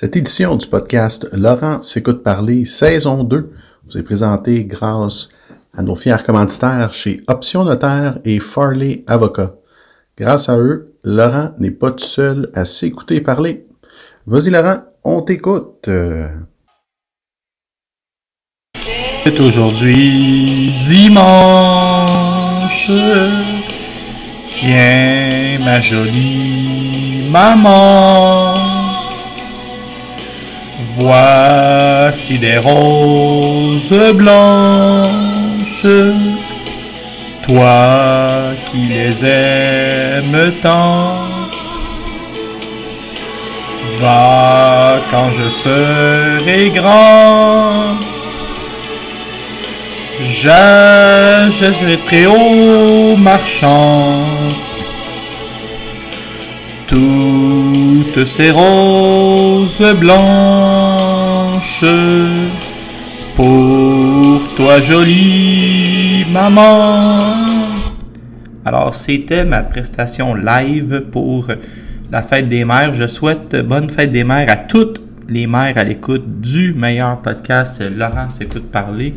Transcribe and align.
Cette 0.00 0.16
édition 0.16 0.56
du 0.56 0.66
podcast 0.66 1.28
Laurent 1.30 1.82
s'écoute 1.82 2.22
parler, 2.22 2.64
saison 2.64 3.22
2, 3.22 3.52
vous 3.84 3.98
est 3.98 4.02
présentée 4.02 4.64
grâce 4.64 5.28
à 5.76 5.82
nos 5.82 5.94
fiers 5.94 6.22
commanditaires 6.24 6.94
chez 6.94 7.22
Option 7.28 7.66
Notaire 7.66 8.18
et 8.24 8.40
Farley 8.40 9.04
Avocat. 9.06 9.56
Grâce 10.16 10.48
à 10.48 10.58
eux, 10.58 10.94
Laurent 11.04 11.50
n'est 11.58 11.70
pas 11.70 11.90
tout 11.90 12.02
seul 12.02 12.50
à 12.54 12.64
s'écouter 12.64 13.20
parler. 13.20 13.66
Vas-y 14.26 14.48
Laurent, 14.48 14.78
on 15.04 15.20
t'écoute. 15.20 15.90
C'est 19.22 19.38
aujourd'hui 19.38 20.72
dimanche. 20.82 22.90
Tiens, 24.44 25.58
ma 25.62 25.78
jolie 25.82 27.28
maman. 27.30 28.49
Voici 30.96 32.38
des 32.38 32.58
roses 32.58 34.12
blanches. 34.14 35.86
Toi 37.42 38.52
qui 38.70 38.78
les 38.94 39.24
aimes 39.24 40.52
tant. 40.62 41.24
Va 44.00 45.00
quand 45.10 45.30
je 45.32 45.48
serai 45.48 46.70
grand. 46.70 47.96
J'achèterai 50.42 52.26
au 52.26 53.16
marchand 53.16 54.24
toutes 56.90 58.24
ces 58.24 58.50
roses 58.50 59.94
blanches 60.00 61.84
pour 63.36 64.40
toi 64.56 64.80
jolie 64.80 66.24
maman. 66.32 67.36
Alors 68.64 68.96
c'était 68.96 69.44
ma 69.44 69.62
prestation 69.62 70.34
live 70.34 71.04
pour 71.12 71.46
la 72.10 72.22
fête 72.22 72.48
des 72.48 72.64
mères. 72.64 72.92
Je 72.92 73.06
souhaite 73.06 73.54
bonne 73.64 73.88
fête 73.88 74.10
des 74.10 74.24
mères 74.24 74.50
à 74.50 74.56
toutes 74.56 75.00
les 75.28 75.46
mères 75.46 75.78
à 75.78 75.84
l'écoute 75.84 76.40
du 76.40 76.74
meilleur 76.74 77.22
podcast 77.22 77.80
Laurent 77.96 78.30
s'écoute 78.30 78.68
parler. 78.68 79.14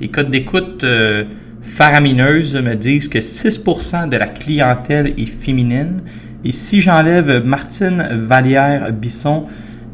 Les 0.00 0.08
codes 0.08 0.30
d'écoute 0.30 0.82
euh, 0.84 1.24
faramineuses 1.60 2.56
me 2.56 2.74
disent 2.74 3.08
que 3.08 3.18
6% 3.18 4.08
de 4.08 4.16
la 4.16 4.28
clientèle 4.28 5.08
est 5.18 5.26
féminine. 5.26 5.98
Et 6.46 6.52
si 6.52 6.80
j'enlève 6.80 7.44
Martine 7.44 8.06
Vallière-Bisson 8.08 9.46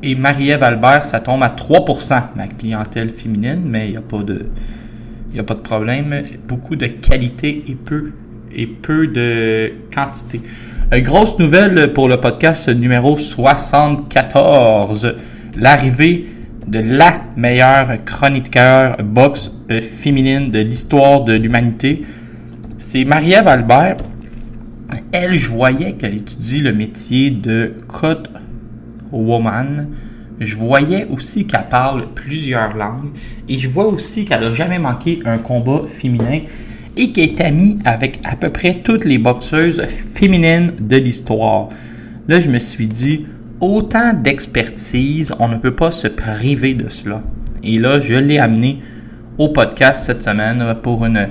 et 0.03 0.15
Marie-Ève 0.15 0.63
Albert, 0.63 1.07
ça 1.07 1.19
tombe 1.19 1.43
à 1.43 1.49
3% 1.49 2.25
ma 2.37 2.47
clientèle 2.47 3.09
féminine, 3.09 3.63
mais 3.65 3.87
il 3.87 3.91
n'y 3.93 3.97
a 3.97 4.03
pas 4.03 4.23
de. 4.23 4.51
A 5.39 5.43
pas 5.45 5.55
de 5.55 5.61
problème. 5.61 6.15
Beaucoup 6.47 6.77
de 6.77 6.89
qualité 6.89 7.65
et 7.69 7.75
peu, 7.75 8.13
et 8.55 8.67
peu 8.67 9.07
de 9.07 9.73
quantité. 9.95 10.43
Euh, 10.93 11.01
grosse 11.01 11.39
nouvelle 11.39 11.95
pour 11.95 12.07
le 12.07 12.19
podcast 12.19 12.69
numéro 12.69 13.17
74. 13.17 15.15
L'arrivée 15.57 16.27
de 16.67 16.81
la 16.81 17.15
meilleure 17.35 18.05
chroniqueur 18.05 18.99
boxe 19.03 19.51
euh, 19.71 19.81
féminine 19.81 20.51
de 20.51 20.59
l'histoire 20.59 21.25
de 21.25 21.33
l'humanité. 21.33 22.05
C'est 22.77 23.07
Marie-Ève 23.07 23.49
Albert. 23.49 23.97
Elle, 25.13 25.35
je 25.35 25.51
voyais 25.51 25.93
qu'elle 25.93 26.15
étudie 26.15 26.61
le 26.61 26.73
métier 26.73 27.31
de 27.31 27.75
cut 27.89 28.29
woman. 29.11 29.89
Je 30.41 30.57
voyais 30.57 31.07
aussi 31.09 31.47
qu'elle 31.47 31.69
parle 31.69 32.07
plusieurs 32.15 32.77
langues. 32.77 33.11
Et 33.49 33.59
je 33.59 33.69
vois 33.69 33.87
aussi 33.87 34.25
qu'elle 34.25 34.41
n'a 34.41 34.55
jamais 34.55 34.79
manqué 34.79 35.21
un 35.25 35.39
combat 35.39 35.83
féminin 35.89 36.41
et 36.97 37.13
qu'elle 37.13 37.31
est 37.31 37.41
amie 37.41 37.79
avec 37.85 38.21
à 38.25 38.37
peu 38.37 38.51
près 38.51 38.83
toutes 38.83 39.05
les 39.05 39.19
boxeuses 39.19 39.83
féminines 40.15 40.73
de 40.81 40.97
l'histoire. 40.97 41.69
Là, 42.29 42.41
je 42.41 42.49
me 42.49 42.59
suis 42.59 42.87
dit, 42.87 43.27
autant 43.61 44.13
d'expertise, 44.13 45.33
on 45.39 45.49
ne 45.49 45.57
peut 45.57 45.75
pas 45.75 45.91
se 45.91 46.09
priver 46.09 46.75
de 46.75 46.89
cela. 46.89 47.23
Et 47.63 47.79
là, 47.79 48.01
je 48.01 48.15
l'ai 48.15 48.39
amené 48.39 48.81
au 49.39 49.49
podcast 49.49 50.05
cette 50.05 50.23
semaine 50.23 50.75
pour 50.83 51.05
une, 51.07 51.29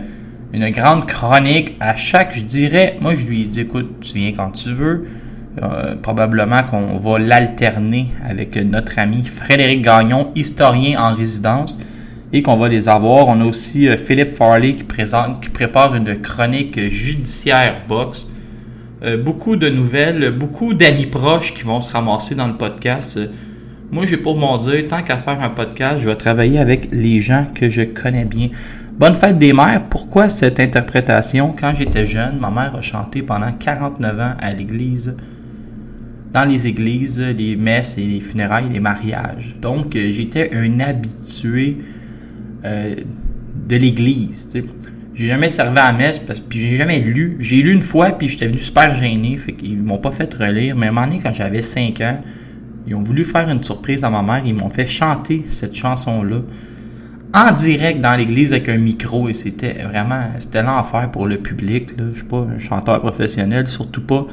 une 0.53 0.69
grande 0.69 1.06
chronique. 1.06 1.75
À 1.79 1.95
chaque, 1.95 2.35
je 2.35 2.44
dirais, 2.44 2.97
moi 3.00 3.16
je 3.16 3.25
lui 3.25 3.41
ai 3.41 3.45
dit, 3.45 3.62
écoute, 3.62 4.01
tu 4.01 4.16
viens 4.16 4.34
quand 4.34 4.51
tu 4.51 4.72
veux. 4.72 5.06
Euh, 5.62 5.95
probablement 5.97 6.63
qu'on 6.63 6.97
va 6.97 7.19
l'alterner 7.19 8.07
avec 8.25 8.56
notre 8.56 8.97
ami 9.00 9.25
Frédéric 9.25 9.81
Gagnon, 9.81 10.31
historien 10.34 11.01
en 11.01 11.13
résidence, 11.13 11.78
et 12.31 12.41
qu'on 12.41 12.56
va 12.56 12.69
les 12.69 12.88
avoir. 12.88 13.28
On 13.28 13.41
a 13.41 13.44
aussi 13.44 13.89
euh, 13.89 13.97
Philippe 13.97 14.38
Farley 14.38 14.75
qui, 14.75 14.85
prépare 14.85 15.94
une 15.94 16.22
chronique 16.22 16.79
judiciaire 16.89 17.81
box. 17.89 18.31
Euh, 19.03 19.18
beaucoup 19.18 19.57
de 19.57 19.68
nouvelles, 19.68 20.31
beaucoup 20.31 20.73
d'amis 20.73 21.07
proches 21.07 21.53
qui 21.53 21.63
vont 21.63 21.81
se 21.81 21.91
ramasser 21.91 22.33
dans 22.33 22.47
le 22.47 22.56
podcast. 22.56 23.19
Moi, 23.91 24.06
j'ai 24.06 24.16
pour 24.16 24.38
mon 24.38 24.57
dire, 24.57 24.85
tant 24.89 25.03
qu'à 25.03 25.18
faire 25.18 25.41
un 25.41 25.50
podcast, 25.50 26.00
je 26.00 26.07
vais 26.07 26.16
travailler 26.16 26.59
avec 26.59 26.88
les 26.94 27.19
gens 27.19 27.45
que 27.53 27.69
je 27.69 27.81
connais 27.81 28.23
bien. 28.23 28.47
Bonne 28.97 29.16
fête 29.16 29.40
des 29.40 29.53
mères. 29.53 29.85
Pourquoi 29.90 30.29
cette 30.29 30.59
interprétation? 30.59 31.56
Quand 31.57 31.74
j'étais 31.75 32.06
jeune, 32.06 32.38
ma 32.40 32.52
mère 32.52 32.75
a 32.75 32.81
chanté 32.81 33.24
pendant 33.24 33.52
49 33.52 34.19
ans 34.19 34.34
à 34.40 34.53
l'église. 34.53 35.16
Dans 36.34 36.47
les 36.47 36.68
églises, 36.68 37.19
les 37.19 37.56
messes 37.56 37.97
et 37.97 38.01
les 38.01 38.19
funérailles, 38.19 38.69
les 38.72 38.80
mariages. 38.80 39.56
Donc, 39.59 39.96
euh, 39.96 40.12
j'étais 40.12 40.51
un 40.53 40.80
habitué 40.81 41.78
euh, 42.63 42.96
de 43.68 43.75
l'église. 43.75 44.50
J'ai 45.16 45.28
jamais 45.28 45.50
servi 45.50 45.80
à 45.80 45.91
la 45.91 45.97
messe 45.97 46.19
parce 46.19 46.40
puis 46.40 46.59
j'ai 46.59 46.75
jamais 46.75 47.00
lu. 47.00 47.38
J'ai 47.40 47.62
lu 47.62 47.72
une 47.72 47.81
fois 47.81 48.12
puis 48.12 48.28
j'étais 48.28 48.47
venu 48.47 48.59
super 48.59 48.94
gêné, 48.94 49.38
fait 49.38 49.53
qu'ils 49.53 49.81
m'ont 49.81 49.97
pas 49.97 50.12
fait 50.12 50.31
relire. 50.34 50.75
Mais 50.75 50.88
à 50.88 50.90
un 50.90 50.91
moment 50.91 51.07
donné, 51.07 51.22
quand 51.24 51.34
j'avais 51.34 51.63
5 51.63 52.00
ans, 52.01 52.22
ils 52.85 52.94
ont 52.94 53.03
voulu 53.03 53.24
faire 53.24 53.50
une 53.50 53.63
surprise 53.63 54.03
à 54.03 54.09
ma 54.09 54.22
mère. 54.22 54.44
Ils 54.46 54.53
m'ont 54.53 54.69
fait 54.69 54.85
chanter 54.85 55.46
cette 55.47 55.75
chanson-là 55.75 56.41
en 57.34 57.52
direct 57.53 58.02
dans 58.02 58.16
l'église 58.16 58.52
avec 58.52 58.68
un 58.69 58.78
micro 58.78 59.30
et 59.30 59.34
c'était 59.34 59.84
vraiment 59.84 60.24
c'était 60.40 60.63
l'enfer 60.63 61.10
pour 61.12 61.28
le 61.28 61.38
public. 61.38 61.98
Là. 61.98 62.06
Je 62.12 62.18
suis 62.18 62.25
pas 62.25 62.45
un 62.56 62.60
chanteur 62.60 63.00
professionnel, 63.00 63.68
surtout 63.68 64.01
pas 64.01 64.25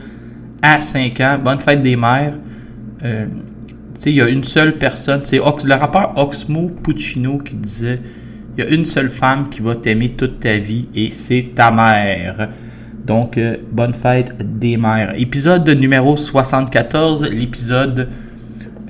à 0.63 0.81
5 0.81 1.21
ans. 1.21 1.39
Bonne 1.43 1.61
fête 1.61 1.83
des 1.83 1.97
mères. 1.97 2.35
Euh, 3.05 3.27
il 4.07 4.13
y 4.13 4.23
a 4.23 4.29
une 4.29 4.45
seule 4.45 4.79
personne, 4.79 5.21
c'est 5.25 5.39
le 5.39 5.75
rappeur 5.75 6.13
Oxmo 6.17 6.69
Puccino 6.69 7.39
qui 7.39 7.57
disait 7.57 8.01
il 8.57 8.65
y 8.65 8.67
a 8.67 8.71
une 8.71 8.85
seule 8.85 9.11
femme 9.11 9.49
qui 9.49 9.61
va 9.61 9.77
t'aimer 9.77 10.11
toute 10.11 10.41
ta 10.41 10.59
vie 10.59 10.89
et 10.95 11.11
c'est 11.11 11.51
ta 11.55 11.71
mère. 11.71 12.49
Donc, 13.05 13.39
euh, 13.39 13.57
bonne 13.71 13.95
fête 13.95 14.37
des 14.59 14.77
mères. 14.77 15.15
Épisode 15.17 15.69
numéro 15.69 16.17
74, 16.17 17.23
l'épisode 17.31 18.09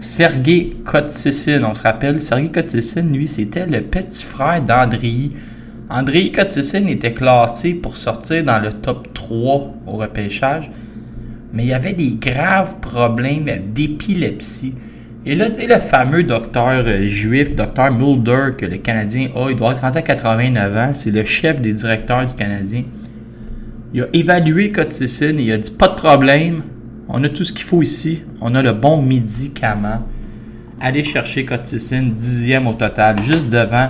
Sergei 0.01 0.77
Kotsissin. 0.85 1.65
On 1.65 1.75
se 1.75 1.83
rappelle, 1.83 2.21
Sergei 2.21 2.51
Kotsissin, 2.51 3.03
lui, 3.03 3.29
c'était 3.29 3.67
le 3.67 3.81
petit 3.81 4.25
frère 4.25 4.63
d'Andrei. 4.63 5.31
Andrei 5.91 6.31
Kotsissin 6.31 6.87
était 6.87 7.15
classé 7.15 7.75
pour 7.75 7.97
sortir 7.97 8.45
dans 8.45 8.61
le 8.61 8.73
top 8.73 9.13
3 9.15 9.75
au 9.87 9.93
repêchage, 9.93 10.71
mais 11.53 11.67
il 11.67 11.73
avait 11.73 11.95
des 11.95 12.15
graves 12.21 12.79
problèmes 12.81 13.49
d'épilepsie. 13.73 14.75
Et 15.25 15.35
là, 15.35 15.51
tu 15.51 15.63
sais, 15.63 15.67
le 15.67 15.81
fameux 15.81 16.23
docteur 16.23 16.85
euh, 16.87 17.09
juif, 17.09 17.55
docteur 17.55 17.91
Mulder, 17.91 18.51
que 18.57 18.67
le 18.67 18.77
Canadien 18.77 19.29
a, 19.35 19.51
il 19.51 19.57
doit 19.57 19.73
être 19.73 19.81
rendu 19.81 19.99
à 19.99 20.03
89 20.03 20.77
ans, 20.77 20.93
c'est 20.95 21.11
le 21.11 21.25
chef 21.25 21.61
des 21.61 21.73
directeurs 21.73 22.25
du 22.25 22.35
Canadien. 22.35 22.85
Il 23.93 24.03
a 24.03 24.07
évalué 24.13 24.71
Coticine 24.71 25.39
et 25.39 25.43
il 25.43 25.53
a 25.53 25.59
dit 25.59 25.71
pas 25.71 25.89
de 25.89 25.95
problème, 25.95 26.63
on 27.09 27.25
a 27.25 27.29
tout 27.29 27.45
ce 27.45 27.53
qu'il 27.53 27.65
faut 27.65 27.83
ici, 27.83 28.23
on 28.41 28.55
a 28.55 28.63
le 28.63 28.73
bon 28.73 29.01
médicament. 29.03 30.07
Allez 30.81 31.03
chercher 31.03 31.45
Coticine, 31.45 32.15
dixième 32.15 32.67
au 32.67 32.75
total, 32.75 33.23
juste 33.23 33.49
devant 33.49 33.89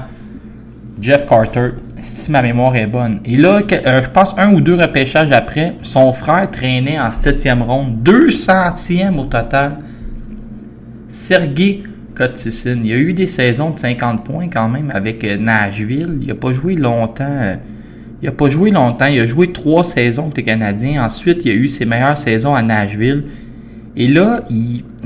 Jeff 1.00 1.26
Carter, 1.26 1.70
si 2.00 2.30
ma 2.30 2.42
mémoire 2.42 2.74
est 2.76 2.86
bonne. 2.86 3.20
Et 3.24 3.36
là, 3.36 3.60
euh, 3.70 4.02
je 4.02 4.08
pense 4.08 4.34
un 4.38 4.54
ou 4.54 4.60
deux 4.60 4.74
repêchages 4.74 5.32
après, 5.32 5.74
son 5.82 6.12
frère 6.12 6.50
traînait 6.50 6.98
en 6.98 7.10
septième 7.10 7.62
ronde, 7.62 8.02
deux 8.02 8.30
centièmes 8.30 9.18
au 9.18 9.24
total. 9.24 9.78
Sergei 11.10 11.82
Kotsissin, 12.14 12.80
il 12.82 12.92
a 12.92 12.96
eu 12.96 13.12
des 13.12 13.26
saisons 13.26 13.70
de 13.70 13.78
50 13.78 14.24
points 14.24 14.48
quand 14.48 14.68
même 14.68 14.90
avec 14.92 15.22
euh, 15.24 15.36
Nashville. 15.36 16.18
Il 16.20 16.28
n'a 16.28 16.34
pas 16.34 16.52
joué 16.52 16.74
longtemps. 16.74 17.58
Il 18.22 18.26
n'a 18.26 18.32
pas 18.32 18.48
joué 18.48 18.70
longtemps. 18.70 19.06
Il 19.06 19.20
a 19.20 19.26
joué 19.26 19.52
trois 19.52 19.84
saisons 19.84 20.24
avec 20.24 20.38
les 20.38 20.42
Canadiens. 20.44 21.04
Ensuite, 21.04 21.44
il 21.44 21.50
a 21.50 21.54
eu 21.54 21.68
ses 21.68 21.84
meilleures 21.84 22.16
saisons 22.16 22.54
à 22.54 22.62
Nashville. 22.62 23.24
Et 23.96 24.08
là, 24.08 24.44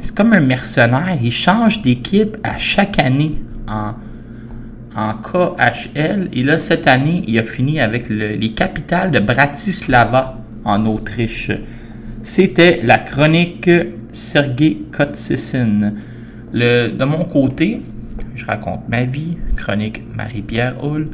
c'est 0.03 0.15
comme 0.15 0.33
un 0.33 0.41
mercenaire. 0.41 1.17
Il 1.23 1.31
change 1.33 1.83
d'équipe 1.83 2.37
à 2.43 2.59
chaque 2.59 2.99
année 2.99 3.39
en, 3.69 3.93
en 4.97 5.15
KHL. 5.15 6.29
Et 6.33 6.43
là, 6.43 6.59
cette 6.59 6.87
année, 6.87 7.23
il 7.27 7.39
a 7.39 7.43
fini 7.43 7.81
avec 7.81 8.09
le- 8.09 8.35
les 8.35 8.51
capitales 8.51 9.11
de 9.11 9.19
Bratislava 9.21 10.39
en 10.65 10.85
Autriche. 10.87 11.51
C'était 12.23 12.81
la 12.85 12.99
chronique 12.99 13.69
Sergei 14.09 14.83
Kotsissin. 14.93 15.93
Le, 16.53 16.89
de 16.89 17.05
mon 17.05 17.25
côté, 17.25 17.81
je 18.35 18.45
raconte 18.47 18.89
ma 18.89 19.05
vie, 19.05 19.37
chronique 19.57 20.03
Marie-Pierre 20.15 20.77
Hull. 20.85 21.09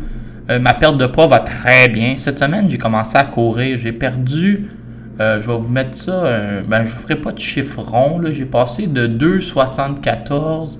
Euh, 0.51 0.59
ma 0.59 0.73
perte 0.73 0.97
de 0.97 1.07
poids 1.07 1.27
va 1.27 1.41
très 1.41 1.89
bien. 1.89 2.15
Cette 2.17 2.39
semaine, 2.39 2.71
j'ai 2.71 2.79
commencé 2.79 3.19
à 3.19 3.25
courir. 3.25 3.77
J'ai 3.77 3.93
perdu, 3.93 4.69
euh, 5.21 5.43
je 5.43 5.47
vais 5.47 5.59
vous 5.59 5.69
mettre 5.69 5.95
ça, 5.95 6.25
euh, 6.25 6.63
ben, 6.67 6.87
je 6.87 6.95
ne 6.95 6.99
ferai 7.01 7.17
pas 7.17 7.33
de 7.33 7.39
chiffre 7.39 7.83
rond. 7.83 8.23
J'ai 8.31 8.47
passé 8.47 8.87
de 8.87 9.07
2,74 9.07 10.79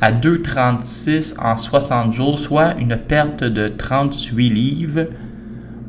à 0.00 0.10
2,36 0.10 1.36
en 1.40 1.56
60 1.56 2.12
jours, 2.12 2.38
soit 2.40 2.74
une 2.80 2.96
perte 2.96 3.44
de 3.44 3.68
38 3.68 4.50
livres. 4.50 5.06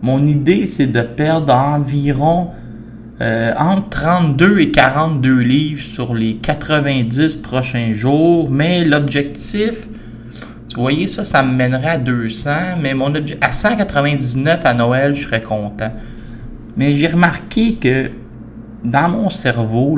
Mon 0.04 0.24
idée, 0.28 0.68
c'est 0.68 0.88
de 0.88 1.01
perdre 1.01 1.54
environ 1.54 2.51
entre 3.57 3.89
32 3.89 4.60
et 4.60 4.71
42 4.71 5.39
livres 5.39 5.81
sur 5.81 6.13
les 6.13 6.36
90 6.36 7.38
prochains 7.38 7.94
jours. 7.94 8.51
Mais 8.51 8.86
l'objectif, 8.86 9.88
vous 10.75 10.81
voyez 10.81 11.07
ça, 11.07 11.24
ça 11.24 11.42
me 11.42 11.54
mènerait 11.54 11.92
à 11.92 11.98
200. 11.98 12.50
Mais 12.81 12.94
mon 12.94 13.13
à 13.42 13.51
199 13.51 14.66
à 14.66 14.74
Noël, 14.74 15.13
je 15.16 15.24
serais 15.24 15.42
content. 15.42 15.92
Mais 16.75 16.94
j'ai 16.94 17.07
remarqué 17.07 17.75
que 17.75 18.12
dans 18.83 19.10
mon 19.10 19.30
cerveau, 19.30 19.98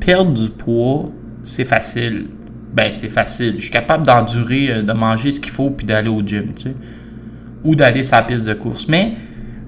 perdre 0.00 0.32
du 0.32 0.50
poids, 0.50 1.10
c'est 1.44 1.64
facile. 1.64 2.26
Ben, 2.74 2.92
c'est 2.92 3.08
facile. 3.08 3.54
Je 3.56 3.62
suis 3.62 3.70
capable 3.70 4.06
d'endurer, 4.06 4.70
euh, 4.70 4.82
de 4.82 4.92
manger 4.92 5.32
ce 5.32 5.40
qu'il 5.40 5.52
faut 5.52 5.70
puis 5.70 5.86
d'aller 5.86 6.10
au 6.10 6.20
gym, 6.20 6.52
tu 6.54 6.64
sais. 6.64 6.74
Ou 7.64 7.74
d'aller 7.74 8.02
sur 8.02 8.16
la 8.16 8.22
piste 8.22 8.46
de 8.46 8.52
course. 8.52 8.86
Mais 8.88 9.12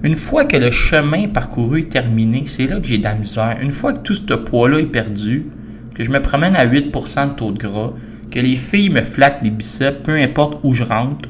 une 0.03 0.15
fois 0.15 0.45
que 0.45 0.55
le 0.55 0.69
chemin 0.69 1.27
parcouru 1.27 1.79
est 1.79 1.91
terminé, 1.91 2.43
c'est 2.45 2.67
là 2.67 2.79
que 2.79 2.85
j'ai 2.85 2.99
de 2.99 3.03
la 3.03 3.15
misère. 3.15 3.57
Une 3.61 3.71
fois 3.71 3.93
que 3.93 3.99
tout 3.99 4.13
ce 4.13 4.33
poids-là 4.33 4.79
est 4.79 4.85
perdu, 4.85 5.47
que 5.95 6.03
je 6.03 6.11
me 6.11 6.19
promène 6.19 6.55
à 6.55 6.67
8% 6.67 7.29
de 7.29 7.33
taux 7.33 7.51
de 7.51 7.57
gras, 7.57 7.93
que 8.31 8.39
les 8.39 8.55
filles 8.55 8.89
me 8.89 9.01
flattent 9.01 9.41
les 9.43 9.51
biceps, 9.51 10.03
peu 10.03 10.15
importe 10.15 10.59
où 10.63 10.73
je 10.73 10.83
rentre, 10.83 11.29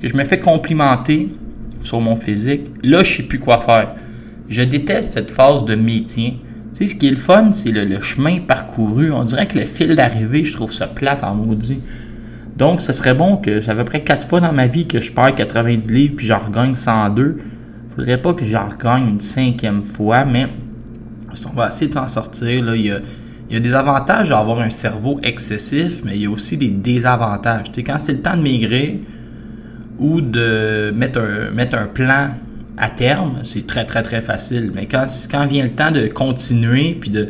que 0.00 0.08
je 0.08 0.16
me 0.16 0.24
fais 0.24 0.40
complimenter 0.40 1.28
sur 1.80 2.00
mon 2.00 2.16
physique, 2.16 2.62
là, 2.82 3.02
je 3.02 3.16
sais 3.16 3.22
plus 3.22 3.38
quoi 3.38 3.60
faire. 3.60 3.94
Je 4.48 4.62
déteste 4.62 5.12
cette 5.12 5.30
phase 5.30 5.64
de 5.64 5.74
métier. 5.74 6.38
Tu 6.74 6.78
sais, 6.78 6.86
ce 6.88 6.94
qui 6.94 7.08
est 7.08 7.10
le 7.10 7.16
fun, 7.16 7.52
c'est 7.52 7.70
le, 7.70 8.00
chemin 8.00 8.38
parcouru. 8.40 9.12
On 9.12 9.24
dirait 9.24 9.46
que 9.46 9.58
le 9.58 9.64
fil 9.64 9.94
d'arrivée, 9.94 10.44
je 10.44 10.52
trouve 10.52 10.72
ça 10.72 10.86
plate 10.86 11.22
en 11.24 11.34
maudit. 11.34 11.80
Donc, 12.56 12.82
ce 12.82 12.92
serait 12.92 13.14
bon 13.14 13.36
que, 13.36 13.60
ça 13.60 13.74
fait 13.74 13.80
à 13.80 13.84
peu 13.84 13.84
près 13.84 14.02
4 14.02 14.26
fois 14.26 14.40
dans 14.40 14.52
ma 14.52 14.66
vie 14.66 14.86
que 14.86 15.00
je 15.00 15.10
perds 15.10 15.34
90 15.34 15.90
livres 15.90 16.14
puis 16.16 16.26
j'en 16.26 16.38
regagne 16.38 16.74
102. 16.74 17.38
Faudrait 17.96 18.18
pas 18.18 18.34
que 18.34 18.44
j'en 18.44 18.68
regagne 18.68 19.08
une 19.08 19.20
cinquième 19.20 19.82
fois, 19.82 20.24
mais 20.24 20.46
on 21.50 21.56
va 21.56 21.68
essayer 21.68 21.90
de 21.90 21.98
sortir. 22.08 22.64
Là. 22.64 22.76
Il, 22.76 22.86
y 22.86 22.90
a, 22.90 23.00
il 23.52 23.56
y 23.56 23.58
a 23.58 23.60
des 23.60 23.74
avantages 23.74 24.30
à 24.30 24.38
avoir 24.38 24.60
un 24.60 24.70
cerveau 24.70 25.20
excessif, 25.22 26.00
mais 26.06 26.16
il 26.16 26.22
y 26.22 26.26
a 26.26 26.30
aussi 26.30 26.56
des 26.56 26.70
désavantages. 26.70 27.66
Quand 27.84 27.98
c'est 27.98 28.14
le 28.14 28.22
temps 28.22 28.34
de 28.34 28.42
maigrir 28.42 28.94
ou 29.98 30.22
de 30.22 30.90
mettre 30.96 31.20
un, 31.20 31.86
plan 31.86 32.30
à 32.78 32.88
terme, 32.88 33.40
c'est 33.44 33.66
très 33.66 33.84
très 33.84 34.02
très 34.02 34.22
facile. 34.22 34.72
Mais 34.74 34.86
quand, 34.86 35.06
quand 35.30 35.46
vient 35.46 35.64
le 35.64 35.72
temps 35.72 35.90
de 35.90 36.06
continuer 36.06 36.96
puis 36.98 37.10
de, 37.10 37.28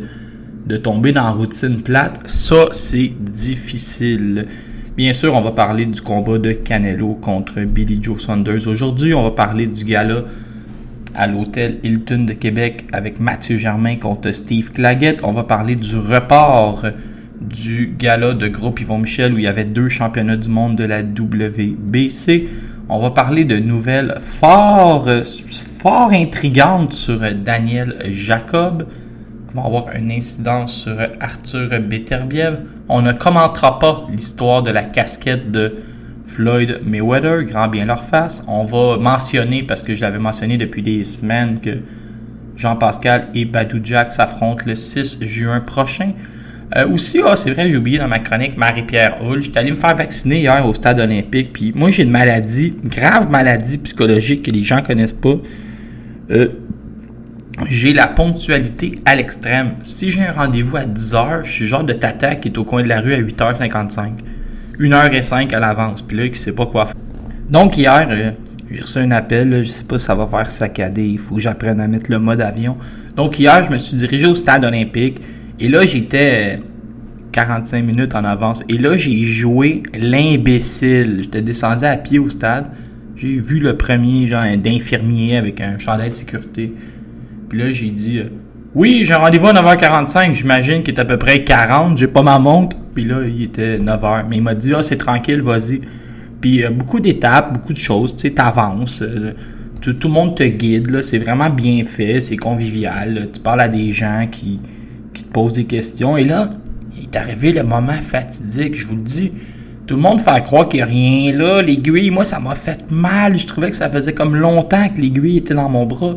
de 0.64 0.76
tomber 0.76 1.10
dans 1.10 1.24
la 1.24 1.30
routine 1.30 1.82
plate, 1.82 2.20
ça 2.26 2.69
c'est 2.70 3.12
difficile. 3.19 4.46
Bien 4.96 5.12
sûr, 5.12 5.34
on 5.34 5.40
va 5.40 5.50
parler 5.50 5.86
du 5.86 6.00
combat 6.00 6.38
de 6.38 6.52
Canelo 6.52 7.14
contre 7.14 7.62
Billy 7.62 7.98
Joe 8.00 8.22
Saunders. 8.22 8.69
Aujourd'hui, 8.69 9.12
on 9.12 9.24
va 9.24 9.32
parler 9.32 9.66
du 9.66 9.84
gala 9.84 10.22
à 11.14 11.26
l'hôtel 11.26 11.79
Hilton 11.82 12.25
de 12.25 12.32
Québec 12.32 12.87
avec 12.93 13.20
Mathieu 13.20 13.56
Germain 13.56 13.97
contre 13.97 14.32
Steve 14.32 14.73
Claggett. 14.73 15.20
On 15.23 15.32
va 15.32 15.44
parler 15.44 15.76
du 15.76 15.97
report 15.97 16.85
du 17.41 17.94
gala 17.99 18.32
de 18.35 18.49
groupe 18.49 18.81
Yvon 18.81 18.99
Michel 18.99 19.35
où 19.35 19.38
il 19.38 19.44
y 19.44 19.49
avait 19.49 19.64
deux 19.64 19.88
championnats 19.88 20.37
du 20.37 20.49
monde 20.49 20.76
de 20.76 20.85
la 20.85 21.03
WBC. 21.03 22.49
On 22.88 22.99
va 22.99 23.11
parler 23.11 23.44
de 23.44 23.59
nouvelles 23.59 24.14
fort, 24.23 25.09
fort 25.81 26.12
intrigantes 26.12 26.93
sur 26.93 27.20
Daniel 27.35 27.97
Jacob. 28.11 28.87
On 29.55 29.61
va 29.61 29.67
avoir 29.67 29.97
une 29.97 30.11
incidence 30.11 30.82
sur 30.82 30.97
Arthur 31.20 31.69
Beterbiev. 31.81 32.61
On 32.88 33.03
ne 33.03 33.12
commentera 33.12 33.79
pas 33.79 34.06
l'histoire 34.11 34.62
de 34.62 34.70
la 34.70 34.82
casquette 34.82 35.50
de 35.50 35.75
Floyd 36.34 36.81
Mayweather, 36.87 37.43
grand 37.43 37.69
bien 37.69 37.84
leur 37.84 38.05
face. 38.05 38.43
On 38.49 38.64
va 38.64 38.96
mentionner, 38.96 39.62
parce 39.62 39.82
que 39.82 39.94
je 39.94 40.00
l'avais 40.00 40.19
mentionné 40.19 40.56
depuis 40.56 40.82
des 40.82 41.02
semaines, 41.05 41.61
que 41.61 41.79
Jean-Pascal 42.56 43.29
et 43.34 43.44
Badou 43.44 43.81
Jack 43.82 44.12
s'affrontent 44.12 44.64
le 44.67 44.75
6 44.75 45.19
juin 45.23 45.61
prochain. 45.61 46.12
Euh, 46.75 46.88
aussi, 46.88 47.20
ah, 47.26 47.37
c'est 47.37 47.50
vrai, 47.50 47.69
j'ai 47.69 47.76
oublié 47.76 47.99
dans 47.99 48.08
ma 48.08 48.19
chronique 48.19 48.56
Marie-Pierre 48.56 49.19
Hull. 49.23 49.43
J'étais 49.43 49.58
allé 49.58 49.73
me 49.73 49.76
faire 49.76 49.94
vacciner 49.94 50.40
hier 50.40 50.67
au 50.67 50.73
stade 50.73 51.00
olympique. 51.00 51.52
Puis 51.52 51.73
moi, 51.75 51.90
j'ai 51.90 52.05
une 52.05 52.11
maladie, 52.11 52.75
une 52.82 52.88
grave 52.88 53.31
maladie 53.31 53.76
psychologique 53.79 54.44
que 54.44 54.50
les 54.50 54.64
gens 54.64 54.81
connaissent 54.81 55.12
pas. 55.12 55.37
Euh, 56.31 56.48
j'ai 57.69 57.93
la 57.93 58.06
ponctualité 58.06 59.01
à 59.05 59.17
l'extrême. 59.17 59.74
Si 59.84 60.10
j'ai 60.10 60.22
un 60.22 60.32
rendez-vous 60.32 60.79
à 60.79 60.86
10h, 60.86 61.44
je 61.44 61.53
suis 61.53 61.67
genre 61.67 61.84
de 61.84 61.93
tata 61.93 62.36
qui 62.36 62.48
est 62.48 62.56
au 62.56 62.65
coin 62.65 62.82
de 62.82 62.89
la 62.89 63.01
rue 63.01 63.12
à 63.12 63.20
8h55. 63.20 64.12
1h05 64.82 65.55
à 65.55 65.60
l'avance. 65.60 66.03
Puis 66.03 66.17
là, 66.17 66.29
qui 66.29 66.39
sait 66.39 66.53
pas 66.53 66.67
quoi 66.67 66.86
faire. 66.86 66.94
Donc 67.48 67.77
hier, 67.77 68.06
euh, 68.10 68.31
j'ai 68.70 68.81
reçu 68.81 68.98
un 68.98 69.10
appel. 69.10 69.51
là, 69.51 69.62
je 69.62 69.69
sais 69.69 69.84
pas 69.84 69.98
si 69.98 70.06
ça 70.06 70.15
va 70.15 70.27
faire 70.27 70.51
saccader. 70.51 71.06
Il 71.06 71.19
faut 71.19 71.36
que 71.36 71.41
j'apprenne 71.41 71.81
à 71.81 71.89
mettre 71.89 72.10
le 72.10 72.19
mode 72.19 72.41
avion. 72.41 72.77
Donc 73.17 73.39
hier, 73.39 73.62
je 73.65 73.70
me 73.70 73.79
suis 73.79 73.96
dirigé 73.96 74.27
au 74.27 74.34
stade 74.34 74.65
olympique. 74.65 75.20
Et 75.60 75.69
là, 75.69 75.84
j'étais 75.84 76.60
45 77.32 77.82
minutes 77.82 78.15
en 78.15 78.24
avance. 78.24 78.65
Et 78.69 78.79
là, 78.79 78.96
j'ai 78.96 79.24
joué 79.24 79.82
l'imbécile. 79.94 81.20
J'étais 81.22 81.43
descendu 81.43 81.84
à 81.84 81.96
pied 81.96 82.19
au 82.19 82.31
stade. 82.31 82.67
J'ai 83.17 83.39
vu 83.39 83.58
le 83.58 83.77
premier 83.77 84.27
genre 84.27 84.44
d'infirmier 84.56 85.36
avec 85.36 85.60
un 85.60 85.79
chandail 85.79 86.10
de 86.10 86.15
sécurité. 86.15 86.72
Puis 87.48 87.58
là, 87.58 87.70
j'ai 87.70 87.91
dit 87.91 88.19
euh, 88.19 88.31
Oui, 88.74 89.02
j'ai 89.05 89.12
rendez-vous 89.12 89.48
à 89.48 89.52
9h45. 89.52 90.32
J'imagine 90.32 90.82
qu'il 90.82 90.94
est 90.94 91.00
à 91.00 91.05
peu 91.05 91.19
près 91.19 91.44
40. 91.44 91.98
J'ai 91.98 92.06
pas 92.06 92.22
ma 92.22 92.38
montre. 92.38 92.74
Puis 92.94 93.05
là, 93.05 93.20
il 93.26 93.43
était 93.43 93.76
9h. 93.79 94.24
Mais 94.31 94.36
il 94.36 94.43
m'a 94.43 94.55
dit 94.55 94.72
Ah, 94.74 94.82
c'est 94.82 94.96
tranquille, 94.96 95.43
vas-y. 95.43 95.82
Puis 96.41 96.64
euh, 96.64 96.70
beaucoup 96.70 96.98
d'étapes, 96.98 97.52
beaucoup 97.52 97.74
de 97.74 97.79
choses. 97.79 98.17
Tu 98.17 98.29
sais, 98.29 98.34
t'avances. 98.34 99.02
euh, 99.02 99.32
tout, 99.82 99.94
le 100.02 100.08
monde 100.08 100.36
te 100.36 100.44
guide. 100.44 100.88
là. 100.91 101.02
C'est 101.02 101.19
vraiment 101.19 101.50
bien 101.50 101.84
fait. 101.84 102.22
C'est 102.22 102.38
convivial. 102.38 103.29
Tu 103.34 103.41
parles 103.41 103.60
à 103.60 103.69
des 103.69 103.93
gens 103.93 104.26
qui, 104.32 104.58
qui 105.12 105.24
te 105.24 105.31
posent 105.31 105.52
des 105.52 105.64
questions. 105.64 106.17
Et 106.17 106.24
là, 106.24 106.48
il 106.96 107.02
est 107.02 107.17
arrivé 107.17 107.52
le 107.52 107.64
moment 107.64 108.00
fatidique. 108.00 108.74
Je 108.74 108.86
vous 108.86 108.96
le 108.96 109.02
dis. 109.02 109.32
Tout 109.86 109.96
le 109.96 110.00
monde 110.00 110.19
fait 110.19 110.43
croire 110.44 110.70
qu'il 110.70 110.79
n'y 110.79 110.82
a 110.82 110.86
rien 110.86 111.36
là. 111.36 111.60
L'aiguille, 111.60 112.08
moi, 112.08 112.24
ça 112.24 112.41
m'a 112.41 112.55
fait 112.55 112.91
mal. 112.91 113.36
Je 113.36 113.46
trouvais 113.46 113.69
que 113.69 113.76
ça 113.76 113.91
faisait 113.91 114.14
comme 114.14 114.34
longtemps 114.34 114.88
que 114.88 114.98
l'aiguille 114.98 115.36
était 115.36 115.52
dans 115.52 115.69
mon 115.69 115.84
bras. 115.84 116.17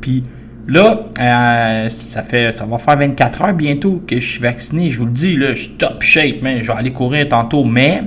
Puis 0.00 0.24
là, 0.66 0.98
euh, 1.20 1.88
ça 1.88 2.22
fait, 2.22 2.56
ça 2.56 2.64
va 2.66 2.78
faire 2.78 2.98
24 2.98 3.42
heures 3.42 3.54
bientôt 3.54 4.02
que 4.06 4.16
je 4.16 4.26
suis 4.26 4.40
vacciné. 4.40 4.90
Je 4.90 4.98
vous 4.98 5.06
le 5.06 5.12
dis, 5.12 5.36
là, 5.36 5.54
je 5.54 5.62
suis 5.62 5.70
top 5.72 6.02
shape, 6.02 6.36
mais 6.42 6.62
je 6.62 6.68
vais 6.72 6.78
aller 6.78 6.92
courir 6.92 7.28
tantôt. 7.28 7.64
Mais 7.64 8.02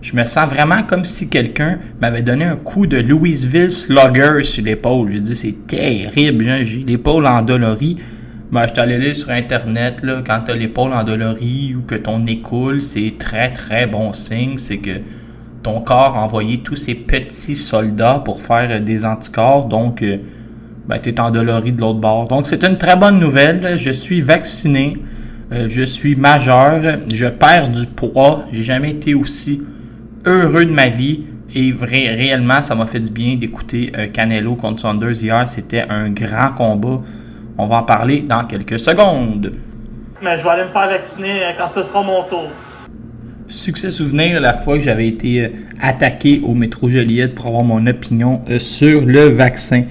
je 0.00 0.16
me 0.16 0.24
sens 0.24 0.48
vraiment 0.48 0.82
comme 0.82 1.04
si 1.04 1.28
quelqu'un 1.28 1.78
m'avait 2.00 2.22
donné 2.22 2.44
un 2.44 2.56
coup 2.56 2.86
de 2.86 2.96
Louisville 2.98 3.70
Slugger 3.70 4.42
sur 4.42 4.64
l'épaule. 4.64 5.12
Je 5.14 5.18
dis, 5.18 5.36
c'est 5.36 5.66
terrible. 5.66 6.48
hein. 6.48 6.62
J'ai 6.62 6.84
l'épaule 6.84 7.26
endolorie. 7.26 7.98
Ben, 8.50 8.66
je 8.66 8.78
allé 8.80 8.98
lire 8.98 9.16
sur 9.16 9.30
Internet, 9.30 10.02
là, 10.02 10.22
quand 10.26 10.40
tu 10.44 10.50
as 10.50 10.54
l'épaule 10.54 10.92
endolorie 10.92 11.74
ou 11.74 11.82
que 11.86 11.94
ton 11.94 12.18
nez 12.18 12.40
coule, 12.40 12.82
c'est 12.82 13.14
très 13.18 13.50
très 13.50 13.86
bon 13.86 14.12
signe. 14.12 14.58
C'est 14.58 14.76
que 14.76 15.00
ton 15.62 15.80
corps 15.80 16.18
a 16.18 16.24
envoyé 16.24 16.58
tous 16.58 16.76
ses 16.76 16.94
petits 16.94 17.54
soldats 17.54 18.20
pour 18.22 18.42
faire 18.42 18.68
euh, 18.70 18.78
des 18.78 19.06
anticorps. 19.06 19.64
Donc, 19.66 20.02
euh, 20.02 20.18
ben, 20.86 20.98
tu 20.98 21.10
es 21.10 21.20
endolori 21.20 21.72
de 21.72 21.80
l'autre 21.80 22.00
bord. 22.00 22.28
Donc, 22.28 22.46
c'est 22.46 22.64
une 22.64 22.78
très 22.78 22.96
bonne 22.96 23.18
nouvelle. 23.18 23.76
Je 23.78 23.90
suis 23.90 24.20
vacciné. 24.20 24.96
Euh, 25.52 25.68
je 25.68 25.82
suis 25.82 26.16
majeur. 26.16 26.98
Je 27.12 27.26
perds 27.26 27.68
du 27.68 27.86
poids. 27.86 28.44
J'ai 28.52 28.62
jamais 28.62 28.90
été 28.90 29.14
aussi 29.14 29.62
heureux 30.26 30.64
de 30.64 30.72
ma 30.72 30.88
vie. 30.88 31.24
Et 31.54 31.74
réellement, 31.78 32.62
ça 32.62 32.74
m'a 32.74 32.86
fait 32.86 33.00
du 33.00 33.10
bien 33.10 33.36
d'écouter 33.36 33.92
Canelo 34.14 34.54
contre 34.54 34.80
Saunders 34.80 35.22
hier. 35.22 35.46
C'était 35.46 35.84
un 35.88 36.08
grand 36.08 36.52
combat. 36.56 37.02
On 37.58 37.66
va 37.66 37.76
en 37.76 37.82
parler 37.82 38.22
dans 38.22 38.44
quelques 38.44 38.78
secondes. 38.78 39.52
Mais 40.22 40.38
je 40.38 40.44
vais 40.44 40.50
aller 40.50 40.62
me 40.62 40.68
faire 40.68 40.88
vacciner 40.88 41.40
quand 41.58 41.68
ce 41.68 41.82
sera 41.82 42.02
mon 42.02 42.22
tour. 42.22 42.48
Succès 43.52 43.90
souvenir, 43.90 44.40
la 44.40 44.54
fois 44.54 44.78
que 44.78 44.84
j'avais 44.84 45.08
été 45.08 45.44
euh, 45.44 45.48
attaqué 45.80 46.40
au 46.42 46.54
métro 46.54 46.88
Joliette 46.88 47.34
pour 47.34 47.48
avoir 47.48 47.64
mon 47.64 47.86
opinion 47.86 48.40
euh, 48.48 48.58
sur 48.58 49.02
le 49.02 49.28
vaccin. 49.28 49.84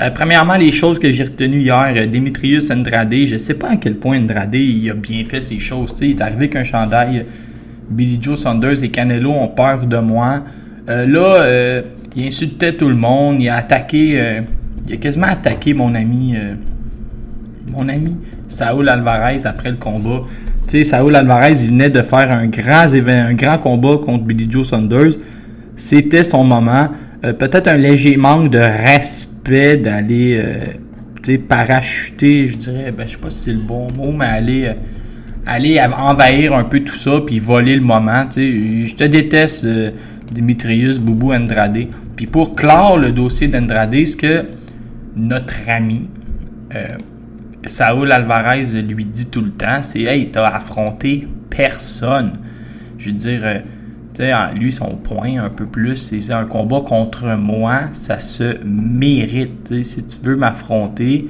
Euh, 0.00 0.10
premièrement, 0.10 0.56
les 0.56 0.72
choses 0.72 0.98
que 0.98 1.10
j'ai 1.12 1.24
retenues 1.24 1.60
hier, 1.60 2.08
Demetrius 2.08 2.70
Andrade, 2.70 3.12
je 3.12 3.34
ne 3.34 3.38
sais 3.38 3.54
pas 3.54 3.70
à 3.70 3.76
quel 3.76 3.96
point 3.96 4.18
Andrade 4.18 4.54
a 4.54 4.94
bien 4.94 5.24
fait 5.24 5.40
ses 5.40 5.58
choses. 5.58 5.94
il 6.00 6.10
est 6.10 6.20
arrivé 6.20 6.48
qu'un 6.48 6.64
chandail, 6.64 7.26
Billy 7.90 8.18
Joe 8.20 8.40
Saunders 8.40 8.82
et 8.82 8.88
Canelo 8.90 9.30
ont 9.30 9.48
peur 9.48 9.84
de 9.86 9.98
moi. 9.98 10.42
là, 10.86 11.82
il 12.16 12.26
insultait 12.26 12.74
tout 12.74 12.88
le 12.88 12.94
monde, 12.94 13.36
il 13.40 13.48
a 13.50 13.56
attaqué, 13.56 14.18
il 14.88 14.94
a 14.94 14.96
quasiment 14.96 15.26
attaqué 15.26 15.74
mon 15.74 15.94
ami, 15.94 16.36
mon 17.70 17.88
ami 17.88 18.16
Saul 18.52 18.88
Alvarez 18.88 19.44
après 19.44 19.70
le 19.70 19.76
combat. 19.76 20.22
Tu 20.68 20.84
Saul 20.84 21.16
Alvarez, 21.16 21.64
il 21.64 21.70
venait 21.70 21.90
de 21.90 22.02
faire 22.02 22.30
un 22.30 22.46
grand, 22.46 22.86
un 23.08 23.34
grand 23.34 23.58
combat 23.58 23.98
contre 24.04 24.24
Billy 24.24 24.46
Joe 24.50 24.68
Saunders. 24.68 25.14
C'était 25.76 26.24
son 26.24 26.44
moment. 26.44 26.88
Euh, 27.24 27.32
peut-être 27.32 27.68
un 27.68 27.76
léger 27.76 28.16
manque 28.16 28.50
de 28.50 28.58
respect 28.58 29.31
d'aller 29.44 30.40
euh, 30.42 31.38
parachuter, 31.48 32.46
je 32.46 32.56
dirais, 32.56 32.92
ben, 32.96 33.06
je 33.06 33.12
sais 33.12 33.18
pas 33.18 33.30
si 33.30 33.38
c'est 33.38 33.52
le 33.52 33.60
bon 33.60 33.86
mot, 33.96 34.12
mais 34.12 34.26
aller, 34.26 34.64
euh, 34.66 34.74
aller 35.46 35.80
envahir 35.80 36.54
un 36.54 36.64
peu 36.64 36.80
tout 36.80 36.96
ça 36.96 37.20
puis 37.26 37.40
voler 37.40 37.76
le 37.76 37.82
moment. 37.82 38.24
Je 38.34 38.94
te 38.94 39.04
déteste, 39.04 39.66
Dimitrius 40.32 40.98
Boubou 40.98 41.32
Andrade. 41.32 41.86
Puis 42.16 42.26
pour 42.26 42.54
clore 42.54 42.98
le 42.98 43.10
dossier 43.10 43.48
d'Andrade, 43.48 43.94
ce 44.04 44.16
que 44.16 44.46
notre 45.16 45.54
ami, 45.68 46.08
Saul 47.66 48.12
Alvarez 48.12 48.66
lui 48.82 49.04
dit 49.04 49.26
tout 49.26 49.42
le 49.42 49.50
temps, 49.50 49.82
c'est 49.82 50.02
Hey, 50.02 50.30
t'as 50.30 50.46
affronté 50.46 51.28
personne. 51.50 52.32
Je 52.98 53.06
veux 53.06 53.16
dire, 53.16 53.62
lui, 54.58 54.72
son 54.72 54.96
point 54.96 55.42
un 55.42 55.48
peu 55.48 55.66
plus, 55.66 55.96
c'est 55.96 56.32
un 56.32 56.44
combat 56.44 56.82
contre 56.86 57.36
moi, 57.36 57.82
ça 57.92 58.20
se 58.20 58.58
mérite. 58.64 59.82
si 59.82 60.04
tu 60.04 60.18
veux 60.22 60.36
m'affronter, 60.36 61.28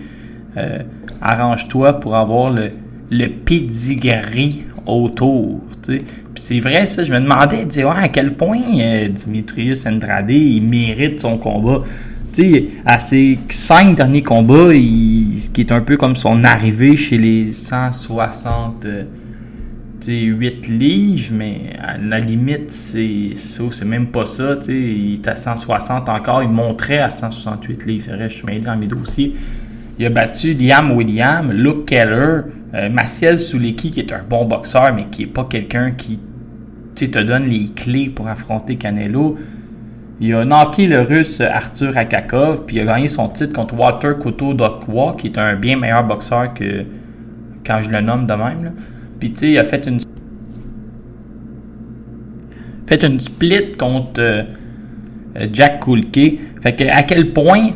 euh, 0.57 0.79
arrange-toi 1.21 2.01
pour 2.01 2.17
avoir 2.17 2.51
le, 2.51 2.71
le 3.11 3.29
pedigree 3.29 4.65
autour. 4.87 5.61
Puis 5.87 6.03
c'est 6.35 6.61
vrai, 6.61 6.87
ça, 6.87 7.05
je 7.05 7.13
me 7.13 7.21
demandais, 7.21 7.67
à 7.87 8.09
quel 8.09 8.35
point 8.35 8.61
euh, 8.81 9.09
Dimitrius 9.09 9.87
Andrade, 9.87 10.31
il 10.31 10.63
mérite 10.63 11.21
son 11.21 11.39
combat? 11.39 11.83
À 12.87 12.99
ses 12.99 13.39
cinq 13.49 13.95
derniers 13.95 14.23
combats, 14.23 14.71
ce 14.71 15.51
qui 15.51 15.61
est 15.61 15.71
un 15.71 15.83
peu 15.83 15.99
comme 15.99 16.17
son 16.17 16.45
arrivée 16.45 16.97
chez 16.97 17.19
les 17.19 17.53
168 20.03 20.69
livres, 20.69 21.33
mais 21.33 21.61
à 21.81 21.97
la 21.97 22.19
limite, 22.19 22.71
c'est 22.71 23.31
c'est 23.35 23.85
même 23.85 24.09
pas 24.09 24.27
ça. 24.27 24.59
Il 24.69 25.15
est 25.15 25.29
à 25.29 25.37
160 25.37 26.09
encore, 26.09 26.43
il 26.43 26.49
montrait 26.49 26.99
à 26.99 27.11
168 27.11 27.87
livres. 27.87 28.17
Vrai, 28.17 28.29
je 28.29 28.35
suis 28.35 28.47
mêlé 28.47 28.61
dans 28.61 28.77
mes 28.77 28.87
dossiers. 28.87 29.35
Il 29.99 30.07
a 30.07 30.11
battu 30.11 30.55
Liam 30.55 30.93
William, 30.93 31.53
Luke 31.53 31.87
Keller, 31.87 32.41
euh, 32.75 32.89
Maciel 32.89 33.39
Souleki, 33.39 33.93
qui 33.93 34.01
est 34.01 34.13
un 34.13 34.25
bon 34.29 34.45
boxeur, 34.45 34.93
mais 34.93 35.05
qui 35.05 35.23
n'est 35.23 35.33
pas 35.33 35.45
quelqu'un 35.45 35.93
qui 35.93 36.19
te 36.97 37.19
donne 37.19 37.45
les 37.45 37.69
clés 37.69 38.09
pour 38.09 38.27
affronter 38.27 38.77
Canelo. 38.77 39.39
Il 40.21 40.35
a 40.35 40.45
knocké 40.45 40.87
le 40.87 41.03
russe 41.03 41.41
Arthur 41.41 41.97
Akakov, 41.97 42.65
puis 42.67 42.77
il 42.77 42.83
a 42.83 42.85
gagné 42.87 43.09
son 43.09 43.29
titre 43.29 43.53
contre 43.53 43.79
Walter 43.79 44.13
Koto 44.21 44.55
Dokwa, 44.55 45.15
qui 45.17 45.29
est 45.29 45.39
un 45.39 45.55
bien 45.55 45.77
meilleur 45.77 46.05
boxeur 46.05 46.55
que 46.55 46.85
quand 47.65 47.81
je 47.83 47.91
le 47.91 48.01
nomme 48.01 48.27
de 48.27 48.35
même. 48.35 48.73
Puis 49.23 49.31
tu 49.31 49.39
sais, 49.39 49.51
il 49.53 49.59
a 49.59 49.63
fait 49.63 49.87
une 49.87 50.01
fait 52.89 53.05
une 53.05 53.21
split 53.21 53.71
contre 53.79 54.21
euh, 54.21 54.43
Jack 55.53 55.85
Kulke. 55.85 56.41
Fait 56.61 56.75
que 56.75 56.83
à 56.91 57.05
quel 57.05 57.33
point 57.33 57.69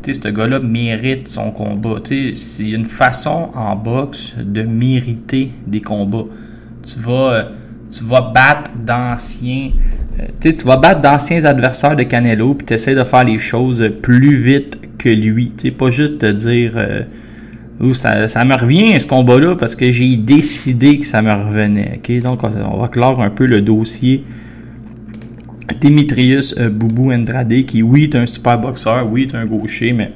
ce 0.00 0.28
gars-là 0.28 0.60
mérite 0.60 1.26
son 1.26 1.50
combat? 1.50 1.96
C'est 2.36 2.70
une 2.70 2.84
façon 2.84 3.48
en 3.52 3.74
boxe 3.74 4.34
de 4.38 4.62
mériter 4.62 5.50
des 5.66 5.80
combats. 5.80 6.26
Tu 6.84 7.00
vas, 7.00 7.32
euh, 7.32 7.44
tu 7.90 8.04
vas 8.04 8.20
battre 8.20 8.70
d'anciens 8.76 9.72
euh, 10.20 10.26
tu 10.40 10.52
vas 10.64 10.76
battre 10.76 11.00
d'anciens 11.00 11.44
adversaires 11.44 11.96
de 11.96 12.04
Canelo, 12.04 12.54
puis 12.54 12.64
tu 12.64 12.74
essaies 12.74 12.94
de 12.94 13.02
faire 13.02 13.24
les 13.24 13.40
choses 13.40 13.90
plus 14.02 14.36
vite 14.36 14.78
que 14.98 15.08
lui. 15.08 15.48
Tu 15.48 15.72
pas 15.72 15.90
juste 15.90 16.18
te 16.18 16.26
dire 16.26 16.74
euh, 16.76 17.02
ça, 17.92 18.44
me 18.44 18.54
revient 18.54 18.98
ce 19.00 19.06
combat-là 19.06 19.56
parce 19.56 19.74
que 19.74 19.90
j'ai 19.90 20.16
décidé 20.16 20.98
que 20.98 21.06
ça 21.06 21.22
me 21.22 21.32
revenait. 21.32 22.00
Donc, 22.22 22.44
on 22.44 22.76
va 22.78 22.88
clore 22.88 23.20
un 23.20 23.30
peu 23.30 23.46
le 23.46 23.60
dossier. 23.60 24.24
Dimitrius 25.80 26.54
euh, 26.58 26.68
Boubou 26.68 27.12
Andrade, 27.12 27.64
qui, 27.64 27.82
oui, 27.82 28.04
est 28.04 28.14
un 28.16 28.26
super 28.26 28.58
boxeur, 28.58 29.08
oui, 29.10 29.22
est 29.22 29.34
un 29.34 29.46
gaucher, 29.46 29.92
mais 29.92 30.12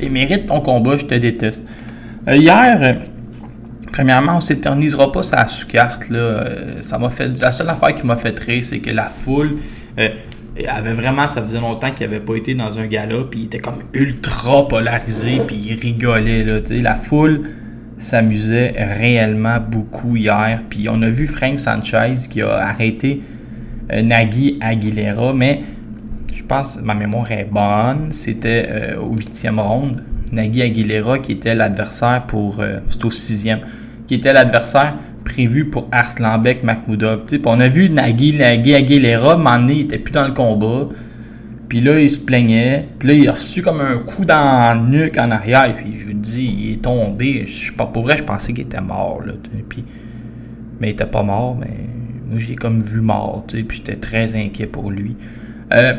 il 0.00 0.10
mérite 0.10 0.46
ton 0.46 0.60
combat, 0.60 0.96
je 0.96 1.04
te 1.04 1.14
déteste. 1.14 1.64
hier, 2.26 2.98
Premièrement, 3.94 4.38
on 4.38 4.40
s'éternisera 4.40 5.12
pas 5.12 5.22
sa 5.22 5.46
sous-carte. 5.46 6.06
Euh, 6.10 6.82
ça 6.82 6.98
m'a 6.98 7.10
fait. 7.10 7.40
La 7.40 7.52
seule 7.52 7.68
affaire 7.68 7.94
qui 7.94 8.04
m'a 8.04 8.16
fait 8.16 8.36
rire, 8.40 8.64
c'est 8.64 8.80
que 8.80 8.90
la 8.90 9.04
foule 9.04 9.58
euh, 10.58 10.62
avait 10.68 10.92
vraiment. 10.92 11.28
Ça 11.28 11.42
faisait 11.42 11.60
longtemps 11.60 11.90
qu'il 11.90 12.06
n'avait 12.06 12.20
pas 12.20 12.36
été 12.36 12.54
dans 12.54 12.78
un 12.78 12.86
gala, 12.86 13.24
puis 13.30 13.40
il 13.40 13.44
était 13.46 13.58
comme 13.58 13.82
ultra 13.92 14.68
polarisé, 14.68 15.40
puis 15.46 15.56
il 15.56 15.80
rigolait. 15.80 16.44
Là, 16.44 16.60
la 16.70 16.96
foule 16.96 17.50
s'amusait 17.98 18.74
réellement 18.76 19.58
beaucoup 19.60 20.16
hier. 20.16 20.60
Puis 20.68 20.88
on 20.88 21.00
a 21.02 21.08
vu 21.08 21.26
Frank 21.26 21.58
Sanchez 21.58 22.16
qui 22.28 22.42
a 22.42 22.52
arrêté 22.54 23.22
euh, 23.92 24.02
Nagui 24.02 24.58
Aguilera, 24.60 25.32
mais 25.32 25.62
je 26.34 26.42
pense 26.42 26.78
ma 26.82 26.94
mémoire 26.94 27.30
est 27.30 27.48
bonne. 27.50 28.12
C'était 28.12 28.96
au 29.00 29.14
huitième 29.14 29.60
round. 29.60 30.02
Nagui 30.32 30.62
Aguilera 30.62 31.18
qui 31.18 31.32
était 31.32 31.54
l'adversaire 31.54 32.24
pour. 32.26 32.62
c'était 32.90 33.04
au 33.04 33.10
sixième 33.10 33.60
qui 34.06 34.14
était 34.14 34.32
l'adversaire 34.32 34.96
prévu 35.24 35.64
pour 35.66 35.88
Arslanbek 35.90 36.62
Makhmoudov. 36.62 37.24
on 37.46 37.60
a 37.60 37.68
vu 37.68 37.90
Nagui, 37.90 38.36
Nagui 38.36 38.74
Aguilera, 38.74 39.36
m'emmener, 39.36 39.74
il 39.74 39.80
était 39.82 39.98
plus 39.98 40.12
dans 40.12 40.26
le 40.26 40.32
combat. 40.32 40.88
Puis 41.68 41.80
là, 41.80 41.98
il 41.98 42.10
se 42.10 42.20
plaignait. 42.20 42.86
Puis 42.98 43.08
là, 43.08 43.14
il 43.14 43.28
a 43.28 43.32
reçu 43.32 43.62
comme 43.62 43.80
un 43.80 43.98
coup 43.98 44.24
dans 44.24 44.80
le 44.80 44.90
nuque 44.90 45.18
en 45.18 45.30
arrière. 45.30 45.74
Puis 45.76 45.94
je 45.98 46.06
vous 46.06 46.12
dis, 46.12 46.54
il 46.56 46.72
est 46.74 46.82
tombé. 46.82 47.46
Je, 47.46 47.72
pas, 47.72 47.86
pour 47.86 48.04
vrai, 48.04 48.16
je 48.18 48.22
pensais 48.22 48.52
qu'il 48.52 48.64
était 48.64 48.80
mort. 48.80 49.22
Puis, 49.68 49.84
mais 50.80 50.88
il 50.88 50.92
était 50.92 51.06
pas 51.06 51.22
mort. 51.22 51.56
Mais 51.58 51.74
moi, 52.28 52.38
j'ai 52.38 52.54
comme 52.54 52.82
vu 52.82 53.00
mort. 53.00 53.44
Puis 53.48 53.64
j'étais 53.70 53.96
très 53.96 54.34
inquiet 54.36 54.66
pour 54.66 54.90
lui. 54.90 55.16
Euh, 55.72 55.94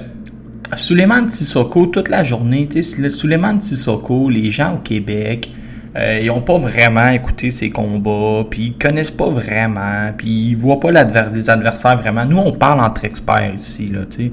Suleiman 0.76 1.26
Tissoko, 1.28 1.88
toute 1.88 2.10
la 2.10 2.24
journée, 2.24 2.70
Suleiman 2.82 3.58
Tissoko, 3.58 4.30
les 4.30 4.52
gens 4.52 4.76
au 4.76 4.78
Québec, 4.78 5.52
euh, 5.98 6.20
ils 6.22 6.28
n'ont 6.28 6.42
pas 6.42 6.58
vraiment 6.58 7.08
écouté 7.08 7.52
ses 7.52 7.70
combats, 7.70 8.46
puis 8.50 8.64
ils 8.64 8.78
connaissent 8.78 9.12
pas 9.12 9.30
vraiment, 9.30 10.12
puis 10.18 10.50
ils 10.50 10.56
voient 10.56 10.80
pas 10.80 10.92
des 10.92 11.50
adversaires 11.50 11.98
vraiment. 11.98 12.26
Nous, 12.26 12.38
on 12.38 12.52
parle 12.52 12.82
entre 12.82 13.06
experts 13.06 13.54
ici, 13.56 13.90
là, 13.90 14.02
tu 14.10 14.26
sais. 14.26 14.32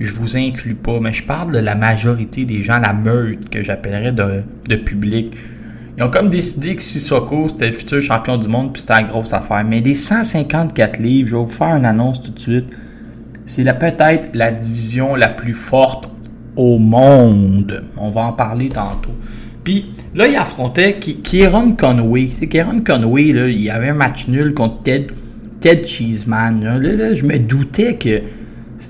Je 0.00 0.12
vous 0.14 0.36
inclus 0.36 0.74
pas, 0.74 0.98
mais 1.00 1.12
je 1.12 1.22
parle 1.22 1.52
de 1.52 1.58
la 1.58 1.74
majorité 1.74 2.44
des 2.44 2.62
gens, 2.62 2.78
la 2.78 2.92
meute 2.92 3.48
que 3.48 3.62
j'appellerais 3.62 4.12
de, 4.12 4.76
public. 4.76 5.34
Ils 5.96 6.02
ont 6.02 6.10
comme 6.10 6.28
décidé 6.28 6.74
que 6.74 6.82
Sissoko, 6.82 7.48
c'était 7.48 7.68
le 7.68 7.74
futur 7.74 8.02
champion 8.02 8.36
du 8.36 8.48
monde, 8.48 8.72
puis 8.72 8.80
c'était 8.80 8.94
la 8.94 9.04
grosse 9.04 9.32
affaire. 9.32 9.64
Mais 9.64 9.80
les 9.80 9.94
154 9.94 10.98
livres, 10.98 11.28
je 11.28 11.36
vais 11.36 11.42
vous 11.42 11.48
faire 11.48 11.76
une 11.76 11.84
annonce 11.84 12.20
tout 12.20 12.32
de 12.32 12.38
suite. 12.38 12.66
C'est 13.46 13.64
peut-être 13.78 14.30
la 14.34 14.50
division 14.50 15.14
la 15.14 15.28
plus 15.28 15.54
forte 15.54 16.10
au 16.56 16.78
monde. 16.78 17.84
On 17.96 18.10
va 18.10 18.22
en 18.22 18.32
parler 18.32 18.70
tantôt. 18.70 19.14
Puis 19.62 19.91
là, 20.14 20.26
il 20.26 20.36
affrontait 20.36 20.94
Kieran 20.94 21.72
Conway. 21.72 22.28
C'est 22.30 22.46
Kieran 22.46 22.80
Conway, 22.84 23.32
là, 23.32 23.48
il 23.48 23.70
avait 23.70 23.90
un 23.90 23.94
match 23.94 24.28
nul 24.28 24.54
contre 24.54 24.82
Ted, 24.82 25.08
Ted 25.60 25.86
Cheeseman. 25.86 26.62
Là, 26.62 27.14
je 27.14 27.24
me 27.24 27.38
doutais 27.38 27.96
que 27.96 28.20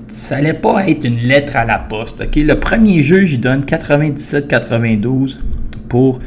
ça 0.08 0.36
allait 0.36 0.54
pas 0.54 0.88
être 0.88 1.04
une 1.04 1.16
lettre 1.16 1.56
à 1.56 1.64
la 1.64 1.78
poste. 1.78 2.24
Le 2.34 2.54
premier 2.54 3.02
jeu, 3.02 3.24
j'y 3.24 3.38
donne 3.38 3.62
97-92 3.62 5.36
pour 5.88 6.20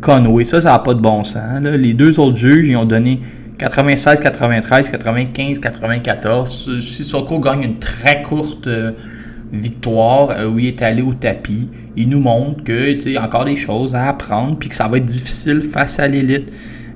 Conway. 0.00 0.44
Ça, 0.44 0.60
ça 0.60 0.72
n'a 0.72 0.78
pas 0.78 0.94
de 0.94 1.00
bon 1.00 1.24
sens. 1.24 1.62
là. 1.62 1.76
Les 1.76 1.94
deux 1.94 2.20
autres 2.20 2.36
juges, 2.36 2.68
ils 2.68 2.76
ont 2.76 2.84
donné 2.84 3.20
96, 3.58 4.20
93, 4.20 4.88
95, 4.90 5.58
94. 5.58 6.80
Sissoko 6.80 7.38
gagne 7.40 7.62
une 7.62 7.78
très 7.78 8.22
courte 8.22 8.66
euh, 8.66 8.92
victoire 9.52 10.30
euh, 10.30 10.48
où 10.48 10.58
il 10.58 10.66
est 10.66 10.82
allé 10.82 11.02
au 11.02 11.14
tapis. 11.14 11.68
Il 11.96 12.08
nous 12.08 12.20
montre 12.20 12.62
que 12.64 12.92
tu 12.92 13.00
sais, 13.00 13.08
il 13.10 13.12
y 13.14 13.16
a 13.16 13.24
encore 13.24 13.44
des 13.44 13.56
choses 13.56 13.94
à 13.94 14.08
apprendre 14.08 14.56
puis 14.58 14.68
que 14.68 14.74
ça 14.74 14.88
va 14.88 14.98
être 14.98 15.04
difficile 15.04 15.62
face 15.62 15.98
à 15.98 16.06
l'élite. 16.08 16.52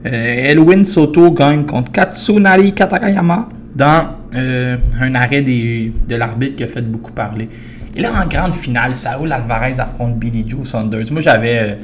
Euh, 0.06 0.50
Elwin 0.50 0.84
Soto 0.84 1.30
gagne 1.30 1.64
contre 1.64 1.92
Katsunari 1.92 2.72
Katakayama 2.72 3.48
dans 3.74 4.08
euh, 4.34 4.76
un 5.00 5.14
arrêt 5.14 5.42
de 5.42 6.16
l'arbitre 6.16 6.56
qui 6.56 6.64
a 6.64 6.68
fait 6.68 6.82
beaucoup 6.82 7.12
parler. 7.12 7.48
Et 7.94 8.00
là, 8.00 8.10
en 8.22 8.26
grande 8.26 8.54
finale, 8.54 8.94
Saul 8.94 9.30
Alvarez 9.30 9.78
affronte 9.78 10.18
Billy 10.18 10.44
Joe 10.48 10.66
Saunders. 10.66 11.04
Moi, 11.12 11.20
j'avais 11.20 11.76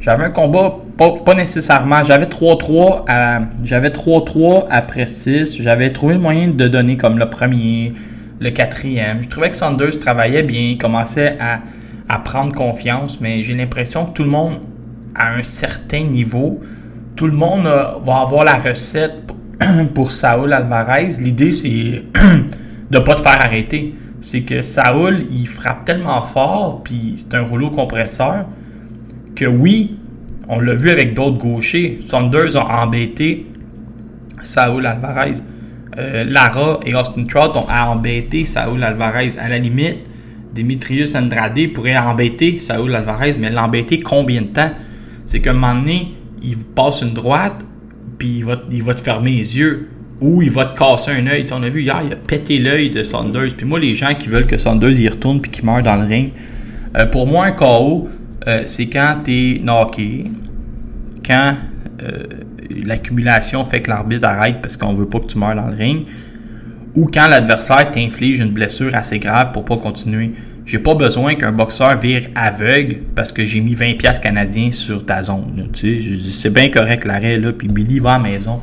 j'avais 0.00 0.24
un 0.26 0.30
combat, 0.30 0.76
pas, 0.96 1.34
nécessairement. 1.34 2.04
J'avais 2.04 2.26
3-3 2.26 3.04
à- 3.08 3.40
j'avais 3.64 3.90
3-3 3.90 4.66
après 4.70 5.06
6. 5.06 5.60
J'avais 5.60 5.90
trouvé 5.90 6.14
le 6.14 6.20
moyen 6.20 6.48
de 6.48 6.68
donner 6.68 6.96
comme 6.96 7.18
le 7.18 7.28
premier, 7.28 7.94
le 8.40 8.50
quatrième. 8.50 9.22
Je 9.22 9.28
trouvais 9.28 9.50
que 9.50 9.56
Saunders 9.56 9.98
travaillait 9.98 10.42
bien, 10.42 10.60
il 10.60 10.78
commençait 10.78 11.36
à, 11.40 11.60
prendre 12.20 12.54
confiance, 12.54 13.20
mais 13.20 13.42
j'ai 13.42 13.54
l'impression 13.54 14.06
que 14.06 14.12
tout 14.12 14.24
le 14.24 14.30
monde, 14.30 14.60
à 15.14 15.34
un 15.34 15.42
certain 15.42 16.00
niveau, 16.00 16.60
tout 17.16 17.26
le 17.26 17.32
monde 17.32 17.66
euh, 17.66 17.98
va 18.04 18.20
avoir 18.20 18.44
la 18.44 18.58
recette 18.58 19.26
pour, 19.26 19.36
pour 19.94 20.12
Saul 20.12 20.52
Alvarez. 20.52 21.08
L'idée, 21.20 21.52
c'est 21.52 22.04
de 22.90 22.98
pas 22.98 23.14
te 23.14 23.22
faire 23.22 23.40
arrêter. 23.40 23.94
C'est 24.20 24.42
que 24.42 24.62
Saul, 24.62 25.26
il 25.30 25.46
frappe 25.46 25.84
tellement 25.84 26.22
fort, 26.22 26.82
puis 26.82 27.14
c'est 27.16 27.34
un 27.34 27.42
rouleau 27.42 27.70
compresseur, 27.70 28.46
que 29.36 29.44
oui, 29.44 29.98
on 30.48 30.60
l'a 30.60 30.74
vu 30.74 30.90
avec 30.90 31.14
d'autres 31.14 31.38
gauchers. 31.38 31.98
Saunders 32.00 32.56
a 32.56 32.84
embêté 32.84 33.44
Saul 34.42 34.86
Alvarez. 34.86 35.34
Euh, 35.98 36.24
Lara 36.24 36.78
et 36.86 36.94
Austin 36.94 37.24
Trout 37.24 37.56
ont 37.56 37.66
embêté 37.68 38.44
Saul 38.44 38.82
Alvarez. 38.84 39.32
À 39.38 39.48
la 39.48 39.58
limite, 39.58 39.98
Dimitrius 40.54 41.14
Andrade 41.16 41.72
pourrait 41.74 41.96
embêter 41.96 42.58
Saul 42.58 42.94
Alvarez, 42.94 43.34
mais 43.38 43.50
l'embêter 43.50 43.98
combien 44.00 44.42
de 44.42 44.46
temps? 44.46 44.70
C'est 45.24 45.40
qu'à 45.40 45.50
un 45.50 45.54
moment 45.54 45.74
donné, 45.74 46.14
il 46.42 46.56
passe 46.56 47.02
une 47.02 47.14
droite, 47.14 47.64
puis 48.16 48.38
il 48.38 48.44
va, 48.44 48.62
il 48.70 48.82
va 48.82 48.94
te 48.94 49.00
fermer 49.00 49.32
les 49.32 49.58
yeux. 49.58 49.88
Ou 50.20 50.42
il 50.42 50.50
va 50.50 50.66
te 50.66 50.76
casser 50.76 51.12
un 51.12 51.26
œil. 51.28 51.46
On 51.52 51.62
a 51.62 51.68
vu 51.68 51.82
hier, 51.82 52.02
il 52.04 52.12
a 52.12 52.16
pété 52.16 52.58
l'œil 52.58 52.90
de 52.90 53.04
Saunders. 53.04 53.54
Puis 53.56 53.66
moi, 53.66 53.78
les 53.78 53.94
gens 53.94 54.14
qui 54.18 54.28
veulent 54.28 54.48
que 54.48 54.58
Saunders 54.58 54.98
y 54.98 55.08
retourne 55.08 55.40
puis 55.40 55.50
qu'il 55.50 55.64
meurt 55.64 55.84
dans 55.84 55.94
le 55.94 56.04
ring, 56.04 56.32
euh, 56.96 57.06
pour 57.06 57.28
moi, 57.28 57.46
un 57.46 57.52
KO, 57.52 58.08
euh, 58.48 58.62
c'est 58.64 58.86
quand 58.86 59.18
tu 59.24 59.32
es 59.32 59.58
knocké, 59.60 60.24
quand 61.24 61.54
l'accumulation 62.70 63.64
fait 63.64 63.82
que 63.82 63.90
l'arbitre 63.90 64.26
arrête 64.26 64.60
parce 64.62 64.76
qu'on 64.76 64.94
veut 64.94 65.08
pas 65.08 65.20
que 65.20 65.26
tu 65.26 65.38
meurs 65.38 65.54
dans 65.54 65.68
le 65.68 65.76
ring, 65.76 66.06
ou 66.94 67.06
quand 67.12 67.28
l'adversaire 67.28 67.90
t'inflige 67.90 68.38
une 68.40 68.52
blessure 68.52 68.94
assez 68.94 69.18
grave 69.18 69.52
pour 69.52 69.64
pas 69.64 69.76
continuer. 69.76 70.32
J'ai 70.66 70.78
pas 70.78 70.94
besoin 70.94 71.34
qu'un 71.34 71.52
boxeur 71.52 71.96
vire 71.96 72.28
aveugle 72.34 72.98
parce 73.14 73.32
que 73.32 73.42
j'ai 73.42 73.60
mis 73.60 73.74
20 73.74 73.96
pièces 73.96 74.18
canadiens 74.18 74.70
sur 74.70 75.06
ta 75.06 75.22
zone. 75.22 75.70
c'est 76.30 76.52
bien 76.52 76.68
correct 76.68 77.06
l'arrêt 77.06 77.38
là, 77.38 77.52
puis 77.52 77.68
Billy 77.68 78.00
va 78.00 78.16
à 78.16 78.18
la 78.18 78.24
maison. 78.24 78.60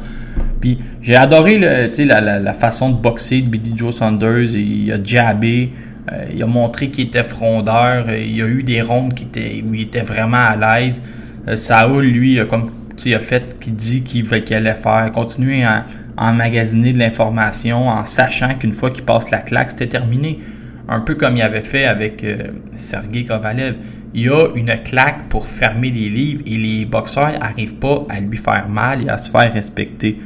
Puis 0.61 0.77
j'ai 1.01 1.15
adoré 1.15 1.57
le, 1.57 1.89
la, 2.05 2.53
façon 2.53 2.91
de 2.91 3.01
boxer 3.01 3.41
de 3.41 3.47
Billy 3.47 3.75
Joe 3.75 3.95
Saunders. 3.95 4.53
Il 4.53 4.91
a 4.91 5.03
jabé, 5.03 5.71
euh, 6.11 6.25
il 6.33 6.43
a 6.43 6.45
montré 6.45 6.89
qu'il 6.89 7.07
était 7.07 7.23
frondeur. 7.23 8.05
euh, 8.07 8.19
il 8.19 8.39
a 8.41 8.47
eu 8.47 8.61
des 8.61 8.81
rondes 8.81 9.15
qui 9.15 9.23
étaient, 9.23 9.63
où 9.67 9.73
il 9.73 9.81
était 9.81 10.03
vraiment 10.03 10.37
à 10.37 10.55
l'aise. 10.55 11.01
Euh, 11.47 11.57
Saoul, 11.57 12.05
lui, 12.05 12.39
a 12.39 12.45
comme 12.45 12.69
tu 12.95 13.03
sais, 13.03 13.09
il 13.09 13.15
a 13.15 13.19
fait 13.19 13.51
ce 13.51 13.55
qu'il 13.55 13.75
dit 13.75 14.03
qu'il 14.03 14.27
qu'il 14.27 14.55
allait 14.55 14.73
faire. 14.73 15.11
Continuer 15.13 15.63
à, 15.63 15.85
emmagasiner 16.17 16.93
de 16.93 16.99
l'information 16.99 17.89
en 17.89 18.05
sachant 18.05 18.55
qu'une 18.55 18.71
fois 18.71 18.89
qu'il 18.89 19.03
passe 19.03 19.31
la 19.31 19.39
claque, 19.39 19.71
c'était 19.71 19.87
terminé. 19.87 20.39
Un 20.87 21.01
peu 21.01 21.15
comme 21.15 21.35
il 21.35 21.41
avait 21.41 21.61
fait 21.61 21.85
avec 21.85 22.23
euh, 22.23 22.37
Sergei 22.75 23.25
Kovalev. 23.25 23.75
Il 24.13 24.21
y 24.21 24.29
a 24.29 24.47
une 24.55 24.73
claque 24.85 25.27
pour 25.27 25.45
fermer 25.45 25.91
les 25.91 26.09
livres 26.09 26.41
et 26.45 26.57
les 26.57 26.85
boxeurs 26.85 27.37
n'arrivent 27.37 27.75
pas 27.75 28.05
à 28.07 28.21
lui 28.21 28.37
faire 28.37 28.69
mal 28.69 29.03
et 29.03 29.09
à 29.09 29.17
se 29.17 29.29
faire 29.29 29.51
respecter. 29.51 30.19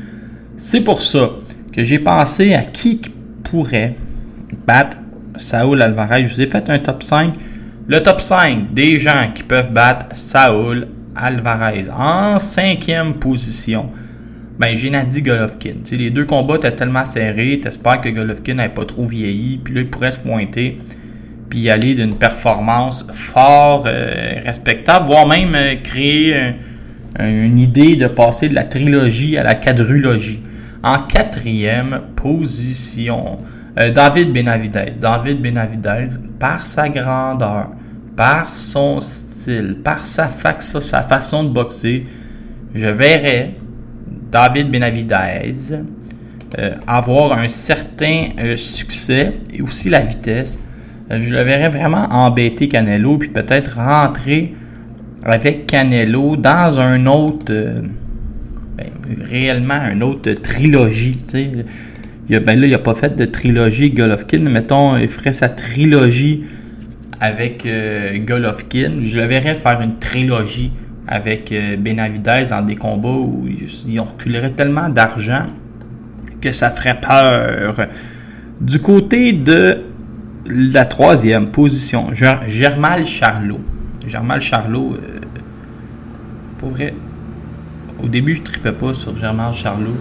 C'est 0.57 0.81
pour 0.81 1.01
ça 1.01 1.31
que 1.73 1.83
j'ai 1.83 1.97
pensé 1.97 2.53
à 2.53 2.61
qui 2.61 2.99
qui 2.99 3.11
pourrait 3.43 3.95
battre 4.67 4.97
Saul 5.37 5.81
Alvarez. 5.81 6.25
Je 6.25 6.35
vous 6.35 6.41
ai 6.41 6.47
fait 6.47 6.69
un 6.69 6.77
top 6.77 7.01
5. 7.01 7.33
Le 7.87 8.03
top 8.03 8.21
5 8.21 8.73
des 8.73 8.99
gens 8.99 9.31
qui 9.33 9.41
peuvent 9.41 9.71
battre 9.71 10.07
Saul 10.13 10.87
Alvarez 11.21 11.85
en 11.95 12.39
cinquième 12.39 13.15
position. 13.15 13.89
Ben, 14.59 14.75
Nadi 14.91 15.21
Golovkin. 15.21 15.75
Tu 15.85 15.95
les 15.95 16.09
deux 16.09 16.25
combats 16.25 16.55
étaient 16.55 16.75
tellement 16.75 17.05
serrés. 17.05 17.59
T'espères 17.61 18.01
que 18.01 18.09
Golovkin 18.09 18.55
n'ait 18.55 18.69
pas 18.69 18.85
trop 18.85 19.05
vieilli. 19.05 19.57
Puis 19.63 19.73
là, 19.73 19.81
il 19.81 19.89
pourrait 19.89 20.11
se 20.11 20.19
pointer. 20.19 20.79
Puis 21.49 21.69
aller 21.69 21.95
d'une 21.95 22.15
performance 22.15 23.07
fort 23.13 23.85
euh, 23.87 24.41
respectable. 24.45 25.05
Voire 25.07 25.27
même 25.27 25.55
euh, 25.55 25.75
créer 25.81 26.35
un- 26.35 26.53
un- 27.19 27.43
une 27.45 27.57
idée 27.57 27.95
de 27.95 28.07
passer 28.07 28.49
de 28.49 28.55
la 28.55 28.65
trilogie 28.65 29.37
à 29.37 29.43
la 29.43 29.55
quadrilogie. 29.55 30.41
En 30.83 30.99
quatrième 30.99 32.01
position, 32.15 33.39
euh, 33.77 33.91
David 33.91 34.31
Benavidez. 34.33 34.91
David 34.99 35.41
Benavidez, 35.41 36.07
par 36.39 36.65
sa 36.65 36.89
grandeur, 36.89 37.69
par 38.15 38.55
son 38.55 38.99
style, 39.01 39.28
par 39.83 40.05
sa, 40.05 40.29
sa 40.59 41.01
façon 41.01 41.43
de 41.43 41.49
boxer, 41.49 42.05
je 42.73 42.87
verrais 42.87 43.55
David 44.31 44.69
Benavidez 44.69 45.75
euh, 46.57 46.71
avoir 46.87 47.37
un 47.37 47.47
certain 47.47 48.29
euh, 48.39 48.55
succès 48.55 49.33
et 49.53 49.61
aussi 49.61 49.89
la 49.89 50.01
vitesse. 50.01 50.57
Euh, 51.11 51.19
je 51.21 51.29
le 51.29 51.41
verrais 51.41 51.69
vraiment 51.69 52.07
embêter 52.09 52.67
Canelo 52.67 53.17
puis 53.17 53.29
peut-être 53.29 53.75
rentrer 53.75 54.55
avec 55.23 55.67
Canelo 55.67 56.37
dans 56.37 56.79
un 56.79 57.05
autre, 57.05 57.45
ben, 57.45 58.87
réellement 59.21 59.89
une 59.91 60.01
autre 60.01 60.31
trilogie. 60.33 61.17
Il 62.29 62.39
ben 62.39 62.59
là, 62.59 62.67
il 62.67 62.71
n'a 62.71 62.79
pas 62.79 62.95
fait 62.95 63.15
de 63.15 63.25
trilogie 63.25 63.91
Golovkin. 63.91 64.39
Mettons, 64.39 64.97
il 64.97 65.07
ferait 65.07 65.33
sa 65.33 65.49
trilogie 65.49 66.43
avec 67.19 67.65
euh, 67.65 68.17
Golovkin. 68.19 69.01
Je 69.03 69.19
le 69.19 69.25
verrais 69.25 69.55
faire 69.55 69.81
une 69.81 69.97
trilogie 69.99 70.71
avec 71.07 71.51
euh, 71.51 71.75
Benavidez 71.77 72.45
dans 72.49 72.61
des 72.61 72.75
combats 72.75 73.09
où 73.09 73.47
ils, 73.87 73.99
reculeraient 73.99 74.51
tellement 74.51 74.89
d'argent 74.89 75.45
que 76.41 76.51
ça 76.51 76.69
ferait 76.69 76.99
peur. 76.99 77.87
Du 78.61 78.79
côté 78.79 79.33
de 79.33 79.83
la 80.45 80.85
troisième 80.85 81.49
position, 81.49 82.13
Ger- 82.13 82.47
Germal 82.47 83.05
Charlot. 83.05 83.61
Germal 84.07 84.41
Charlot, 84.41 84.95
euh, 84.95 86.67
vrai, 86.69 86.93
au 88.01 88.07
début, 88.07 88.35
je 88.35 88.41
tripais 88.41 88.71
pas 88.71 88.93
sur 88.93 89.15
Germal 89.17 89.53
Charlot. 89.53 89.97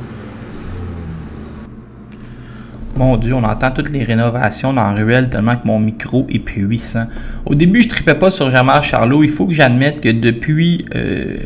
Mon 2.99 3.17
Dieu, 3.17 3.33
on 3.33 3.45
entend 3.45 3.71
toutes 3.71 3.91
les 3.91 4.03
rénovations 4.03 4.73
dans 4.73 4.83
la 4.83 4.91
ruelle 4.91 5.31
tellement 5.31 5.55
que 5.55 5.65
mon 5.65 5.79
micro 5.79 6.27
est 6.31 6.41
puissant. 6.41 7.05
Au 7.47 7.55
début, 7.55 7.83
je 7.83 7.89
tripais 7.89 8.17
pas 8.17 8.33
sur 8.33 8.51
Germal 8.51 8.83
Charlot. 8.83 9.23
Il 9.23 9.31
faut 9.31 9.47
que 9.47 9.55
j'admette 9.55 10.01
que 10.01 10.09
depuis 10.09 10.85
euh, 10.97 11.37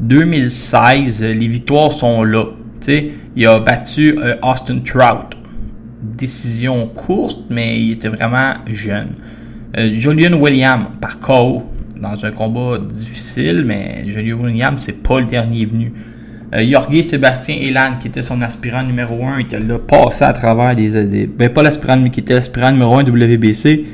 2016, 0.00 1.24
les 1.24 1.46
victoires 1.46 1.92
sont 1.92 2.24
là. 2.24 2.46
Il 3.36 3.46
a 3.46 3.60
battu 3.60 4.18
euh, 4.18 4.36
Austin 4.42 4.78
Trout. 4.78 5.36
Décision 6.02 6.86
courte, 6.86 7.44
mais 7.50 7.78
il 7.78 7.92
était 7.92 8.08
vraiment 8.08 8.54
jeune. 8.72 9.10
Euh, 9.76 9.90
Julian 9.94 10.40
Williams, 10.40 10.86
par 11.02 11.20
KO, 11.20 11.64
dans 12.00 12.24
un 12.24 12.30
combat 12.30 12.78
difficile, 12.78 13.64
mais 13.66 14.04
Julian 14.06 14.38
Williams, 14.38 14.82
c'est 14.82 15.02
pas 15.02 15.20
le 15.20 15.26
dernier 15.26 15.66
venu. 15.66 15.92
Euh, 16.54 16.64
Jorge 16.70 17.02
Sébastien 17.02 17.56
Elan, 17.60 17.96
qui 17.98 18.08
était 18.08 18.22
son 18.22 18.42
aspirant 18.42 18.82
numéro 18.82 19.24
1, 19.24 19.40
il 19.40 19.66
l'a 19.66 19.78
passé 19.78 20.24
à 20.24 20.32
travers 20.32 20.74
les, 20.74 21.04
des- 21.06 21.26
Ben, 21.26 21.48
pas 21.48 21.62
l'aspirant, 21.62 21.96
mais 21.96 22.10
qui 22.10 22.20
était 22.20 22.34
l'aspirant 22.34 22.72
numéro 22.72 22.94
1 22.96 23.04
WBC. 23.04 23.84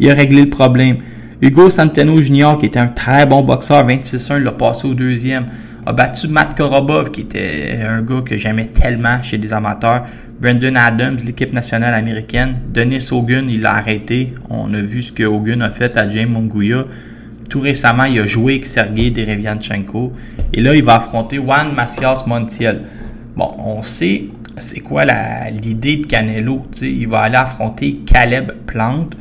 Il 0.00 0.10
a 0.10 0.14
réglé 0.14 0.42
le 0.42 0.50
problème. 0.50 0.96
Hugo 1.42 1.68
Santeno 1.68 2.20
Jr., 2.22 2.56
qui 2.58 2.66
était 2.66 2.78
un 2.78 2.88
très 2.88 3.26
bon 3.26 3.42
boxeur, 3.42 3.86
26-1, 3.86 4.38
l'a 4.42 4.52
passé 4.52 4.86
au 4.88 4.94
deuxième. 4.94 5.46
A 5.84 5.92
battu 5.92 6.26
Matt 6.28 6.56
Korobov, 6.56 7.10
qui 7.10 7.20
était 7.20 7.78
un 7.86 8.00
gars 8.02 8.22
que 8.24 8.36
j'aimais 8.38 8.66
tellement 8.66 9.22
chez 9.22 9.36
les 9.36 9.52
amateurs. 9.52 10.04
Brendan 10.40 10.76
Adams, 10.76 11.16
l'équipe 11.24 11.52
nationale 11.52 11.94
américaine. 11.94 12.56
Denis 12.72 13.06
Hogan, 13.12 13.46
il 13.48 13.60
l'a 13.60 13.74
arrêté. 13.76 14.34
On 14.50 14.72
a 14.74 14.78
vu 14.80 15.02
ce 15.02 15.12
que 15.12 15.22
Hogan 15.22 15.62
a 15.62 15.70
fait 15.70 15.96
à 15.96 16.08
James 16.08 16.30
Munguia. 16.30 16.84
Tout 17.48 17.60
récemment, 17.60 18.04
il 18.04 18.20
a 18.20 18.26
joué 18.26 18.54
avec 18.54 18.66
Sergei 18.66 19.10
Derevianchenko. 19.10 20.12
Et 20.52 20.60
là, 20.60 20.74
il 20.74 20.84
va 20.84 20.96
affronter 20.96 21.36
Juan 21.36 21.74
Macias 21.74 22.24
Montiel. 22.26 22.82
Bon, 23.36 23.54
on 23.58 23.82
sait 23.82 24.28
c'est 24.58 24.80
quoi 24.80 25.04
l'idée 25.50 25.96
de 25.96 26.06
Canelo. 26.06 26.66
tu 26.72 26.78
sais. 26.78 26.90
Il 26.90 27.08
va 27.08 27.20
aller 27.20 27.36
affronter 27.36 27.96
Caleb 28.06 28.52
Plante 28.66 29.14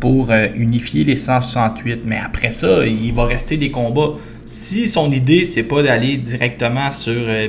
pour 0.00 0.30
euh, 0.30 0.48
unifier 0.54 1.04
les 1.04 1.16
168. 1.16 2.02
Mais 2.04 2.18
après 2.18 2.52
ça, 2.52 2.86
il 2.86 3.12
va 3.12 3.24
rester 3.24 3.56
des 3.56 3.70
combats. 3.70 4.14
Si 4.44 4.86
son 4.86 5.10
idée, 5.12 5.44
c'est 5.44 5.62
pas 5.62 5.82
d'aller 5.82 6.16
directement 6.16 6.92
sur 6.92 7.14
euh, 7.16 7.48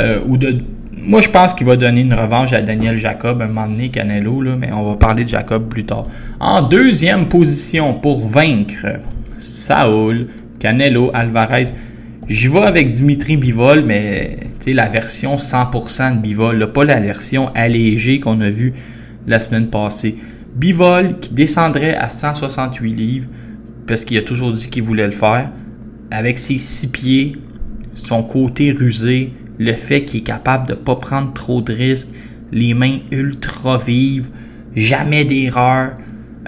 euh, 0.00 0.20
ou 0.26 0.36
de. 0.36 0.58
Moi, 1.06 1.20
je 1.20 1.28
pense 1.28 1.52
qu'il 1.52 1.66
va 1.66 1.76
donner 1.76 2.00
une 2.00 2.14
revanche 2.14 2.54
à 2.54 2.62
Daniel 2.62 2.96
Jacob 2.96 3.42
un 3.42 3.46
moment 3.48 3.66
donné, 3.66 3.90
Canelo, 3.90 4.40
mais 4.56 4.72
on 4.72 4.84
va 4.84 4.94
parler 4.94 5.24
de 5.24 5.28
Jacob 5.28 5.68
plus 5.68 5.84
tard. 5.84 6.06
En 6.40 6.62
deuxième 6.62 7.28
position 7.28 7.92
pour 7.92 8.26
vaincre 8.26 8.86
Saul, 9.36 10.28
Canelo, 10.58 11.10
Alvarez. 11.12 11.66
J'y 12.26 12.48
vais 12.48 12.60
avec 12.60 12.90
Dimitri 12.90 13.36
Bivol, 13.36 13.84
mais 13.84 14.38
la 14.66 14.88
version 14.88 15.36
100% 15.36 16.16
de 16.16 16.20
Bivol, 16.20 16.72
pas 16.72 16.84
la 16.84 17.00
version 17.00 17.50
allégée 17.54 18.18
qu'on 18.18 18.40
a 18.40 18.48
vue 18.48 18.72
la 19.26 19.40
semaine 19.40 19.66
passée. 19.66 20.16
Bivol 20.56 21.20
qui 21.20 21.34
descendrait 21.34 21.96
à 21.96 22.08
168 22.08 22.94
livres, 22.94 23.28
parce 23.86 24.06
qu'il 24.06 24.16
a 24.16 24.22
toujours 24.22 24.52
dit 24.52 24.70
qu'il 24.70 24.84
voulait 24.84 25.04
le 25.04 25.12
faire, 25.12 25.50
avec 26.10 26.38
ses 26.38 26.56
six 26.56 26.88
pieds, 26.88 27.36
son 27.94 28.22
côté 28.22 28.72
rusé, 28.72 29.34
le 29.58 29.72
fait 29.74 30.04
qu'il 30.04 30.20
est 30.20 30.24
capable 30.24 30.68
de 30.68 30.72
ne 30.72 30.78
pas 30.78 30.96
prendre 30.96 31.32
trop 31.32 31.60
de 31.60 31.72
risques, 31.72 32.08
les 32.52 32.74
mains 32.74 32.98
ultra 33.10 33.78
vives, 33.78 34.28
jamais 34.76 35.24
d'erreur. 35.24 35.92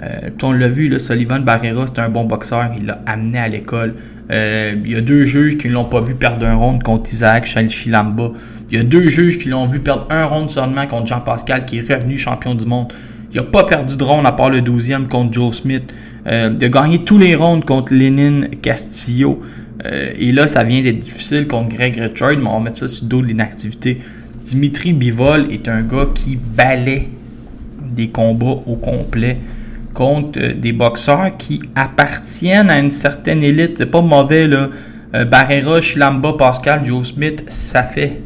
Euh, 0.03 0.29
on 0.43 0.51
l'a 0.51 0.67
vu, 0.67 0.89
là, 0.89 0.99
Sullivan 0.99 1.39
Barrera, 1.39 1.85
c'est 1.87 1.99
un 1.99 2.09
bon 2.09 2.25
boxeur, 2.25 2.71
il 2.77 2.85
l'a 2.85 3.01
amené 3.05 3.39
à 3.39 3.47
l'école. 3.47 3.95
Euh, 4.29 4.75
il 4.83 4.91
y 4.91 4.95
a 4.95 5.01
deux 5.01 5.25
juges 5.25 5.57
qui 5.57 5.67
ne 5.69 5.73
l'ont 5.73 5.85
pas 5.85 6.01
vu 6.01 6.15
perdre 6.15 6.45
un 6.45 6.55
round 6.55 6.83
contre 6.83 7.11
Isaac 7.11 7.45
Chilamba. 7.45 8.31
Il 8.69 8.77
y 8.77 8.79
a 8.79 8.83
deux 8.83 9.07
juges 9.07 9.37
qui 9.37 9.49
l'ont 9.49 9.67
vu 9.67 9.79
perdre 9.79 10.07
un 10.09 10.25
round 10.25 10.49
seulement 10.49 10.85
contre 10.85 11.07
Jean-Pascal, 11.07 11.65
qui 11.65 11.77
est 11.77 11.93
revenu 11.93 12.17
champion 12.17 12.53
du 12.53 12.65
monde. 12.65 12.91
Il 13.31 13.37
n'a 13.37 13.43
pas 13.43 13.63
perdu 13.63 13.95
de 13.95 14.03
round 14.03 14.25
à 14.25 14.31
part 14.33 14.49
le 14.49 14.59
12e 14.59 15.07
contre 15.07 15.33
Joe 15.33 15.55
Smith. 15.55 15.93
Euh, 16.27 16.55
il 16.59 16.65
a 16.65 16.69
gagné 16.69 16.99
tous 16.99 17.17
les 17.17 17.35
rounds 17.35 17.65
contre 17.65 17.93
Lénine 17.93 18.49
Castillo. 18.61 19.41
Euh, 19.85 20.11
et 20.17 20.31
là, 20.31 20.47
ça 20.47 20.63
vient 20.63 20.81
d'être 20.81 20.99
difficile 20.99 21.47
contre 21.47 21.75
Greg 21.75 21.97
Richard, 21.97 22.37
mais 22.37 22.47
on 22.47 22.57
va 22.57 22.65
mettre 22.65 22.79
ça 22.79 22.87
sur 22.87 23.03
le 23.05 23.09
dos 23.09 23.21
de 23.21 23.27
l'inactivité. 23.27 24.01
Dimitri 24.43 24.93
Bivol 24.93 25.51
est 25.51 25.67
un 25.67 25.81
gars 25.81 26.07
qui 26.13 26.35
balaie 26.35 27.09
des 27.81 28.09
combats 28.09 28.61
au 28.65 28.75
complet 28.75 29.37
contre 29.93 30.39
euh, 30.39 30.53
des 30.53 30.73
boxeurs 30.73 31.37
qui 31.37 31.61
appartiennent 31.75 32.69
à 32.69 32.79
une 32.79 32.91
certaine 32.91 33.43
élite. 33.43 33.77
C'est 33.77 33.85
pas 33.85 34.01
mauvais, 34.01 34.47
là. 34.47 34.69
Euh, 35.15 35.25
Barrera, 35.25 35.81
Chilamba, 35.81 36.33
Pascal, 36.33 36.85
Joe 36.85 37.07
Smith, 37.07 37.45
ça 37.47 37.83
fait. 37.83 38.21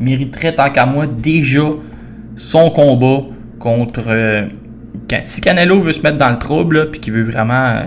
Mériterait 0.00 0.54
tant 0.54 0.70
qu'à 0.70 0.86
moi 0.86 1.06
déjà 1.06 1.68
son 2.36 2.70
combat 2.70 3.26
contre. 3.58 4.48
Si 5.20 5.40
Canelo 5.40 5.80
veut 5.80 5.92
se 5.92 6.00
mettre 6.00 6.18
dans 6.18 6.30
le 6.30 6.38
trouble, 6.38 6.90
puis 6.90 7.00
qu'il 7.00 7.12
veut 7.12 7.24
vraiment. 7.24 7.82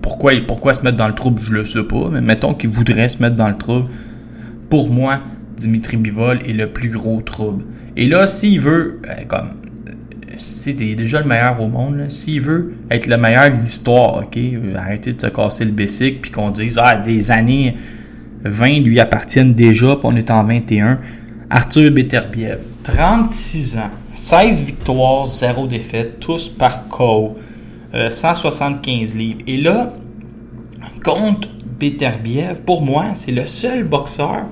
pourquoi, 0.00 0.32
pourquoi 0.46 0.74
se 0.74 0.82
mettre 0.82 0.96
dans 0.96 1.08
le 1.08 1.14
trouble, 1.14 1.40
je 1.42 1.52
le 1.52 1.64
sais 1.64 1.84
pas, 1.84 2.08
mais 2.10 2.20
mettons 2.20 2.54
qu'il 2.54 2.70
voudrait 2.70 3.08
se 3.08 3.20
mettre 3.20 3.36
dans 3.36 3.48
le 3.48 3.56
trouble. 3.56 3.88
Pour 4.70 4.90
moi, 4.90 5.20
Dimitri 5.56 5.96
Bivol 5.96 6.40
est 6.46 6.52
le 6.52 6.68
plus 6.68 6.88
gros 6.88 7.20
trouble. 7.20 7.64
Et 7.96 8.06
là, 8.06 8.26
s'il 8.26 8.60
veut, 8.60 9.00
comme 9.28 9.50
c'est 10.42 10.72
déjà 10.72 11.20
le 11.20 11.26
meilleur 11.26 11.60
au 11.60 11.68
monde. 11.68 12.06
S'il 12.08 12.40
veut 12.40 12.74
être 12.90 13.06
le 13.06 13.16
meilleur 13.16 13.50
de 13.50 13.56
l'histoire, 13.56 14.18
ok, 14.18 14.36
euh, 14.36 14.74
arrêtez 14.76 15.12
de 15.12 15.20
se 15.20 15.26
casser 15.26 15.64
le 15.64 15.70
bessic 15.70 16.22
puis 16.22 16.30
qu'on 16.30 16.50
dise 16.50 16.78
ah 16.82 16.96
des 16.96 17.30
années 17.30 17.76
20 18.44 18.80
lui 18.80 18.98
appartiennent 18.98 19.54
déjà, 19.54 19.96
puis 19.96 20.04
on 20.04 20.16
est 20.16 20.30
en 20.30 20.44
21. 20.44 20.98
Arthur 21.50 21.90
Beterbiev, 21.92 22.58
36 22.82 23.76
ans, 23.76 23.90
16 24.14 24.62
victoires, 24.62 25.26
0 25.26 25.66
défaites, 25.66 26.20
tous 26.20 26.48
par 26.48 26.88
KO, 26.88 27.36
175 28.10 29.14
euh, 29.14 29.18
livres. 29.18 29.40
Et 29.46 29.56
là, 29.56 29.92
contre 31.04 31.48
Beterbiev, 31.78 32.62
pour 32.64 32.82
moi, 32.82 33.06
c'est 33.14 33.32
le 33.32 33.46
seul 33.46 33.84
boxeur 33.84 34.46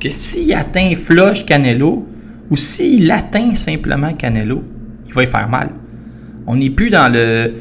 que 0.00 0.08
s'il 0.08 0.52
atteint 0.52 0.94
Flush 0.96 1.44
Canelo 1.46 2.06
ou 2.50 2.56
s'il 2.56 3.10
atteint 3.10 3.54
simplement 3.54 4.12
Canelo, 4.12 4.62
il 5.06 5.14
va 5.14 5.22
y 5.22 5.26
faire 5.26 5.48
mal. 5.48 5.70
On 6.46 6.56
n'est 6.56 6.70
plus 6.70 6.90
dans 6.90 7.12
le 7.12 7.54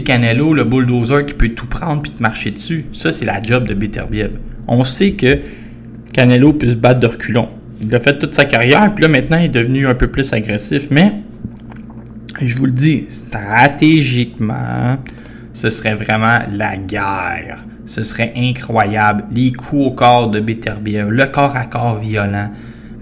Canelo, 0.00 0.54
le 0.54 0.64
bulldozer 0.64 1.26
qui 1.26 1.34
peut 1.34 1.50
tout 1.50 1.66
prendre 1.66 2.02
puis 2.02 2.12
te 2.12 2.22
marcher 2.22 2.50
dessus. 2.50 2.86
Ça, 2.92 3.10
c'est 3.10 3.24
la 3.24 3.42
job 3.42 3.68
de 3.68 3.74
Beterbiev. 3.74 4.32
On 4.66 4.84
sait 4.84 5.12
que 5.12 5.38
Canelo 6.12 6.52
peut 6.52 6.70
se 6.70 6.76
battre 6.76 7.00
de 7.00 7.06
reculons. 7.06 7.48
Il 7.82 7.94
a 7.94 8.00
fait 8.00 8.18
toute 8.18 8.34
sa 8.34 8.44
carrière, 8.44 8.94
puis 8.94 9.02
là, 9.02 9.08
maintenant, 9.08 9.38
il 9.38 9.46
est 9.46 9.48
devenu 9.48 9.86
un 9.86 9.94
peu 9.94 10.06
plus 10.06 10.32
agressif. 10.32 10.88
Mais, 10.90 11.12
je 12.40 12.56
vous 12.56 12.66
le 12.66 12.72
dis, 12.72 13.06
stratégiquement, 13.08 14.96
ce 15.52 15.70
serait 15.70 15.94
vraiment 15.94 16.38
la 16.52 16.76
guerre. 16.76 17.64
Ce 17.86 18.04
serait 18.04 18.32
incroyable. 18.36 19.24
Les 19.32 19.52
coups 19.52 19.86
au 19.86 19.90
corps 19.90 20.30
de 20.30 20.40
Beterbiev, 20.40 21.10
le 21.10 21.26
corps 21.26 21.56
à 21.56 21.64
corps 21.64 21.98
violent 21.98 22.50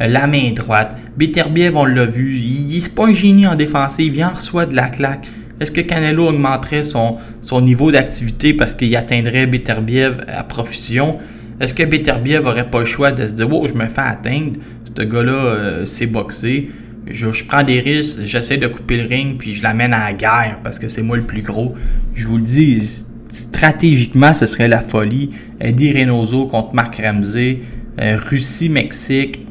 la 0.07 0.27
main 0.27 0.53
droite. 0.53 0.97
Beterbiev, 1.17 1.77
on 1.77 1.85
l'a 1.85 2.07
vu, 2.07 2.39
il, 2.39 2.81
n'est 2.81 2.89
pas 2.89 3.07
un 3.07 3.13
génie 3.13 3.47
en 3.47 3.55
défensive, 3.55 4.07
il 4.07 4.13
vient 4.13 4.29
reçoit 4.29 4.67
de 4.67 4.75
la 4.75 4.89
claque. 4.89 5.27
Est-ce 5.61 5.73
que 5.73 5.83
Canelo 5.83 6.29
augmenterait 6.29 6.85
son, 6.85 7.17
son 7.43 7.61
niveau 7.61 7.91
d'activité 7.91 8.55
parce 8.55 8.73
qu'il 8.73 8.95
atteindrait 8.97 9.47
Beterbiev 9.47 10.25
à 10.27 10.43
profusion? 10.43 11.19
Est-ce 11.61 11.75
que 11.75 11.83
Beterbiev 11.83 12.47
aurait 12.47 12.71
pas 12.71 12.81
le 12.81 12.87
choix 12.87 13.13
de 13.13 13.27
se 13.27 13.33
dire 13.33 13.49
Oh, 13.53 13.67
je 13.69 13.75
me 13.75 13.87
fais 13.87 14.01
atteindre, 14.01 14.59
ce 14.97 15.03
gars-là 15.03 15.33
euh, 15.33 15.85
c'est 15.85 16.07
boxé, 16.07 16.71
je, 17.07 17.29
prends 17.45 17.63
des 17.63 17.81
risques, 17.81 18.21
j'essaie 18.25 18.57
de 18.57 18.67
couper 18.67 18.97
le 18.97 19.09
ring, 19.09 19.37
puis 19.39 19.55
je 19.55 19.63
l'amène 19.63 19.93
à 19.93 20.07
la 20.07 20.13
guerre 20.13 20.59
parce 20.65 20.79
que 20.79 20.89
c'est 20.89 21.03
moi 21.03 21.17
le 21.17 21.23
plus 21.23 21.43
gros. 21.43 21.75
Je 22.15 22.27
vous 22.27 22.39
le 22.39 22.43
dis, 22.43 23.05
stratégiquement, 23.31 24.33
ce 24.33 24.47
serait 24.47 24.69
la 24.69 24.81
folie. 24.81 25.31
Eddie 25.61 25.93
Reynoso 25.93 26.47
contre 26.47 26.75
Marc 26.75 26.97
Ramsey, 26.97 27.61
euh, 28.01 28.17
Russie-Mexique, 28.17 29.47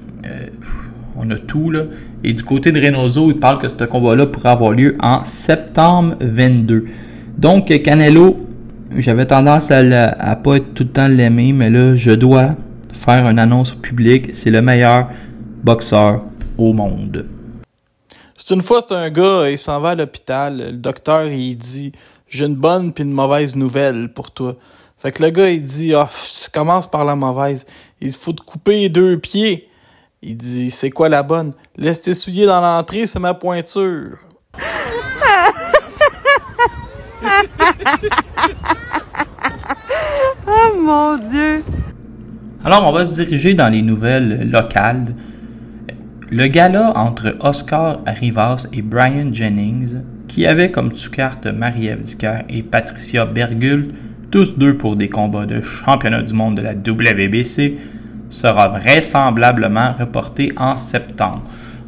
on 1.19 1.29
a 1.31 1.37
tout 1.37 1.69
là. 1.69 1.83
Et 2.23 2.33
du 2.33 2.43
côté 2.43 2.71
de 2.71 2.79
Reynoso, 2.79 3.29
il 3.29 3.39
parle 3.39 3.59
que 3.59 3.67
ce 3.67 3.83
combat-là 3.83 4.25
pourrait 4.25 4.49
avoir 4.49 4.71
lieu 4.71 4.97
en 5.01 5.23
septembre 5.25 6.15
22. 6.21 6.85
Donc 7.37 7.67
Canelo, 7.83 8.37
j'avais 8.97 9.25
tendance 9.25 9.71
à, 9.71 9.83
ne 9.83 10.35
pas 10.35 10.57
être 10.57 10.73
tout 10.73 10.83
le 10.83 10.91
temps 10.91 11.07
l'aimer, 11.07 11.53
mais 11.53 11.69
là, 11.69 11.95
je 11.95 12.11
dois 12.11 12.55
faire 12.93 13.27
une 13.27 13.39
annonce 13.39 13.75
public. 13.75 14.31
C'est 14.33 14.49
le 14.49 14.61
meilleur 14.61 15.09
boxeur 15.63 16.23
au 16.57 16.73
monde. 16.73 17.27
C'est 18.35 18.55
une 18.55 18.61
fois, 18.61 18.81
c'est 18.81 18.95
un 18.95 19.09
gars, 19.09 19.49
il 19.49 19.57
s'en 19.57 19.79
va 19.79 19.89
à 19.89 19.95
l'hôpital. 19.95 20.57
Le 20.57 20.71
docteur, 20.71 21.25
il 21.25 21.55
dit 21.55 21.91
J'ai 22.27 22.45
une 22.45 22.55
bonne 22.55 22.93
puis 22.93 23.03
une 23.03 23.11
mauvaise 23.11 23.55
nouvelle 23.55 24.11
pour 24.13 24.31
toi. 24.31 24.55
Fait 24.97 25.11
que 25.11 25.23
le 25.23 25.29
gars, 25.29 25.49
il 25.49 25.63
dit 25.63 25.93
Ah, 25.93 26.09
oh, 26.11 26.47
commence 26.53 26.87
par 26.87 27.05
la 27.05 27.15
mauvaise. 27.15 27.65
Il 28.01 28.11
faut 28.11 28.33
te 28.33 28.41
couper 28.41 28.89
deux 28.89 29.17
pieds. 29.17 29.69
Il 30.21 30.35
dit 30.35 30.71
C'est 30.71 30.89
quoi 30.89 31.09
la 31.09 31.23
bonne? 31.23 31.53
Laisse 31.77 32.01
tes 32.01 32.13
souliers 32.13 32.45
dans 32.45 32.61
l'entrée, 32.61 33.05
c'est 33.05 33.19
ma 33.19 33.33
pointure. 33.33 34.17
Oh 40.47 40.73
mon 40.81 41.17
Dieu 41.17 41.63
Alors, 42.63 42.87
on 42.87 42.91
va 42.91 43.05
se 43.05 43.13
diriger 43.13 43.53
dans 43.53 43.69
les 43.69 43.81
nouvelles 43.81 44.49
locales. 44.49 45.15
Le 46.31 46.47
gala 46.47 46.93
entre 46.95 47.35
Oscar 47.39 47.99
Rivas 48.05 48.67
et 48.71 48.81
Brian 48.81 49.33
Jennings, 49.33 50.01
qui 50.27 50.45
avait 50.45 50.71
comme 50.71 50.91
sous-carte 50.93 51.47
Marie-Ève 51.47 52.03
et 52.49 52.63
Patricia 52.63 53.25
Bergul, 53.25 53.93
tous 54.29 54.55
deux 54.57 54.77
pour 54.77 54.95
des 54.95 55.09
combats 55.09 55.47
de 55.47 55.61
championnat 55.61 56.21
du 56.21 56.33
monde 56.33 56.55
de 56.55 56.61
la 56.61 56.73
WBC, 56.73 57.77
sera 58.29 58.67
vraisemblablement 58.67 59.93
reporté 59.99 60.51
en 60.55 60.77
septembre. 60.77 61.41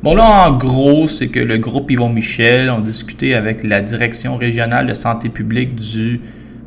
Bon 0.04 0.16
là, 0.16 0.50
en 0.50 0.58
gros, 0.58 1.08
c'est 1.08 1.28
que 1.28 1.40
le 1.40 1.60
groupe 1.60 1.92
Yvon 1.92 2.10
Michel 2.10 2.72
ont 2.72 2.80
discuté 2.80 3.36
avec 3.36 3.64
la 3.64 3.82
direction 3.82 4.36
régionale 4.36 4.88
de 4.88 4.96
santé 4.96 5.30
publique 5.30 5.76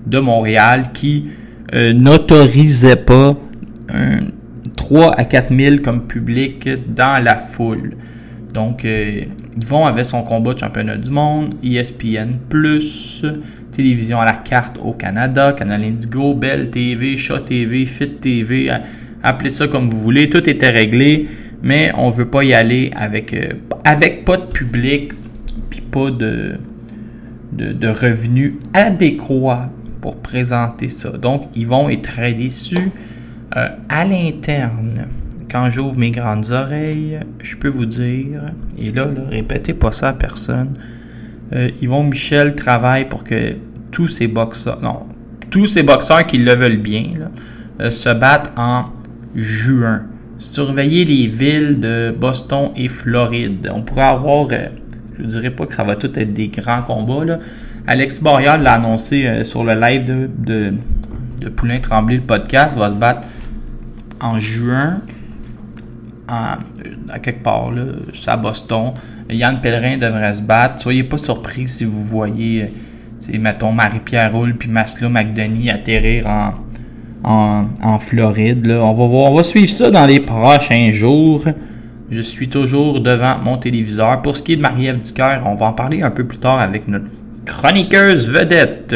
de 0.07 0.18
Montréal 0.20 0.92
qui 0.94 1.31
euh, 1.75 1.92
n'autorisait 1.92 2.94
pas 2.94 3.37
3 4.77 5.14
à 5.18 5.25
4 5.25 5.53
000 5.53 5.77
comme 5.79 6.07
public 6.07 6.68
dans 6.94 7.20
la 7.25 7.35
foule. 7.35 7.97
Donc, 8.53 8.85
euh, 8.85 9.23
Yvon 9.61 9.85
avait 9.85 10.05
son 10.05 10.23
combat 10.23 10.55
de 10.55 10.61
championnat 10.61 10.97
du 10.97 11.11
monde, 11.11 11.55
ESPN+, 11.64 12.38
télévision 13.73 14.20
à 14.20 14.27
la 14.27 14.35
carte 14.35 14.79
au 14.81 14.92
Canada, 14.92 15.53
Canal 15.59 15.83
Indigo, 15.83 16.35
Bell 16.35 16.70
TV, 16.70 17.16
Chat 17.16 17.40
TV, 17.40 17.85
Fit 17.85 18.11
TV, 18.11 18.70
appelez 19.25 19.51
ça 19.51 19.66
comme 19.66 19.88
vous 19.88 20.01
voulez, 20.01 20.31
tout 20.31 20.49
était 20.49 20.70
réglé, 20.70 21.27
mais 21.64 21.90
on 21.96 22.11
veut 22.11 22.29
pas 22.29 22.44
y 22.44 22.53
aller 22.53 22.90
avec, 22.94 23.33
euh, 23.33 23.55
avec 23.85 24.27
pas 24.27 24.37
de 24.37 24.44
public, 24.44 25.12
puis 25.70 25.81
pas 25.81 26.11
de, 26.11 26.57
de, 27.53 27.88
revenus 27.88 28.55
adéquats 28.74 29.70
pour 30.03 30.16
présenter 30.16 30.90
ça. 30.90 31.09
Donc, 31.09 31.48
vont 31.57 31.88
être 31.88 32.03
très 32.03 32.35
déçus. 32.35 32.90
Euh, 33.57 33.68
à 33.88 34.05
l'interne, 34.05 35.07
quand 35.50 35.70
j'ouvre 35.70 35.96
mes 35.96 36.11
grandes 36.11 36.50
oreilles, 36.50 37.20
je 37.42 37.57
peux 37.57 37.68
vous 37.68 37.87
dire, 37.87 38.42
et 38.79 38.92
là, 38.92 39.09
répétez 39.31 39.72
pas 39.72 39.90
ça 39.90 40.11
à 40.11 40.12
personne, 40.12 40.74
euh, 41.55 41.70
Yvon 41.81 42.05
Michel 42.05 42.57
travaille 42.57 43.09
pour 43.09 43.24
que 43.24 43.55
tous 43.90 44.09
ces 44.09 44.27
boxeurs, 44.27 44.83
non, 44.83 45.07
tous 45.48 45.66
ces 45.66 45.83
boxeurs 45.83 46.27
qui 46.27 46.37
le 46.37 46.55
veulent 46.55 46.77
bien 46.77 47.05
là, 47.79 47.90
se 47.90 48.11
battent 48.11 48.53
en 48.57 48.87
juin. 49.35 50.03
Surveillez 50.44 51.07
les 51.07 51.26
villes 51.26 51.80
de 51.80 52.14
Boston 52.16 52.70
et 52.76 52.88
Floride. 52.88 53.70
On 53.74 53.80
pourrait 53.80 54.02
avoir, 54.02 54.48
euh, 54.52 54.66
je 55.18 55.24
dirais 55.24 55.50
pas 55.50 55.64
que 55.64 55.74
ça 55.74 55.85
va 55.85 55.96
tout 55.96 56.16
être 56.18 56.35
des 56.35 56.48
grands 56.48 56.83
combats. 56.83 57.24
Là. 57.24 57.38
Alex 57.87 58.20
Boreal 58.20 58.62
l'a 58.62 58.74
annoncé 58.74 59.26
euh, 59.26 59.42
sur 59.42 59.64
le 59.64 59.74
live 59.74 60.04
de, 60.04 60.28
de, 61.40 61.48
Poulain 61.48 61.80
Tremblay, 61.80 62.16
le 62.16 62.22
podcast, 62.22 62.76
va 62.76 62.90
se 62.90 62.94
battre 62.94 63.26
en 64.20 64.38
juin 64.38 65.00
en- 66.28 66.57
à 67.11 67.18
quelque 67.20 67.42
part, 67.42 67.70
là, 67.72 67.85
à 68.26 68.37
Boston. 68.37 68.92
Yann 69.30 69.62
Pellerin 69.62 69.96
devrait 69.96 70.35
se 70.35 70.42
battre. 70.42 70.83
Soyez 70.83 71.04
pas 71.04 71.16
surpris 71.18 71.68
si 71.68 71.87
vous 71.87 72.04
voyez, 72.04 72.64
euh, 73.33 73.38
mettons, 73.38 73.72
Marie-Pierre 73.72 74.30
Roule 74.33 74.54
puis 74.57 74.68
Maslow 74.68 75.09
McDonie 75.09 75.70
atterrir 75.70 76.26
en, 76.26 76.50
en, 77.24 77.98
Floride. 77.98 78.68
On 78.70 78.92
va 78.92 79.06
voir, 79.06 79.32
on 79.32 79.42
suivre 79.42 79.70
ça 79.70 79.90
dans 79.90 80.06
les 80.06 80.20
prochains 80.20 80.90
jours. 80.92 81.44
Je 82.10 82.20
suis 82.20 82.48
toujours 82.48 83.00
devant 83.00 83.38
mon 83.38 83.56
téléviseur. 83.56 84.20
Pour 84.22 84.37
ce 84.37 84.42
qui 84.42 84.52
est 84.52 84.56
de 84.56 84.62
Marie-Ève 84.62 85.00
Dicker, 85.00 85.40
on 85.44 85.54
va 85.54 85.66
en 85.66 85.72
parler 85.72 86.02
un 86.02 86.10
peu 86.10 86.24
plus 86.24 86.38
tard 86.38 86.60
avec 86.60 86.87
notre 86.87 87.06
chroniqueuse 87.46 88.30
vedette, 88.30 88.94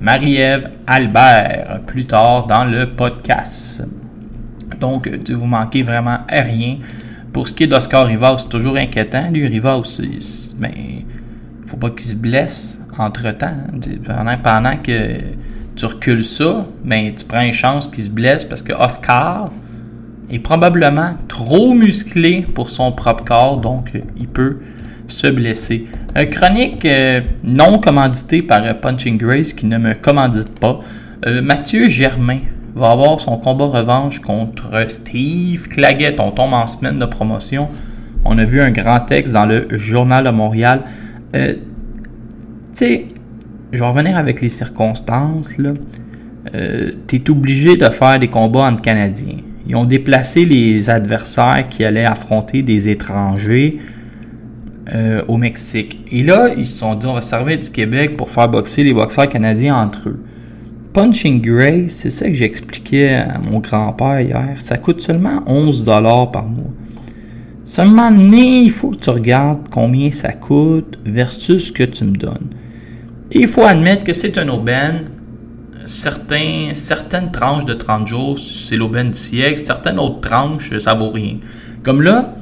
Marie-Ève 0.00 0.70
Albert, 0.86 1.80
plus 1.86 2.04
tard 2.04 2.46
dans 2.46 2.64
le 2.64 2.86
podcast. 2.86 3.82
Donc, 4.80 5.08
vous 5.30 5.46
manquez 5.46 5.82
vraiment 5.82 6.18
à 6.28 6.40
rien. 6.42 6.76
Pour 7.32 7.48
ce 7.48 7.54
qui 7.54 7.64
est 7.64 7.66
d'Oscar 7.66 8.06
Rivas, 8.06 8.36
c'est 8.38 8.48
toujours 8.48 8.76
inquiétant. 8.76 9.30
Lui, 9.32 9.46
Rivas, 9.46 9.82
c'est- 9.84 10.54
ben, 10.58 10.70
faut 11.66 11.76
pas 11.76 11.90
qu'il 11.90 12.06
se 12.06 12.16
blesse 12.16 12.80
entre-temps. 12.98 13.54
pendant 14.42 14.76
que 14.76 15.16
tu 15.76 15.86
recules 15.86 16.24
ça, 16.24 16.66
ben, 16.84 17.14
tu 17.14 17.24
prends 17.24 17.42
une 17.42 17.52
chance 17.52 17.88
qu'il 17.88 18.04
se 18.04 18.10
blesse 18.10 18.44
parce 18.44 18.62
que 18.62 18.72
Oscar 18.72 19.50
est 20.30 20.38
probablement 20.38 21.16
trop 21.28 21.74
musclé 21.74 22.42
pour 22.54 22.70
son 22.70 22.92
propre 22.92 23.24
corps, 23.24 23.58
donc 23.58 23.90
euh, 23.94 24.00
il 24.16 24.28
peut 24.28 24.58
se 25.08 25.26
blesser. 25.26 25.86
Un 26.14 26.26
chronique 26.26 26.84
euh, 26.84 27.20
non 27.42 27.78
commandité 27.78 28.42
par 28.42 28.64
euh, 28.64 28.74
Punching 28.74 29.18
Grace 29.18 29.52
qui 29.52 29.66
ne 29.66 29.78
me 29.78 29.94
commandite 29.94 30.58
pas. 30.58 30.80
Euh, 31.26 31.42
Mathieu 31.42 31.88
Germain 31.88 32.40
va 32.74 32.90
avoir 32.90 33.20
son 33.20 33.38
combat 33.38 33.66
revanche 33.66 34.20
contre 34.20 34.84
Steve 34.88 35.68
Claguette. 35.68 36.20
On 36.20 36.30
tombe 36.30 36.52
en 36.52 36.66
semaine 36.66 36.98
de 36.98 37.06
promotion. 37.06 37.68
On 38.24 38.38
a 38.38 38.44
vu 38.44 38.60
un 38.60 38.70
grand 38.70 39.00
texte 39.00 39.32
dans 39.32 39.46
le 39.46 39.66
Journal 39.72 40.24
de 40.24 40.30
Montréal. 40.30 40.82
Euh, 41.36 41.54
tu 41.54 41.60
sais, 42.74 43.06
je 43.74 43.80
vais 43.80 43.88
revenir 43.88 44.16
avec 44.16 44.40
les 44.40 44.48
circonstances. 44.48 45.58
Là. 45.58 45.74
Euh, 46.54 46.92
tu 47.06 47.16
es 47.16 47.30
obligé 47.30 47.76
de 47.76 47.88
faire 47.88 48.18
des 48.18 48.28
combats 48.28 48.70
entre 48.70 48.82
Canadiens. 48.82 49.38
Ils 49.66 49.76
ont 49.76 49.84
déplacé 49.84 50.44
les 50.44 50.90
adversaires 50.90 51.66
qui 51.68 51.84
allaient 51.84 52.04
affronter 52.04 52.62
des 52.62 52.88
étrangers 52.88 53.78
euh, 54.94 55.22
au 55.28 55.38
Mexique. 55.38 55.98
Et 56.10 56.22
là, 56.22 56.50
ils 56.56 56.66
se 56.66 56.78
sont 56.78 56.94
dit, 56.94 57.06
on 57.06 57.14
va 57.14 57.22
servir 57.22 57.58
du 57.58 57.70
Québec 57.70 58.16
pour 58.16 58.30
faire 58.30 58.48
boxer 58.48 58.84
les 58.84 58.92
boxeurs 58.92 59.28
canadiens 59.28 59.76
entre 59.76 60.10
eux. 60.10 60.20
Punching 60.92 61.40
Grace, 61.40 61.90
c'est 61.90 62.10
ça 62.10 62.28
que 62.28 62.34
j'expliquais 62.34 63.14
à 63.14 63.40
mon 63.50 63.58
grand-père 63.58 64.20
hier, 64.20 64.54
ça 64.58 64.76
coûte 64.76 65.00
seulement 65.00 65.40
11$ 65.48 66.30
par 66.30 66.46
mois. 66.46 66.70
Seulement, 67.64 68.10
il 68.10 68.70
faut 68.70 68.90
que 68.90 68.98
tu 68.98 69.10
regardes 69.10 69.68
combien 69.70 70.10
ça 70.10 70.32
coûte 70.32 70.98
versus 71.04 71.68
ce 71.68 71.72
que 71.72 71.82
tu 71.82 72.04
me 72.04 72.16
donnes. 72.16 72.50
Il 73.34 73.48
faut 73.48 73.64
admettre 73.64 74.04
que 74.04 74.12
c'est 74.12 74.38
un 74.38 74.48
aubaine. 74.48 75.06
Certaines 75.86 77.30
tranches 77.32 77.64
de 77.64 77.74
30 77.74 78.06
jours, 78.06 78.38
c'est 78.38 78.76
l'aubaine 78.76 79.10
du 79.10 79.18
siècle. 79.18 79.58
Certaines 79.58 79.98
autres 79.98 80.20
tranches, 80.20 80.78
ça 80.78 80.94
vaut 80.94 81.10
rien. 81.10 81.38
Comme 81.82 82.00
là, 82.00 82.36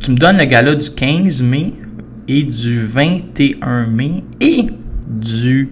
tu 0.00 0.10
me 0.10 0.16
donnes 0.16 0.38
le 0.38 0.46
gala 0.46 0.74
du 0.74 0.90
15 0.90 1.42
mai 1.42 1.74
et 2.26 2.44
du 2.44 2.80
21 2.80 3.86
mai 3.86 4.24
et 4.40 4.66
du 5.06 5.70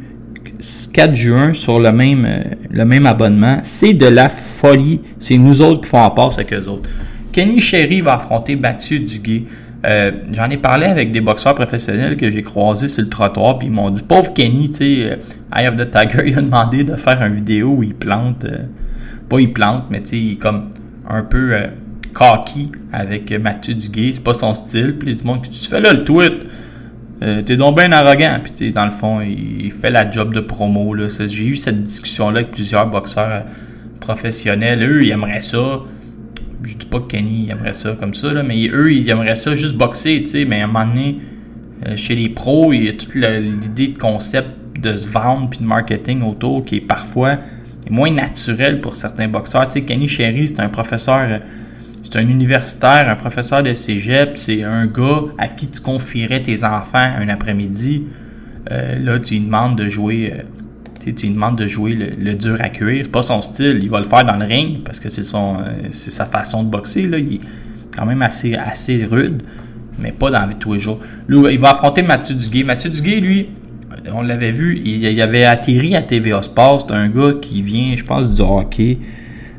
4 0.93 1.14
juin 1.14 1.55
sur 1.55 1.81
le 1.81 1.90
même, 1.90 2.29
le 2.71 2.85
même 2.85 3.07
abonnement. 3.07 3.61
C'est 3.64 3.95
de 3.95 4.07
la 4.07 4.29
folie. 4.29 5.01
C'est 5.19 5.38
nous 5.38 5.62
autres 5.62 5.81
qui 5.81 5.88
font 5.88 6.03
en 6.03 6.11
passe 6.11 6.35
avec 6.35 6.53
eux 6.53 6.69
autres. 6.69 6.90
Kenny 7.33 7.61
Sherry 7.61 8.03
va 8.03 8.16
affronter 8.16 8.57
Mathieu 8.57 8.99
Duguay. 8.99 9.47
Euh, 9.87 10.12
J'en 10.33 10.51
ai 10.51 10.59
parlé 10.59 10.87
avec 10.87 11.11
des 11.11 11.21
boxeurs 11.21 11.55
professionnels 11.55 12.16
que 12.16 12.31
j'ai 12.31 12.43
croisés 12.43 12.88
sur 12.88 13.03
le 13.03 13.09
trottoir, 13.09 13.59
puis 13.59 13.69
ils 13.69 13.73
m'ont 13.73 13.90
dit 13.90 14.03
Pauvre 14.03 14.35
Kenny, 14.35 14.71
tu 14.71 14.77
sais, 14.77 15.11
euh, 15.11 15.16
Eye 15.57 15.69
of 15.69 15.77
the 15.77 15.90
Tiger, 15.90 16.23
il 16.27 16.38
a 16.38 16.43
demandé 16.43 16.85
de 16.85 16.97
faire 16.97 17.23
une 17.23 17.35
vidéo 17.35 17.77
où 17.79 17.83
il 17.83 17.95
plante, 17.95 18.45
euh, 18.45 18.64
pas 19.29 19.40
il 19.40 19.53
plante, 19.53 19.85
mais 19.90 20.03
tu 20.03 20.16
il 20.16 20.33
est 20.33 20.37
comme 20.37 20.69
un 21.09 21.23
peu 21.23 21.55
euh, 21.55 21.66
cocky 22.12 22.71
avec 22.93 23.33
Mathieu 23.33 23.75
Duguay, 23.75 24.12
c'est 24.12 24.25
pas 24.25 24.35
son 24.35 24.53
style, 24.53 24.99
puis 24.99 25.12
il 25.12 25.16
dit 25.16 25.25
Bon, 25.25 25.38
tu 25.38 25.51
fais 25.51 25.81
là 25.81 25.93
le 25.93 26.05
tweet, 26.05 26.47
t'es 27.47 27.57
donc 27.57 27.77
bien 27.77 27.93
arrogant, 27.93 28.38
puis 28.43 28.53
tu 28.53 28.71
dans 28.73 28.85
le 28.87 28.90
fond, 28.90 29.21
il, 29.21 29.71
fait 29.73 29.90
la 29.90 30.11
job 30.11 30.35
de 30.35 30.40
promo, 30.40 30.95
J'ai 31.09 31.45
eu 31.45 31.57
cette 31.57 31.83
discussion-là 31.83 32.40
avec 32.40 32.51
plusieurs 32.51 32.87
boxeurs 32.87 33.45
professionnels, 34.01 34.83
eux, 34.83 35.05
ils 35.05 35.11
aimeraient 35.11 35.40
ça 35.40 35.83
je 36.62 36.77
dis 36.77 36.87
pas 36.87 37.01
que 37.01 37.07
Kenny 37.07 37.51
aimerait 37.51 37.73
ça 37.73 37.92
comme 37.92 38.14
ça, 38.14 38.33
là, 38.33 38.42
mais 38.42 38.68
eux, 38.68 38.92
ils 38.92 39.09
aimeraient 39.09 39.37
ça 39.37 39.55
juste 39.55 39.77
boxer, 39.77 40.23
tu 40.23 40.29
sais, 40.29 40.44
mais 40.44 40.61
à 40.61 40.64
un 40.64 40.66
moment 40.66 40.87
donné, 40.87 41.18
euh, 41.87 41.96
chez 41.96 42.14
les 42.14 42.29
pros, 42.29 42.73
il 42.73 42.85
y 42.85 42.88
a 42.88 42.92
toute 42.92 43.14
l'idée 43.14 43.88
de 43.88 43.99
concept 43.99 44.49
de 44.79 44.96
se 44.96 45.09
vendre 45.09 45.49
puis 45.51 45.61
de 45.61 45.64
marketing 45.64 46.23
autour 46.23 46.64
qui 46.64 46.77
est 46.77 46.81
parfois 46.81 47.38
moins 47.88 48.11
naturel 48.11 48.81
pour 48.81 48.96
certains 48.96 49.29
boxeurs. 49.29 49.66
Tu 49.68 49.75
sais, 49.75 49.83
Kenny 49.83 50.09
Sherry, 50.09 50.49
c'est 50.49 50.61
un 50.61 50.68
professeur, 50.68 51.27
euh, 51.29 51.38
c'est 52.05 52.18
un 52.18 52.29
universitaire, 52.29 53.09
un 53.09 53.16
professeur 53.16 53.62
de 53.62 53.75
cégep, 53.75 54.37
c'est 54.37 54.62
un 54.62 54.87
gars 54.87 55.23
à 55.38 55.49
qui 55.49 55.68
tu 55.68 55.81
confierais 55.81 56.42
tes 56.42 56.64
enfants 56.64 56.99
un 56.99 57.29
après-midi. 57.29 58.05
Euh, 58.70 58.99
là, 58.99 59.18
tu 59.18 59.35
lui 59.35 59.40
demandes 59.40 59.77
de 59.77 59.88
jouer, 59.88 60.35
euh, 61.07 61.13
tu 61.13 61.27
lui 61.27 61.35
demandes 61.35 61.57
de 61.57 61.67
jouer 61.67 61.95
le, 61.95 62.35
dur 62.35 62.57
à 62.61 62.69
cuire. 62.69 63.03
C'est 63.05 63.11
pas 63.11 63.23
son 63.23 63.43
style. 63.43 63.81
Il 63.83 63.91
va 63.91 63.99
le 63.99 64.07
faire 64.07 64.25
dans 64.25 64.37
le 64.37 64.45
ring 64.45 64.83
parce 64.85 65.01
que 65.01 65.09
euh, 65.09 65.65
c'est 65.91 66.11
sa 66.11 66.27
façon 66.27 66.63
de 66.63 66.69
boxer. 66.69 67.07
Là. 67.07 67.19
Il 67.19 67.35
est 67.35 67.41
quand 67.97 68.07
même 68.07 68.23
assez, 68.23 68.55
assez 68.55 69.05
rude, 69.05 69.43
mais 69.99 70.13
pas 70.13 70.31
dans 70.31 70.41
la 70.41 70.47
vie 70.47 70.57
tous 70.57 70.75
les 70.75 70.81
jours. 70.81 71.01
Là, 71.29 71.51
il 71.51 71.59
va 71.59 71.71
affronter 71.71 72.03
Mathieu 72.03 72.35
Duguay. 72.35 72.65
Mathieu 72.65 72.91
Duguay, 72.91 73.21
lui, 73.21 73.49
on 74.13 74.23
l'avait 74.23 74.53
vu, 74.53 74.81
il, 74.85 75.21
avait 75.21 75.45
atterri 75.45 75.97
à 75.97 76.03
TVA 76.03 76.43
Sports. 76.43 76.87
C'est 76.87 76.95
un 76.95 77.09
gars 77.09 77.35
qui 77.41 77.63
vient, 77.63 77.95
je 77.97 78.05
pense, 78.05 78.35
du 78.35 78.43
hockey. 78.43 78.99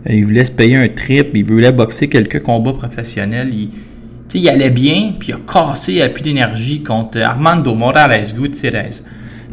Euh, 0.09 0.13
Il 0.13 0.25
voulait 0.25 0.45
se 0.45 0.51
payer 0.51 0.77
un 0.77 0.87
trip. 0.87 1.29
Il 1.33 1.45
voulait 1.45 1.71
boxer 1.71 2.07
quelques 2.07 2.41
combats 2.41 2.73
professionnels. 2.73 3.51
Il, 3.53 3.69
il 4.33 4.49
allait 4.49 4.69
bien, 4.69 5.13
puis 5.19 5.29
il 5.29 5.33
a 5.33 5.39
cassé, 5.51 6.01
a 6.01 6.09
plus 6.09 6.21
d'énergie 6.21 6.83
contre 6.83 7.19
Armando 7.19 7.75
Morales 7.75 8.33
Gutierrez. 8.33 9.01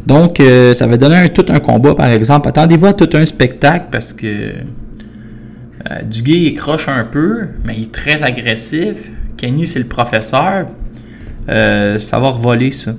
Donc, 0.05 0.39
euh, 0.39 0.73
ça 0.73 0.87
va 0.87 0.97
donner 0.97 1.29
tout 1.29 1.45
un 1.49 1.59
combat, 1.59 1.95
par 1.95 2.07
exemple. 2.07 2.47
Attendez-vous 2.49 2.87
à 2.87 2.93
tout 2.93 3.09
un 3.13 3.25
spectacle 3.25 3.87
parce 3.91 4.13
que 4.13 4.53
euh, 5.89 6.01
Duguay, 6.03 6.39
il 6.39 6.53
croche 6.55 6.87
un 6.87 7.05
peu, 7.05 7.47
mais 7.63 7.75
il 7.77 7.83
est 7.83 7.91
très 7.91 8.23
agressif. 8.23 9.09
Kenny, 9.37 9.65
c'est 9.65 9.79
le 9.79 9.85
professeur. 9.85 10.67
Euh, 11.47 11.97
ça 11.99 12.19
va 12.19 12.29
revoler, 12.29 12.71
ça. 12.71 12.91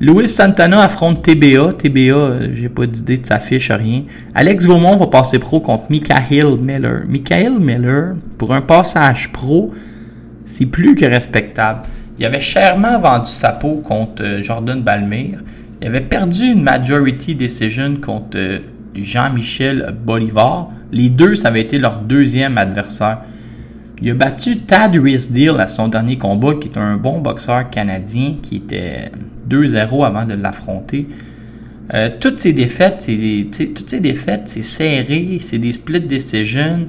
Louis 0.00 0.28
Santana 0.28 0.82
affronte 0.82 1.22
TBA. 1.22 1.74
TBA, 1.74 2.00
euh, 2.00 2.48
j'ai 2.54 2.68
pas 2.68 2.86
d'idée 2.86 3.18
de 3.18 3.26
sa 3.26 3.38
fiche, 3.38 3.70
rien. 3.70 4.04
Alex 4.34 4.66
Gaumont 4.66 4.96
va 4.96 5.08
passer 5.08 5.38
pro 5.38 5.60
contre 5.60 5.84
Michael 5.90 6.56
Miller. 6.58 7.02
Michael 7.06 7.58
Miller, 7.58 8.14
pour 8.38 8.54
un 8.54 8.62
passage 8.62 9.30
pro, 9.30 9.72
c'est 10.46 10.66
plus 10.66 10.94
que 10.94 11.04
respectable. 11.04 11.82
Il 12.18 12.24
avait 12.24 12.40
chèrement 12.40 12.98
vendu 12.98 13.28
sa 13.28 13.52
peau 13.52 13.82
contre 13.84 14.38
Jordan 14.40 14.80
Balmire. 14.80 15.40
Il 15.80 15.88
avait 15.88 16.00
perdu 16.00 16.44
une 16.44 16.62
majority 16.62 17.34
decision 17.34 17.96
contre 17.96 18.36
euh, 18.36 18.58
Jean-Michel 18.94 19.94
Bolivar. 20.04 20.70
Les 20.92 21.08
deux, 21.08 21.34
ça 21.34 21.48
avait 21.48 21.62
été 21.62 21.78
leur 21.78 22.00
deuxième 22.00 22.58
adversaire. 22.58 23.20
Il 24.02 24.10
a 24.10 24.14
battu 24.14 24.58
Tad 24.58 24.94
Risdale 24.96 25.60
à 25.60 25.68
son 25.68 25.88
dernier 25.88 26.18
combat, 26.18 26.54
qui 26.54 26.68
est 26.68 26.78
un 26.78 26.96
bon 26.96 27.20
boxeur 27.20 27.68
canadien, 27.70 28.36
qui 28.42 28.56
était 28.56 29.10
2-0 29.48 30.04
avant 30.06 30.24
de 30.24 30.34
l'affronter. 30.34 31.06
Euh, 31.92 32.08
toutes 32.20 32.40
ces 32.40 32.52
défaites, 32.52 33.02
c'est 33.02 33.48
toutes 33.74 33.90
ces 33.90 34.00
défaites, 34.00 34.42
c'est 34.46 34.62
serré, 34.62 35.38
c'est 35.40 35.58
des 35.58 35.72
split 35.72 36.00
decisions. 36.00 36.86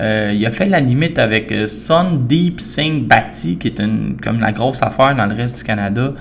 Euh, 0.00 0.32
il 0.34 0.44
a 0.46 0.50
fait 0.50 0.66
la 0.66 0.80
limite 0.80 1.18
avec 1.18 1.52
euh, 1.52 1.66
Sundeep 1.66 2.60
Singh 2.60 3.06
Bhatti, 3.06 3.58
qui 3.58 3.68
est 3.68 3.80
une, 3.80 4.16
comme 4.22 4.40
la 4.40 4.52
grosse 4.52 4.82
affaire 4.82 5.14
dans 5.16 5.26
le 5.26 5.34
reste 5.34 5.58
du 5.58 5.64
Canada. 5.64 6.14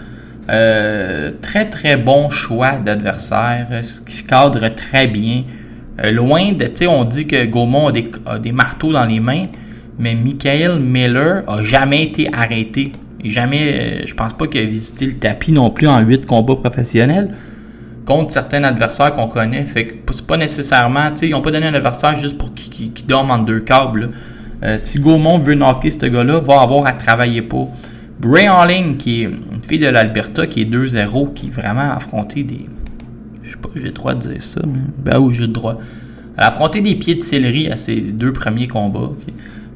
Euh, 0.50 1.32
très 1.42 1.66
très 1.70 1.98
bon 1.98 2.30
choix 2.30 2.78
d'adversaire, 2.78 3.68
qui 4.06 4.14
se 4.14 4.24
cadre 4.24 4.68
très 4.70 5.08
bien. 5.08 5.44
Euh, 6.04 6.12
loin 6.12 6.54
de, 6.54 6.66
tu 6.66 6.72
sais, 6.76 6.88
on 6.88 7.04
dit 7.04 7.28
que 7.28 7.46
Gaumont 7.46 7.90
a 8.26 8.40
des, 8.40 8.52
marteaux 8.52 8.92
dans 8.92 9.06
les 9.06 9.20
mains, 9.20 9.46
mais 10.00 10.16
Michael 10.16 10.80
Miller 10.80 11.44
a 11.48 11.62
jamais 11.62 12.04
été 12.04 12.28
arrêté. 12.34 12.92
Jamais, 13.24 13.62
euh, 13.62 14.08
je 14.08 14.14
pense 14.16 14.34
pas 14.34 14.48
qu'il 14.48 14.62
a 14.62 14.66
visité 14.66 15.06
le 15.06 15.14
tapis 15.14 15.52
non 15.52 15.70
plus 15.70 15.88
en 15.88 16.00
huit 16.00 16.26
combats 16.26 16.56
professionnels. 16.56 17.36
contre 18.04 18.34
certains 18.34 18.64
adversaires 18.64 19.14
qu'on 19.14 19.28
connaît. 19.28 19.62
Fait 19.64 19.86
que 19.86 19.94
c'est 20.12 20.26
pas 20.26 20.38
nécessairement, 20.38 21.12
tu 21.12 21.18
sais, 21.18 21.28
ils 21.28 21.32
n'ont 21.32 21.42
pas 21.42 21.52
donné 21.52 21.68
un 21.68 21.74
adversaire 21.76 22.16
juste 22.16 22.38
pour 22.38 22.52
qu'il 22.56 22.92
qu 22.92 23.04
dorme 23.04 23.30
en 23.30 23.38
deux 23.38 23.60
câbles. 23.60 24.10
si 24.78 25.00
Gaumont 25.00 25.38
veut 25.38 25.54
knocker 25.54 25.92
ce 25.92 26.08
gars-là, 26.08 26.40
va 26.40 26.62
avoir 26.62 26.88
à 26.88 26.94
travailler 26.94 27.44
pour. 27.44 27.72
Bray 28.20 28.46
Harling, 28.46 28.98
qui 28.98 29.24
est 29.24 29.26
une 29.26 29.64
fille 29.68 29.80
de 29.80 29.88
l'Alberta, 29.88 30.46
qui 30.48 30.62
est 30.62 30.66
2-0, 30.66 31.34
qui 31.34 31.50
vraiment 31.50 31.92
affronté 31.92 32.44
des. 32.44 32.68
Je 33.44 33.52
sais 33.52 33.58
pas, 33.58 33.70
j'ai 33.76 33.84
le 33.84 33.92
droit 33.92 34.14
de 34.14 34.20
dire 34.20 34.44
ça, 34.44 34.62
mais. 34.66 34.80
Ben 34.98 35.20
oui, 35.20 35.34
j'ai 35.34 35.48
droit. 35.48 35.80
Elle 36.38 36.44
a 36.44 36.48
affronté 36.48 36.82
des 36.82 36.96
pieds 36.96 37.16
de 37.16 37.22
céleri 37.22 37.70
à 37.70 37.78
ses 37.78 38.00
deux 38.00 38.32
premiers 38.32 38.68
combats. 38.68 39.12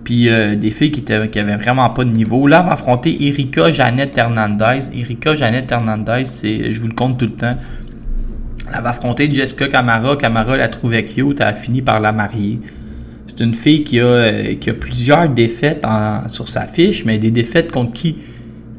Puis 0.04 0.30
euh, 0.30 0.56
des 0.56 0.70
filles 0.70 0.92
qui, 0.92 1.04
qui 1.04 1.40
avaient 1.40 1.58
vraiment 1.58 1.90
pas 1.90 2.04
de 2.06 2.12
niveau. 2.12 2.48
Là, 2.48 2.60
elle 2.60 2.68
va 2.68 2.74
affronter 2.74 3.28
Erika 3.28 3.72
Jeannette 3.72 4.18
Hernandez. 4.18 4.80
Erika 4.94 5.36
Jeannette 5.36 5.72
Hernandez, 5.72 6.26
c'est, 6.26 6.72
je 6.72 6.80
vous 6.80 6.88
le 6.88 6.94
compte 6.94 7.18
tout 7.18 7.26
le 7.26 7.32
temps. 7.32 7.56
Elle 8.74 8.84
va 8.84 8.90
affronter 8.90 9.32
Jessica 9.32 9.68
Camara. 9.68 10.16
Camara 10.16 10.58
la 10.58 10.68
trouvait 10.68 11.06
cute. 11.06 11.40
Elle 11.40 11.48
a 11.48 11.54
fini 11.54 11.82
par 11.82 12.00
la 12.00 12.12
marier. 12.12 12.60
C'est 13.36 13.44
une 13.44 13.54
fille 13.54 13.84
qui 13.84 14.00
a, 14.00 14.06
euh, 14.06 14.56
qui 14.56 14.70
a 14.70 14.74
plusieurs 14.74 15.28
défaites 15.28 15.86
sur 16.30 16.48
sa 16.48 16.68
fiche, 16.68 17.04
mais 17.04 17.18
des 17.20 17.32
défaites 17.32 17.70
contre 17.72 17.92
qui? 17.92 18.18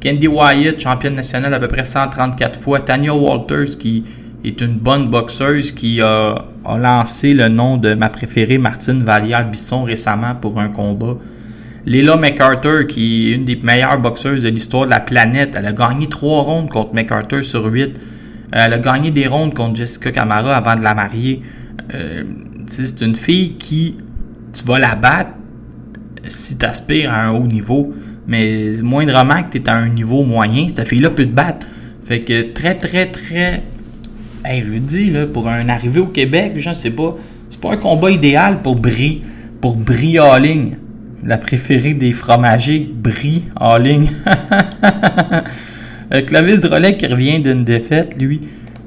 Candy 0.02 0.28
Wyatt, 0.28 0.80
championne 0.80 1.14
nationale 1.14 1.52
à 1.52 1.58
peu 1.58 1.68
près 1.68 1.84
134 1.84 2.58
fois. 2.58 2.80
Tanya 2.80 3.14
Walters, 3.14 3.76
qui 3.78 4.04
est 4.44 4.60
une 4.60 4.76
bonne 4.76 5.08
boxeuse, 5.08 5.72
qui 5.72 6.00
a, 6.00 6.36
lancé 6.64 7.34
le 7.34 7.48
nom 7.48 7.76
de 7.76 7.94
ma 7.94 8.08
préférée, 8.08 8.56
Martine 8.56 9.02
Vallière-Bisson, 9.02 9.84
récemment 9.84 10.34
pour 10.34 10.58
un 10.58 10.68
combat. 10.68 11.16
Leila 11.84 12.16
McArthur, 12.16 12.86
qui 12.86 13.28
est 13.28 13.34
une 13.34 13.44
des 13.44 13.56
meilleures 13.56 14.00
boxeuses 14.00 14.42
de 14.42 14.48
l'histoire 14.48 14.86
de 14.86 14.90
la 14.90 15.00
planète. 15.00 15.54
Elle 15.58 15.66
a 15.66 15.72
gagné 15.72 16.08
trois 16.08 16.42
rondes 16.42 16.70
contre 16.70 16.94
McArthur 16.94 17.44
sur 17.44 17.64
8. 17.66 18.00
Elle 18.52 18.72
a 18.72 18.78
gagné 18.78 19.10
des 19.10 19.26
rondes 19.26 19.54
contre 19.54 19.76
Jessica 19.76 20.12
Camara 20.12 20.56
avant 20.56 20.76
de 20.76 20.82
la 20.82 20.94
marier. 20.94 21.42
Euh, 21.94 22.24
c'est 22.68 23.00
une 23.02 23.14
fille 23.14 23.54
qui, 23.54 23.96
tu 24.56 24.64
vas 24.64 24.78
la 24.78 24.94
battre 24.94 25.30
si 26.28 26.56
tu 26.56 26.66
aspires 26.66 27.12
à 27.12 27.24
un 27.24 27.30
haut 27.32 27.46
niveau. 27.46 27.94
Mais 28.26 28.72
moindrement 28.82 29.42
que 29.42 29.56
tu 29.56 29.58
es 29.58 29.68
à 29.68 29.76
un 29.76 29.88
niveau 29.88 30.24
moyen, 30.24 30.68
cette 30.68 30.88
fille-là 30.88 31.10
peut 31.10 31.26
te 31.26 31.32
battre. 31.32 31.66
Fait 32.04 32.22
que 32.22 32.52
très, 32.52 32.74
très, 32.74 33.06
très. 33.06 33.62
Hey, 34.44 34.64
je 34.64 34.78
dis, 34.78 35.10
là, 35.10 35.26
pour 35.26 35.48
un 35.48 35.68
arrivé 35.68 36.00
au 36.00 36.06
Québec, 36.06 36.54
je 36.56 36.72
sais 36.74 36.90
pas. 36.90 37.16
C'est 37.50 37.60
pas 37.60 37.72
un 37.72 37.76
combat 37.76 38.10
idéal 38.10 38.62
pour 38.62 38.76
Brie. 38.76 39.22
Pour 39.60 39.76
Brie 39.76 40.18
Halling. 40.18 40.76
La 41.24 41.38
préférée 41.38 41.94
des 41.94 42.12
fromagers. 42.12 42.90
Brie 42.92 43.44
Halling. 43.58 44.08
Euh, 46.14 46.22
Clovis 46.22 46.60
Drolet 46.60 46.96
qui 46.96 47.08
revient 47.08 47.40
d'une 47.40 47.64
défaite, 47.64 48.16
lui, 48.16 48.42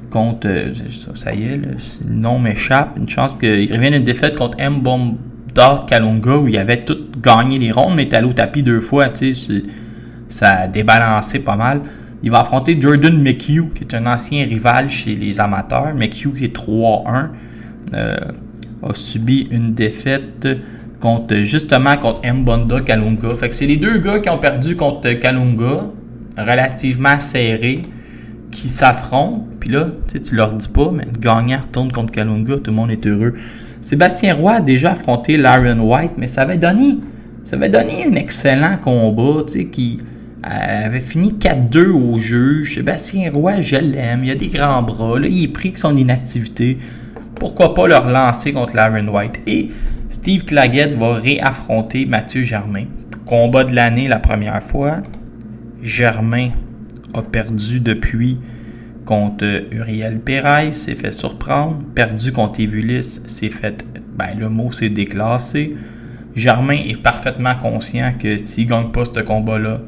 contre. 0.08 0.46
euh, 0.46 0.72
ça, 1.14 1.34
y 1.34 1.44
est, 1.44 1.56
le 1.58 2.14
nom 2.14 2.38
m'échappe. 2.38 2.96
Une 2.96 3.10
chance 3.10 3.36
qu'il 3.36 3.70
revienne 3.70 3.92
d'une 3.92 4.04
défaite 4.04 4.36
contre 4.36 4.56
M. 4.58 4.80
Kalunga 5.54 6.38
où 6.38 6.48
il 6.48 6.56
avait 6.58 6.84
tout 6.84 6.98
gagné 7.22 7.58
les 7.58 7.72
rondes, 7.72 7.94
mais 7.96 8.12
allé 8.14 8.26
au 8.26 8.32
tapis 8.32 8.62
deux 8.62 8.80
fois, 8.80 9.08
tu 9.08 9.34
sais. 9.34 9.62
Ça 10.28 10.50
a 10.52 10.66
débalancé 10.68 11.40
pas 11.40 11.56
mal. 11.56 11.80
Il 12.22 12.30
va 12.30 12.40
affronter 12.40 12.80
Jordan 12.80 13.20
McHugh, 13.20 13.72
qui 13.74 13.82
est 13.82 13.94
un 13.94 14.06
ancien 14.06 14.44
rival 14.44 14.88
chez 14.88 15.16
les 15.16 15.40
amateurs. 15.40 15.94
McHugh 15.94 16.34
qui 16.36 16.44
est 16.44 16.56
3-1. 16.56 17.28
euh, 17.94 18.16
a 18.82 18.94
subi 18.94 19.48
une 19.50 19.74
défaite 19.74 20.48
contre 21.00 21.36
justement 21.42 21.96
contre 21.96 22.20
Mbonda 22.30 22.80
Kalunga. 22.80 23.34
Fait 23.36 23.48
que 23.48 23.54
c'est 23.54 23.66
les 23.66 23.76
deux 23.76 23.98
gars 23.98 24.18
qui 24.20 24.28
ont 24.30 24.38
perdu 24.38 24.76
contre 24.76 25.12
Kalunga, 25.12 25.90
relativement 26.36 27.18
serrés, 27.18 27.82
qui 28.50 28.68
s'affrontent. 28.68 29.46
Puis 29.58 29.70
là, 29.70 29.88
tu 30.08 30.34
leur 30.34 30.52
dis 30.52 30.68
pas, 30.68 30.90
mais 30.92 31.04
le 31.04 31.18
gagnant 31.18 31.58
retourne 31.60 31.92
contre 31.92 32.12
Kalunga, 32.12 32.56
tout 32.56 32.70
le 32.70 32.76
monde 32.76 32.90
est 32.90 33.06
heureux. 33.06 33.34
Sébastien 33.80 34.34
Roy 34.34 34.52
a 34.52 34.60
déjà 34.60 34.92
affronté 34.92 35.36
Laren 35.36 35.80
White, 35.80 36.12
mais 36.18 36.28
ça 36.28 36.42
avait 36.42 36.58
donné, 36.58 36.98
ça 37.44 37.56
avait 37.56 37.70
donné 37.70 38.04
un 38.06 38.12
excellent 38.12 38.76
combat, 38.76 39.44
tu 39.50 39.68
qui 39.70 40.00
euh, 40.46 40.86
avait 40.86 41.00
fini 41.00 41.32
4-2 41.38 41.88
au 41.88 42.18
juge. 42.18 42.74
Sébastien 42.74 43.30
Roy, 43.32 43.62
je 43.62 43.76
l'aime, 43.76 44.24
il 44.24 44.30
a 44.30 44.34
des 44.34 44.48
grands 44.48 44.82
bras, 44.82 45.18
là, 45.18 45.26
il 45.26 45.44
est 45.44 45.48
pris 45.48 45.72
que 45.72 45.78
son 45.78 45.96
inactivité. 45.96 46.78
Pourquoi 47.36 47.74
pas 47.74 47.88
le 47.88 47.96
relancer 47.96 48.52
contre 48.52 48.76
Laren 48.76 49.08
White? 49.08 49.40
Et 49.46 49.70
Steve 50.10 50.44
Claggett 50.44 50.98
va 50.98 51.14
réaffronter 51.14 52.04
Mathieu 52.04 52.42
Germain. 52.42 52.84
Combat 53.24 53.64
de 53.64 53.74
l'année 53.74 54.08
la 54.08 54.18
première 54.18 54.62
fois. 54.62 54.98
Germain 55.82 56.50
a 57.14 57.22
perdu 57.22 57.80
depuis 57.80 58.38
contre 59.10 59.64
Uriel 59.72 60.20
Pérez, 60.20 60.70
s'est 60.70 60.94
fait 60.94 61.10
surprendre. 61.10 61.78
Perdu 61.96 62.30
contre 62.30 62.60
Evulis, 62.60 63.20
s'est 63.26 63.48
fait. 63.48 63.84
Ben, 64.16 64.38
le 64.38 64.48
mot 64.48 64.70
s'est 64.70 64.88
déclassé. 64.88 65.74
Germain 66.36 66.78
est 66.86 67.02
parfaitement 67.02 67.56
conscient 67.56 68.12
que 68.16 68.36
s'il 68.36 68.66
ne 68.66 68.70
gagne 68.70 68.92
pas 68.92 69.02
ce 69.04 69.18
combat-là, 69.18 69.80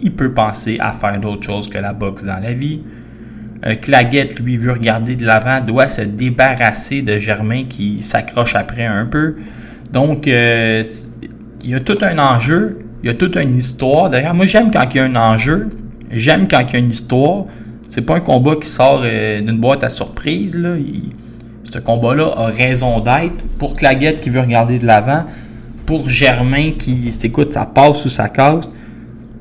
il 0.00 0.12
peut 0.12 0.32
penser 0.32 0.76
à 0.80 0.90
faire 0.90 1.20
d'autres 1.20 1.44
choses 1.44 1.70
que 1.70 1.78
la 1.78 1.92
boxe 1.92 2.24
dans 2.24 2.40
la 2.40 2.52
vie. 2.52 2.80
Euh, 3.64 3.76
Claggett, 3.76 4.40
lui, 4.40 4.56
veut 4.56 4.72
regarder 4.72 5.14
de 5.14 5.24
l'avant, 5.24 5.64
doit 5.64 5.86
se 5.86 6.02
débarrasser 6.02 7.02
de 7.02 7.16
Germain 7.16 7.62
qui 7.68 8.02
s'accroche 8.02 8.56
après 8.56 8.86
un 8.86 9.06
peu. 9.06 9.36
Donc, 9.92 10.26
euh, 10.26 10.82
il 11.62 11.70
y 11.70 11.74
a 11.76 11.80
tout 11.80 11.98
un 12.02 12.18
enjeu, 12.18 12.80
il 13.04 13.06
y 13.06 13.10
a 13.10 13.14
toute 13.14 13.36
une 13.36 13.54
histoire. 13.54 14.10
D'ailleurs, 14.10 14.34
moi, 14.34 14.46
j'aime 14.46 14.72
quand 14.72 14.84
il 14.92 14.96
y 14.96 15.00
a 15.00 15.04
un 15.04 15.14
enjeu, 15.14 15.68
j'aime 16.10 16.48
quand 16.48 16.58
il 16.58 16.72
y 16.72 16.76
a 16.76 16.78
une 16.80 16.90
histoire. 16.90 17.44
C'est 17.88 18.02
pas 18.02 18.16
un 18.16 18.20
combat 18.20 18.56
qui 18.56 18.68
sort 18.68 19.02
euh, 19.04 19.40
d'une 19.40 19.58
boîte 19.58 19.82
à 19.82 19.88
surprise. 19.88 20.58
Là. 20.58 20.76
Ce 21.70 21.78
combat-là 21.78 22.32
a 22.36 22.46
raison 22.46 23.00
d'être. 23.00 23.44
Pour 23.58 23.76
Claggett 23.76 24.20
qui 24.20 24.30
veut 24.30 24.40
regarder 24.40 24.78
de 24.78 24.86
l'avant, 24.86 25.24
pour 25.86 26.08
Germain 26.08 26.72
qui 26.78 27.10
s'écoute, 27.12 27.52
ça 27.52 27.64
passe 27.64 28.04
ou 28.04 28.10
ça 28.10 28.28
casse. 28.28 28.70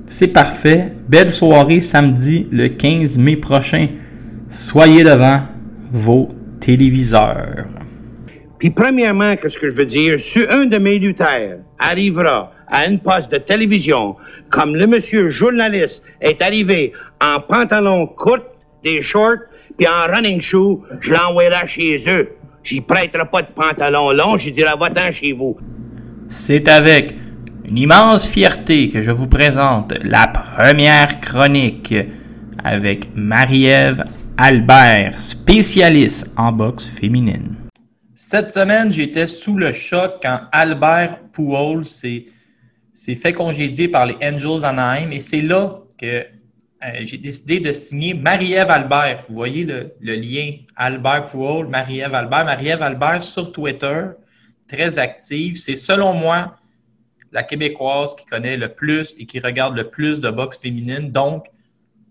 C'est 0.08 0.30
parfait. 0.30 0.94
Belle 1.10 1.32
soirée 1.32 1.82
samedi 1.82 2.48
le 2.52 2.70
15 2.70 3.18
mai 3.18 3.36
prochain. 3.36 3.88
Soyez 4.50 5.04
devant 5.04 5.42
vos 5.92 6.30
téléviseurs. 6.62 7.66
Puis 8.60 8.70
premièrement, 8.70 9.36
qu'est-ce 9.36 9.58
que 9.58 9.70
je 9.70 9.76
veux 9.76 9.86
dire? 9.86 10.20
Si 10.20 10.40
un 10.50 10.66
de 10.66 10.78
mes 10.78 10.98
lutteurs 10.98 11.60
arrivera 11.78 12.52
à 12.68 12.88
une 12.88 13.00
poste 13.00 13.32
de 13.32 13.38
télévision, 13.38 14.16
comme 14.50 14.76
le 14.76 14.88
monsieur 14.88 15.30
journaliste 15.30 16.02
est 16.22 16.42
arrivé 16.42 16.94
en 17.22 17.40
pantalon 17.42 18.08
court, 18.08 18.40
des 18.84 19.02
shorts, 19.02 19.48
puis 19.78 19.88
en 19.88 20.08
running 20.08 20.42
shoe, 20.42 20.80
je 21.02 21.14
l'enverrai 21.14 21.68
chez 21.68 21.98
eux. 22.08 22.30
J'y 22.64 22.82
prêterai 22.82 23.26
pas 23.26 23.42
de 23.44 23.48
pantalon 23.48 24.12
long, 24.12 24.38
j'y 24.38 24.52
dirai 24.52 24.74
va-t'en 24.80 25.12
chez 25.12 25.32
vous. 25.32 25.58
C'est 26.30 26.68
avec 26.68 27.16
une 27.66 27.78
immense 27.78 28.28
fierté 28.28 28.90
que 28.90 29.02
je 29.02 29.12
vous 29.12 29.28
présente 29.28 29.94
la 30.04 30.28
première 30.28 31.20
chronique 31.22 31.94
avec 32.64 33.10
Marie-Ève 33.16 34.04
Albert, 34.38 35.20
spécialiste 35.20 36.32
en 36.38 36.52
boxe 36.52 36.86
féminine. 36.88 37.56
Cette 38.16 38.52
semaine, 38.52 38.92
j'étais 38.92 39.28
sous 39.28 39.56
le 39.56 39.72
choc 39.72 40.20
quand 40.22 40.42
Albert 40.52 41.20
s'est 41.84 42.26
s'est 42.94 43.16
fait 43.16 43.34
congédier 43.34 43.88
par 43.88 44.08
les 44.08 44.16
Angels 44.24 44.62
d'Anaheim 44.62 45.12
et 45.12 45.22
c'est 45.22 45.42
là 45.42 45.82
que 46.00 46.26
euh, 46.84 47.00
j'ai 47.02 47.18
décidé 47.18 47.60
de 47.60 47.74
signer 47.74 48.14
Marie-Ève 48.14 48.70
Albert. 48.70 49.26
Vous 49.30 49.36
voyez 49.36 49.64
le, 49.64 49.92
lien 50.00 50.52
Albert 50.76 51.26
Pujols, 51.26 51.68
Marie-Ève 51.68 52.14
Albert. 52.14 52.46
Marie-Ève 52.46 52.82
Albert 52.84 53.24
sur 53.24 53.52
Twitter, 53.52 54.06
très 54.68 55.00
active. 55.00 55.56
C'est 55.58 55.76
selon 55.76 56.14
moi 56.14 56.56
la 57.32 57.44
Québécoise 57.44 58.16
qui 58.16 58.26
connaît 58.26 58.58
le 58.58 58.70
plus 58.70 59.16
et 59.18 59.26
qui 59.26 59.40
regarde 59.40 59.76
le 59.76 59.90
plus 59.90 60.22
de 60.22 60.30
boxe 60.30 60.60
féminine. 60.60 61.12
Donc, 61.12 61.48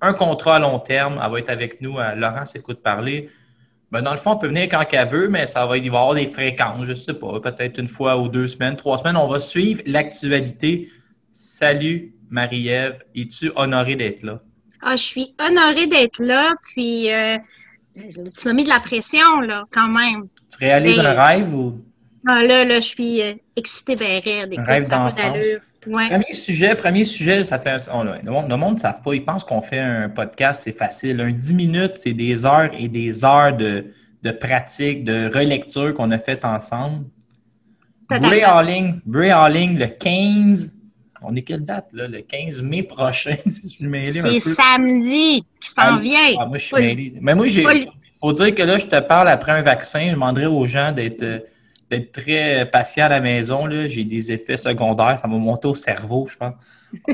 un 0.00 0.12
contrat 0.12 0.56
à 0.56 0.58
long 0.58 0.78
terme. 0.80 1.20
Elle 1.24 1.30
va 1.30 1.38
être 1.38 1.50
avec 1.50 1.80
nous 1.80 1.98
à 1.98 2.14
Laurence 2.14 2.56
Écoute 2.56 2.82
Parler. 2.82 3.30
Ben, 3.92 4.02
dans 4.02 4.12
le 4.12 4.18
fond, 4.18 4.32
on 4.32 4.36
peut 4.36 4.48
venir 4.48 4.64
quand 4.64 4.84
qu'elle 4.84 5.08
veut, 5.08 5.28
mais 5.28 5.46
ça 5.46 5.64
va, 5.64 5.78
y 5.78 5.86
avoir 5.86 6.12
des 6.14 6.26
fréquences, 6.26 6.84
je 6.84 6.94
sais 6.94 7.14
pas, 7.14 7.40
peut-être 7.40 7.78
une 7.78 7.86
fois 7.86 8.18
ou 8.18 8.28
deux 8.28 8.48
semaines, 8.48 8.74
trois 8.74 8.98
semaines. 8.98 9.16
On 9.16 9.28
va 9.28 9.38
suivre 9.38 9.80
l'actualité. 9.86 10.90
Salut 11.30 12.14
Marie-Ève, 12.28 12.98
es-tu 13.14 13.52
honorée 13.54 13.94
d'être 13.94 14.24
là? 14.24 14.42
Ah, 14.82 14.96
je 14.96 15.02
suis 15.02 15.34
honorée 15.40 15.86
d'être 15.86 16.18
là, 16.22 16.52
puis 16.62 17.12
euh, 17.12 17.36
tu 17.94 18.46
m'as 18.46 18.52
mis 18.52 18.64
de 18.64 18.68
la 18.68 18.80
pression, 18.80 19.40
là, 19.40 19.64
quand 19.72 19.88
même. 19.88 20.28
Tu 20.50 20.58
réalises 20.58 20.98
un 20.98 21.12
rêve 21.12 21.54
ou? 21.54 21.80
Ah, 22.26 22.42
là, 22.42 22.64
là, 22.64 22.76
je 22.76 22.86
suis 22.86 23.22
euh, 23.22 23.32
excitée, 23.56 23.96
ben 23.96 24.20
raide. 24.24 24.52
Écoute, 24.52 24.66
rêve 24.66 24.88
d'enfance? 24.88 25.38
Ouais. 25.86 26.08
Premier 26.08 26.32
sujet, 26.32 26.74
premier 26.74 27.04
sujet, 27.04 27.44
ça 27.44 27.60
fait. 27.60 27.88
on- 27.92 28.02
le 28.02 28.30
monde 28.30 28.48
le 28.50 28.56
monde 28.56 28.74
ne 28.74 28.80
savent 28.80 29.02
pas. 29.02 29.14
Ils 29.14 29.24
pensent 29.24 29.44
qu'on 29.44 29.62
fait 29.62 29.78
un 29.78 30.08
podcast, 30.08 30.62
c'est 30.64 30.76
facile. 30.76 31.20
Un 31.20 31.30
10 31.30 31.54
minutes, 31.54 31.92
c'est 31.94 32.12
des 32.12 32.44
heures 32.44 32.70
et 32.76 32.88
des 32.88 33.24
heures 33.24 33.56
de, 33.56 33.86
de 34.22 34.30
pratique, 34.32 35.04
de 35.04 35.30
relecture 35.32 35.94
qu'on 35.94 36.10
a 36.10 36.18
fait 36.18 36.44
ensemble. 36.44 37.04
Bray 38.08 38.42
Harling, 38.42 39.00
Bray 39.04 39.30
Harling, 39.30 39.78
le 39.78 39.86
15. 39.86 40.72
On 41.22 41.34
est 41.34 41.42
quelle 41.42 41.64
date, 41.64 41.88
là? 41.92 42.06
Le 42.08 42.20
15 42.20 42.62
mai 42.62 42.82
prochain, 42.82 43.36
si 43.46 43.62
je 43.62 43.68
suis 43.68 43.86
mêlé 43.86 44.20
un 44.20 44.26
C'est 44.26 44.40
samedi 44.40 45.44
qui 45.60 45.68
s'en 45.70 45.74
Ah, 45.78 45.98
vient. 45.98 46.34
ah, 46.38 46.46
moi, 46.46 46.58
je 46.58 46.64
suis 46.64 46.76
mêlé. 46.76 47.12
Mais 47.20 47.34
moi, 47.34 47.48
j'ai. 47.48 47.64
faut- 48.20 48.32
dire 48.32 48.54
que 48.54 48.62
là, 48.62 48.78
je 48.78 48.86
te 48.86 48.98
parle 49.00 49.28
après 49.28 49.52
un 49.52 49.62
vaccin. 49.62 50.06
Je 50.08 50.12
demanderais 50.12 50.46
aux 50.46 50.66
gens 50.66 50.92
d'être 50.92 51.22
euh, 51.22 51.38
d'être 51.90 52.12
très 52.12 52.68
patient 52.70 53.06
à 53.06 53.08
la 53.10 53.20
maison. 53.20 53.68
J'ai 53.86 54.04
des 54.04 54.32
effets 54.32 54.56
secondaires. 54.56 55.18
Ça 55.20 55.28
m'a 55.28 55.36
monté 55.38 55.68
au 55.68 55.74
cerveau, 55.74 56.26
je 56.30 56.36
pense. 56.36 56.54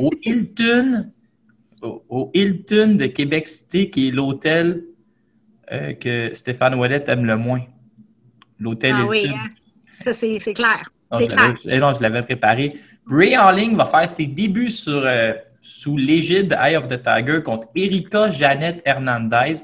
Au 0.01 0.11
Hilton, 0.23 1.11
au, 1.83 2.03
au 2.09 2.31
Hilton 2.35 2.97
de 2.97 3.07
Québec 3.07 3.47
City, 3.47 3.91
qui 3.91 4.09
est 4.09 4.11
l'hôtel 4.11 4.85
euh, 5.71 5.93
que 5.95 6.31
Stéphane 6.35 6.75
Ouellet 6.75 7.05
aime 7.09 7.25
le 7.27 7.37
moins. 7.37 7.63
L'hôtel 8.59 8.95
Ah 8.97 9.07
oui, 9.07 9.27
hein? 9.29 9.49
ça 10.05 10.15
c'est 10.15 10.39
clair. 10.55 10.89
Clair. 11.11 11.55
eh 11.67 11.79
non, 11.79 11.93
je 11.95 12.01
l'avais 12.01 12.23
préparé. 12.23 12.75
Bray 13.07 13.35
Harling 13.35 13.77
va 13.77 13.85
faire 13.87 14.09
ses 14.09 14.27
débuts 14.27 14.71
euh, 14.89 15.35
sous 15.61 15.97
l'égide 15.97 16.57
Eye 16.61 16.77
of 16.77 16.89
the 16.89 17.03
Tiger 17.03 17.43
contre 17.43 17.69
Erika 17.75 18.31
Jeannette 18.31 18.81
Hernandez. 18.85 19.63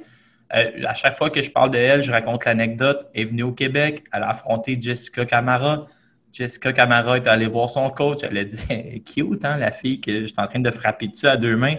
Euh, 0.54 0.82
à 0.84 0.94
chaque 0.94 1.16
fois 1.16 1.30
que 1.30 1.40
je 1.40 1.50
parle 1.50 1.70
de 1.70 1.78
elle, 1.78 2.02
je 2.02 2.10
raconte 2.10 2.44
l'anecdote. 2.44 3.08
Elle 3.14 3.22
est 3.22 3.24
venue 3.26 3.44
au 3.44 3.52
Québec, 3.52 4.04
elle 4.12 4.22
a 4.24 4.30
affronté 4.30 4.76
Jessica 4.80 5.24
Camara. 5.24 5.84
Jessica 6.32 6.72
Camara 6.72 7.16
est 7.16 7.26
allée 7.26 7.46
voir 7.46 7.70
son 7.70 7.88
coach. 7.90 8.18
Elle 8.22 8.38
a 8.38 8.44
dit 8.44 9.02
Cute, 9.14 9.44
hein, 9.44 9.56
la 9.56 9.70
fille 9.70 10.00
que 10.00 10.22
je 10.22 10.26
suis 10.26 10.34
en 10.38 10.46
train 10.46 10.60
de 10.60 10.70
frapper 10.70 11.08
dessus 11.08 11.26
à 11.26 11.36
deux 11.36 11.56
mains. 11.56 11.76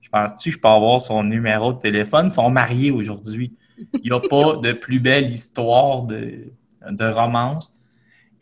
Je 0.00 0.08
pense-tu 0.08 0.50
que 0.50 0.56
je 0.56 0.60
peux 0.60 0.68
avoir 0.68 1.00
son 1.00 1.24
numéro 1.24 1.74
de 1.74 1.78
téléphone? 1.78 2.26
Ils 2.26 2.30
sont 2.30 2.50
mariés 2.50 2.90
aujourd'hui. 2.90 3.52
Il 3.94 4.10
n'y 4.10 4.16
a 4.16 4.20
pas 4.20 4.56
de 4.56 4.72
plus 4.72 5.00
belle 5.00 5.30
histoire 5.30 6.02
de 6.04 7.04
romance. 7.04 7.72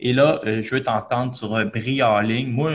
Et 0.01 0.13
là, 0.13 0.39
euh, 0.45 0.61
je 0.61 0.75
veux 0.75 0.83
t'entendre 0.83 1.35
sur 1.35 1.63
Brie 1.65 2.01
ligne. 2.23 2.51
Moi, 2.51 2.71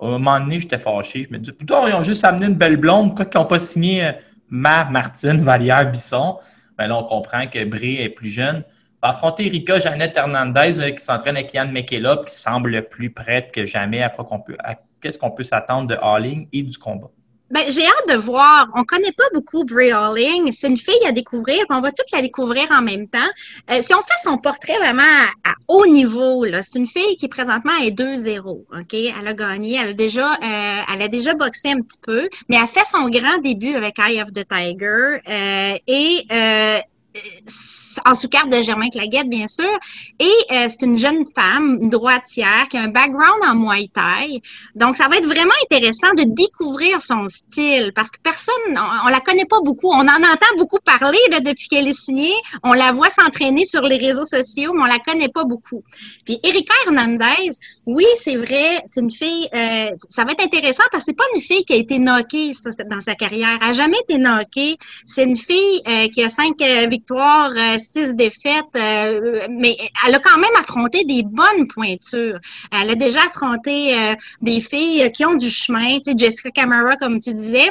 à 0.00 0.06
un 0.06 0.10
moment 0.10 0.40
donné, 0.40 0.60
j'étais 0.60 0.78
fâché. 0.78 1.24
Je 1.24 1.32
me 1.32 1.38
dis, 1.38 1.52
putain, 1.52 1.88
ils 1.88 1.94
ont 1.94 2.02
juste 2.02 2.24
amené 2.24 2.46
une 2.46 2.54
belle 2.54 2.76
blonde. 2.76 3.14
Pourquoi 3.14 3.26
ils 3.32 3.38
n'ont 3.38 3.44
pas 3.44 3.58
signé 3.58 4.04
euh, 4.04 4.12
ma 4.48 4.84
Martine 4.86 5.40
Vallière-Bisson? 5.40 6.38
Ben 6.76 6.88
là, 6.88 6.98
on 6.98 7.04
comprend 7.04 7.46
que 7.46 7.64
Brie 7.64 8.02
est 8.02 8.08
plus 8.08 8.30
jeune. 8.30 8.64
Va 9.02 9.10
affronter 9.10 9.46
Erika 9.46 9.78
Jeannette 9.78 10.16
Hernandez 10.16 10.80
euh, 10.80 10.90
qui 10.90 11.02
s'entraîne 11.02 11.36
avec 11.36 11.54
Yann 11.54 11.70
McKellop, 11.70 12.24
qui 12.24 12.34
semble 12.34 12.88
plus 12.88 13.10
prête 13.10 13.52
que 13.52 13.64
jamais 13.64 14.02
à 14.02 14.08
quoi 14.08 14.24
qu'on 14.24 14.40
peut, 14.40 14.56
à 14.58 14.74
qu'est-ce 15.00 15.18
qu'on 15.18 15.30
peut 15.30 15.44
s'attendre 15.44 15.88
de 15.88 15.96
Halling 16.02 16.48
et 16.52 16.62
du 16.62 16.76
combat? 16.76 17.10
Ben, 17.50 17.62
j'ai 17.68 17.86
hâte 17.86 18.08
de 18.08 18.16
voir. 18.16 18.68
On 18.74 18.84
connaît 18.84 19.12
pas 19.12 19.24
beaucoup 19.32 19.64
Brie 19.64 19.92
Halling. 19.92 20.50
C'est 20.52 20.66
une 20.66 20.76
fille 20.76 21.06
à 21.06 21.12
découvrir. 21.12 21.64
On 21.70 21.80
va 21.80 21.92
toutes 21.92 22.10
la 22.12 22.20
découvrir 22.20 22.70
en 22.72 22.82
même 22.82 23.06
temps. 23.06 23.18
Euh, 23.70 23.82
si 23.82 23.94
on 23.94 24.00
fait 24.00 24.20
son 24.22 24.38
portrait 24.38 24.78
vraiment 24.78 25.02
à, 25.02 25.52
haut 25.68 25.86
niveau, 25.86 26.44
là, 26.44 26.62
c'est 26.62 26.78
une 26.78 26.88
fille 26.88 27.16
qui 27.16 27.28
présentement 27.28 27.76
est 27.82 27.96
2-0. 27.96 28.40
Ok, 28.48 28.94
elle 28.94 29.28
a 29.28 29.34
gagné. 29.34 29.78
Elle 29.80 29.90
a 29.90 29.92
déjà, 29.92 30.32
euh, 30.32 30.82
elle 30.92 31.02
a 31.02 31.08
déjà 31.08 31.34
boxé 31.34 31.68
un 31.68 31.80
petit 31.80 31.98
peu, 32.02 32.28
mais 32.48 32.56
elle 32.60 32.68
fait 32.68 32.86
son 32.90 33.08
grand 33.08 33.38
début 33.38 33.74
avec 33.74 33.98
Eye 33.98 34.20
of 34.20 34.32
the 34.32 34.46
Tiger 34.48 35.20
euh, 35.28 35.78
et 35.86 36.26
euh, 36.32 36.80
en 38.04 38.14
sous-carte 38.14 38.50
de 38.50 38.62
Germain 38.62 38.88
Claguette, 38.88 39.28
bien 39.28 39.48
sûr. 39.48 39.70
Et 40.18 40.24
euh, 40.52 40.68
c'est 40.68 40.84
une 40.84 40.98
jeune 40.98 41.24
femme, 41.34 41.88
droitière, 41.88 42.66
qui 42.70 42.76
a 42.76 42.82
un 42.82 42.88
background 42.88 43.42
en 43.46 43.54
Muay 43.54 43.88
Thai. 43.92 44.42
Donc, 44.74 44.96
ça 44.96 45.08
va 45.08 45.16
être 45.16 45.26
vraiment 45.26 45.54
intéressant 45.64 46.12
de 46.14 46.24
découvrir 46.24 47.00
son 47.00 47.28
style 47.28 47.92
parce 47.94 48.10
que 48.10 48.18
personne, 48.22 48.54
on, 48.76 49.06
on 49.06 49.08
la 49.08 49.20
connaît 49.20 49.44
pas 49.44 49.60
beaucoup. 49.60 49.88
On 49.88 50.00
en 50.00 50.22
entend 50.22 50.56
beaucoup 50.58 50.78
parler 50.84 51.18
là, 51.30 51.40
depuis 51.40 51.68
qu'elle 51.68 51.88
est 51.88 51.98
signée. 51.98 52.34
On 52.62 52.72
la 52.72 52.92
voit 52.92 53.10
s'entraîner 53.10 53.66
sur 53.66 53.82
les 53.82 53.96
réseaux 53.96 54.24
sociaux, 54.24 54.72
mais 54.74 54.82
on 54.82 54.86
la 54.86 54.98
connaît 54.98 55.28
pas 55.28 55.44
beaucoup. 55.44 55.82
Puis 56.24 56.38
Erika 56.42 56.74
Hernandez, 56.86 57.50
oui, 57.86 58.06
c'est 58.16 58.36
vrai, 58.36 58.82
c'est 58.86 59.00
une 59.00 59.10
fille, 59.10 59.48
euh, 59.54 59.90
ça 60.08 60.24
va 60.24 60.32
être 60.32 60.44
intéressant 60.44 60.84
parce 60.90 61.04
que 61.04 61.10
c'est 61.10 61.16
pas 61.16 61.24
une 61.34 61.40
fille 61.40 61.64
qui 61.64 61.72
a 61.72 61.76
été 61.76 61.98
knockée 61.98 62.52
dans 62.90 63.00
sa 63.00 63.14
carrière. 63.14 63.58
Elle 63.62 63.68
a 63.68 63.72
jamais 63.72 63.98
été 64.00 64.18
knockée. 64.18 64.76
C'est 65.06 65.24
une 65.24 65.36
fille 65.36 65.80
euh, 65.88 66.08
qui 66.08 66.22
a 66.22 66.28
cinq 66.28 66.60
euh, 66.60 66.86
victoires, 66.86 67.50
euh, 67.56 67.78
six 67.86 68.14
défaites, 68.14 68.64
euh, 68.76 69.46
mais 69.50 69.76
elle 70.06 70.14
a 70.14 70.18
quand 70.18 70.38
même 70.38 70.54
affronté 70.58 71.04
des 71.04 71.22
bonnes 71.22 71.68
pointures. 71.68 72.38
Elle 72.72 72.90
a 72.90 72.94
déjà 72.94 73.20
affronté 73.20 73.96
euh, 73.96 74.14
des 74.42 74.60
filles 74.60 75.10
qui 75.12 75.24
ont 75.24 75.36
du 75.36 75.48
chemin, 75.48 75.98
tu 75.98 76.12
sais, 76.12 76.14
Jessica 76.16 76.50
Camara, 76.50 76.96
comme 76.96 77.20
tu 77.20 77.32
disais. 77.34 77.70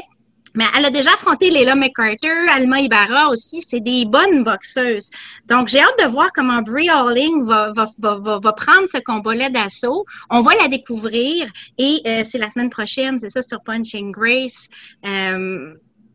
Mais 0.55 0.63
elle 0.77 0.85
a 0.85 0.89
déjà 0.89 1.11
affronté 1.11 1.49
Leila 1.49 1.75
McCarter, 1.75 2.47
Alma 2.49 2.79
Ibarra 2.79 3.29
aussi. 3.29 3.61
C'est 3.61 3.81
des 3.81 4.05
bonnes 4.05 4.43
boxeuses. 4.43 5.09
Donc, 5.47 5.67
j'ai 5.67 5.81
hâte 5.81 5.99
de 6.01 6.07
voir 6.07 6.27
comment 6.33 6.61
Brie 6.61 6.89
Halling 6.89 7.43
va, 7.43 7.71
va, 7.75 7.85
va, 7.99 8.39
va, 8.39 8.53
prendre 8.53 8.87
ce 8.87 8.99
combat-là 8.99 9.49
d'assaut. 9.49 10.05
On 10.29 10.39
va 10.39 10.55
la 10.55 10.69
découvrir 10.69 11.47
et 11.77 12.01
euh, 12.07 12.21
c'est 12.23 12.37
la 12.37 12.49
semaine 12.49 12.69
prochaine, 12.69 13.19
c'est 13.19 13.29
ça, 13.29 13.41
sur 13.41 13.61
Punching 13.63 14.11
Grace. 14.11 14.69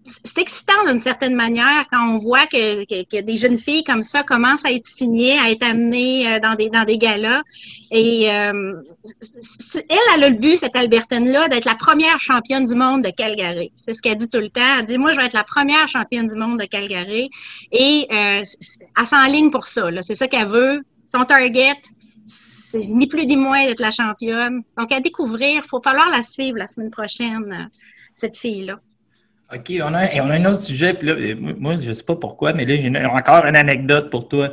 C'est 0.04 0.38
excitant 0.38 0.84
d'une 0.86 1.00
certaine 1.00 1.34
manière 1.34 1.84
quand 1.92 2.14
on 2.14 2.16
voit 2.16 2.46
que, 2.46 3.20
des 3.20 3.36
jeunes 3.36 3.58
filles 3.58 3.84
comme 3.84 4.02
ça 4.02 4.22
commencent 4.22 4.64
à 4.64 4.72
être 4.72 4.86
signées, 4.86 5.38
à 5.38 5.50
être 5.50 5.62
amenées 5.62 6.26
euh, 6.26 6.40
dans 6.40 6.54
des, 6.54 6.68
dans 6.68 6.84
des 6.84 6.98
galas. 6.98 7.42
Et 7.90 8.30
euh, 8.30 8.82
elle, 9.74 9.82
elle 10.16 10.24
a 10.24 10.28
le 10.28 10.36
but, 10.36 10.58
cette 10.58 10.76
Albertaine-là, 10.76 11.48
d'être 11.48 11.64
la 11.64 11.74
première 11.74 12.18
championne 12.18 12.64
du 12.64 12.74
monde 12.74 13.02
de 13.02 13.10
Calgary. 13.10 13.72
C'est 13.76 13.94
ce 13.94 14.02
qu'elle 14.02 14.16
dit 14.16 14.28
tout 14.28 14.38
le 14.38 14.48
temps. 14.48 14.78
Elle 14.78 14.86
dit, 14.86 14.98
moi, 14.98 15.12
je 15.12 15.18
vais 15.18 15.26
être 15.26 15.34
la 15.34 15.44
première 15.44 15.86
championne 15.86 16.26
du 16.26 16.36
monde 16.36 16.58
de 16.58 16.64
Calgary. 16.64 17.28
Et 17.70 18.06
euh, 18.10 18.42
elle 18.98 19.06
s'enligne 19.06 19.50
pour 19.50 19.66
ça. 19.66 19.90
C'est 20.02 20.14
ça 20.14 20.28
qu'elle 20.28 20.48
veut. 20.48 20.82
Son 21.06 21.24
target, 21.24 21.74
c'est 22.26 22.78
ni 22.78 23.06
plus 23.06 23.26
ni 23.26 23.36
moins 23.36 23.66
d'être 23.66 23.80
la 23.80 23.90
championne. 23.90 24.62
Donc, 24.78 24.92
à 24.92 25.00
découvrir, 25.00 25.62
il 25.62 25.68
faut 25.68 25.82
falloir 25.82 26.08
la 26.08 26.22
suivre 26.22 26.56
la 26.56 26.66
semaine 26.66 26.90
prochaine, 26.90 27.68
cette 28.14 28.38
fille-là. 28.38 28.80
OK, 29.52 29.72
on 29.82 29.94
a, 29.94 30.12
et 30.12 30.20
on 30.20 30.30
a 30.30 30.34
un 30.34 30.44
autre 30.44 30.62
sujet. 30.62 30.94
Puis 30.94 31.08
là, 31.08 31.14
moi, 31.58 31.76
je 31.78 31.88
ne 31.88 31.94
sais 31.94 32.04
pas 32.04 32.16
pourquoi, 32.16 32.52
mais 32.52 32.64
là, 32.64 32.76
j'ai 32.76 33.06
encore 33.06 33.44
une 33.46 33.56
anecdote 33.56 34.10
pour 34.10 34.28
toi. 34.28 34.52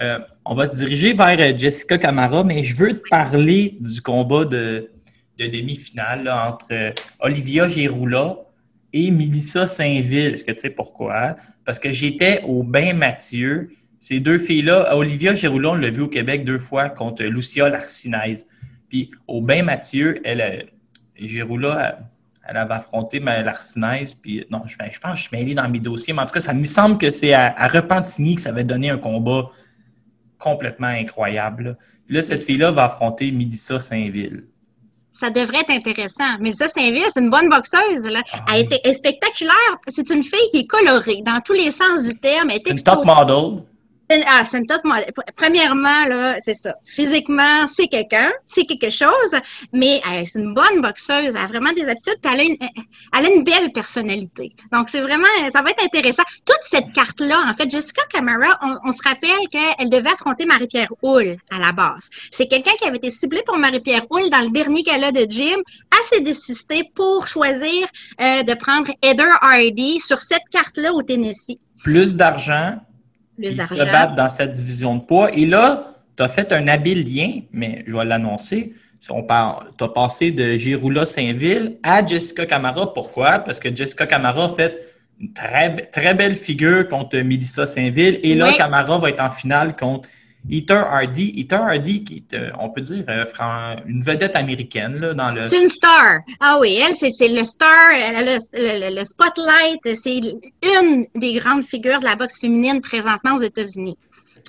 Euh, 0.00 0.18
on 0.44 0.54
va 0.54 0.66
se 0.66 0.76
diriger 0.76 1.12
vers 1.12 1.36
euh, 1.40 1.56
Jessica 1.56 1.98
Camara, 1.98 2.44
mais 2.44 2.62
je 2.62 2.76
veux 2.76 2.92
te 2.92 3.08
parler 3.08 3.76
du 3.80 4.00
combat 4.00 4.44
de, 4.44 4.90
de 5.38 5.46
demi-finale 5.46 6.28
entre 6.28 6.66
euh, 6.72 6.92
Olivia 7.20 7.68
Giroula 7.68 8.36
et 8.92 9.10
Melissa 9.10 9.66
Saint-Ville. 9.66 10.34
Est-ce 10.34 10.44
que 10.44 10.52
tu 10.52 10.60
sais 10.60 10.70
pourquoi? 10.70 11.36
Parce 11.64 11.78
que 11.78 11.90
j'étais 11.90 12.42
au 12.44 12.62
Bain 12.62 12.92
Mathieu. 12.92 13.70
Ces 13.98 14.20
deux 14.20 14.38
filles-là, 14.38 14.96
Olivia 14.96 15.34
Giroula, 15.34 15.70
on 15.70 15.74
l'a 15.74 15.90
vu 15.90 16.02
au 16.02 16.08
Québec 16.08 16.44
deux 16.44 16.58
fois 16.58 16.88
contre 16.88 17.24
Lucia 17.24 17.68
Larcinaise. 17.68 18.46
Puis 18.88 19.10
au 19.26 19.40
Bain 19.40 19.64
Mathieu, 19.64 20.20
elle, 20.22 20.66
Giroula, 21.16 21.98
elle, 22.48 22.56
avait 22.56 22.74
affronté 22.74 23.20
ma 23.20 23.42
Larcinaise. 23.42 24.14
Puis 24.14 24.44
non, 24.50 24.62
je, 24.66 24.72
je 24.72 24.98
pense 24.98 25.12
que 25.12 25.16
je 25.18 25.22
suis 25.22 25.36
mêlé 25.36 25.54
dans 25.54 25.68
mes 25.68 25.80
dossiers, 25.80 26.12
mais 26.12 26.22
en 26.22 26.26
tout 26.26 26.34
cas, 26.34 26.40
ça 26.40 26.54
me 26.54 26.64
semble 26.64 26.98
que 26.98 27.10
c'est 27.10 27.32
à, 27.32 27.54
à 27.56 27.68
Repentigny 27.68 28.36
que 28.36 28.42
ça 28.42 28.48
avait 28.50 28.64
donné 28.64 28.90
un 28.90 28.98
combat 28.98 29.50
complètement 30.38 30.86
incroyable. 30.88 31.64
là. 31.64 31.74
Puis 32.06 32.14
là, 32.16 32.22
cette 32.22 32.42
fille-là 32.42 32.70
va 32.70 32.84
affronter 32.84 33.30
Melissa 33.30 33.78
Saint-Ville. 33.80 34.44
Ça 35.10 35.30
devrait 35.30 35.58
être 35.60 35.70
intéressant. 35.70 36.38
Mais 36.40 36.52
ça, 36.52 36.68
Saint-Ville, 36.68 37.04
c'est 37.12 37.20
une 37.20 37.30
bonne 37.30 37.48
boxeuse. 37.48 38.08
Là. 38.10 38.22
Elle 38.48 38.54
a 38.54 38.58
été- 38.58 38.80
est 38.84 38.94
spectaculaire. 38.94 39.54
C'est 39.88 40.08
une 40.10 40.22
fille 40.22 40.48
qui 40.52 40.58
est 40.60 40.66
colorée 40.66 41.22
dans 41.26 41.40
tous 41.44 41.54
les 41.54 41.70
sens 41.70 42.04
du 42.04 42.14
terme. 42.14 42.50
Elle 42.50 42.56
est 42.56 42.62
C'est 42.64 42.70
une 42.72 42.82
top 42.82 43.04
model. 43.04 43.62
Ah, 44.10 44.42
c'est 44.44 44.58
une. 44.58 44.66
Premièrement, 45.36 46.04
là, 46.06 46.36
c'est 46.40 46.54
ça. 46.54 46.74
Physiquement, 46.84 47.66
c'est 47.66 47.88
quelqu'un, 47.88 48.30
c'est 48.44 48.64
quelque 48.64 48.90
chose, 48.90 49.34
mais 49.72 50.00
euh, 50.10 50.22
c'est 50.24 50.38
une 50.38 50.54
bonne 50.54 50.80
boxeuse. 50.80 51.34
Elle 51.34 51.36
a 51.36 51.46
vraiment 51.46 51.72
des 51.72 51.84
attitudes, 51.84 52.18
puis 52.22 52.32
elle 52.32 52.40
a 52.40 52.44
une, 52.44 52.56
elle 53.12 53.44
belle 53.44 53.70
personnalité. 53.72 54.54
Donc, 54.72 54.88
c'est 54.88 55.00
vraiment, 55.00 55.26
ça 55.52 55.62
va 55.62 55.70
être 55.70 55.84
intéressant. 55.84 56.22
Toute 56.46 56.60
cette 56.70 56.92
carte-là, 56.92 57.44
en 57.48 57.54
fait, 57.54 57.70
Jessica 57.70 58.02
Camara, 58.12 58.58
on, 58.62 58.92
se 58.92 59.02
rappelle 59.06 59.46
qu'elle 59.50 59.90
devait 59.90 60.10
affronter 60.10 60.46
Marie-Pierre 60.46 60.92
Houle 61.02 61.36
à 61.50 61.58
la 61.58 61.72
base. 61.72 62.08
C'est 62.30 62.46
quelqu'un 62.46 62.72
qui 62.78 62.86
avait 62.86 62.96
été 62.96 63.10
ciblé 63.10 63.42
pour 63.46 63.58
Marie-Pierre 63.58 64.06
Houle 64.10 64.30
dans 64.30 64.40
le 64.40 64.50
dernier 64.50 64.82
gala 64.82 65.12
de 65.12 65.26
gym, 65.28 65.60
assez 66.02 66.22
désisté 66.22 66.90
pour 66.94 67.28
choisir 67.28 67.86
euh, 68.20 68.42
de 68.42 68.54
prendre 68.54 68.90
Heather 69.02 69.38
Hardy 69.42 70.00
sur 70.00 70.18
cette 70.18 70.48
carte-là 70.50 70.92
au 70.92 71.02
Tennessee. 71.02 71.58
Plus 71.82 72.16
d'argent, 72.16 72.78
Plus 73.38 73.56
d'argent. 73.56 73.76
se 73.76 73.84
battent 73.84 74.14
dans 74.14 74.28
cette 74.28 74.52
division 74.52 74.96
de 74.96 75.00
poids. 75.02 75.30
Et 75.34 75.46
là, 75.46 75.94
tu 76.16 76.22
as 76.22 76.28
fait 76.28 76.52
un 76.52 76.66
habile 76.68 77.04
lien, 77.04 77.40
mais 77.52 77.84
je 77.86 77.94
vais 77.96 78.04
l'annoncer. 78.04 78.74
On 79.10 79.22
parle, 79.22 79.66
tu 79.78 79.84
as 79.84 79.88
passé 79.88 80.32
de 80.32 80.56
Giroula 80.56 81.06
Saint-Ville 81.06 81.76
à 81.84 82.04
Jessica 82.04 82.46
Camara. 82.46 82.92
Pourquoi? 82.92 83.38
Parce 83.38 83.60
que 83.60 83.74
Jessica 83.74 84.06
Camara 84.06 84.46
a 84.46 84.48
fait 84.48 84.76
une 85.20 85.32
très, 85.32 85.76
très 85.76 86.14
belle 86.14 86.34
figure 86.34 86.88
contre 86.88 87.16
Melissa 87.18 87.64
Saint-Ville. 87.66 88.18
Et 88.24 88.34
là, 88.34 88.48
Oui. 88.48 88.56
Camara 88.56 88.98
va 88.98 89.08
être 89.10 89.22
en 89.22 89.30
finale 89.30 89.76
contre 89.76 90.08
Ether 90.50 90.82
Hardy. 90.90 91.32
Ether 91.36 91.56
Hardy, 91.56 92.04
qui 92.04 92.16
est, 92.30 92.34
euh, 92.36 92.50
on 92.58 92.70
peut 92.70 92.80
dire, 92.80 93.04
euh, 93.08 93.24
une 93.86 94.02
vedette 94.02 94.34
américaine 94.36 94.98
là, 94.98 95.14
dans 95.14 95.32
le. 95.32 95.42
C'est 95.42 95.62
une 95.62 95.68
star. 95.68 96.20
Ah 96.40 96.58
oui, 96.60 96.78
elle, 96.82 96.96
c'est 96.96 97.28
le 97.28 97.44
star, 97.44 97.68
le, 97.92 98.38
le- 98.54 98.96
le 98.98 99.04
spotlight. 99.04 99.80
C'est 99.96 100.16
une 100.16 101.06
des 101.14 101.34
grandes 101.34 101.64
figures 101.64 102.00
de 102.00 102.04
la 102.04 102.16
boxe 102.16 102.38
féminine 102.40 102.80
présentement 102.80 103.36
aux 103.36 103.42
États-Unis. 103.42 103.96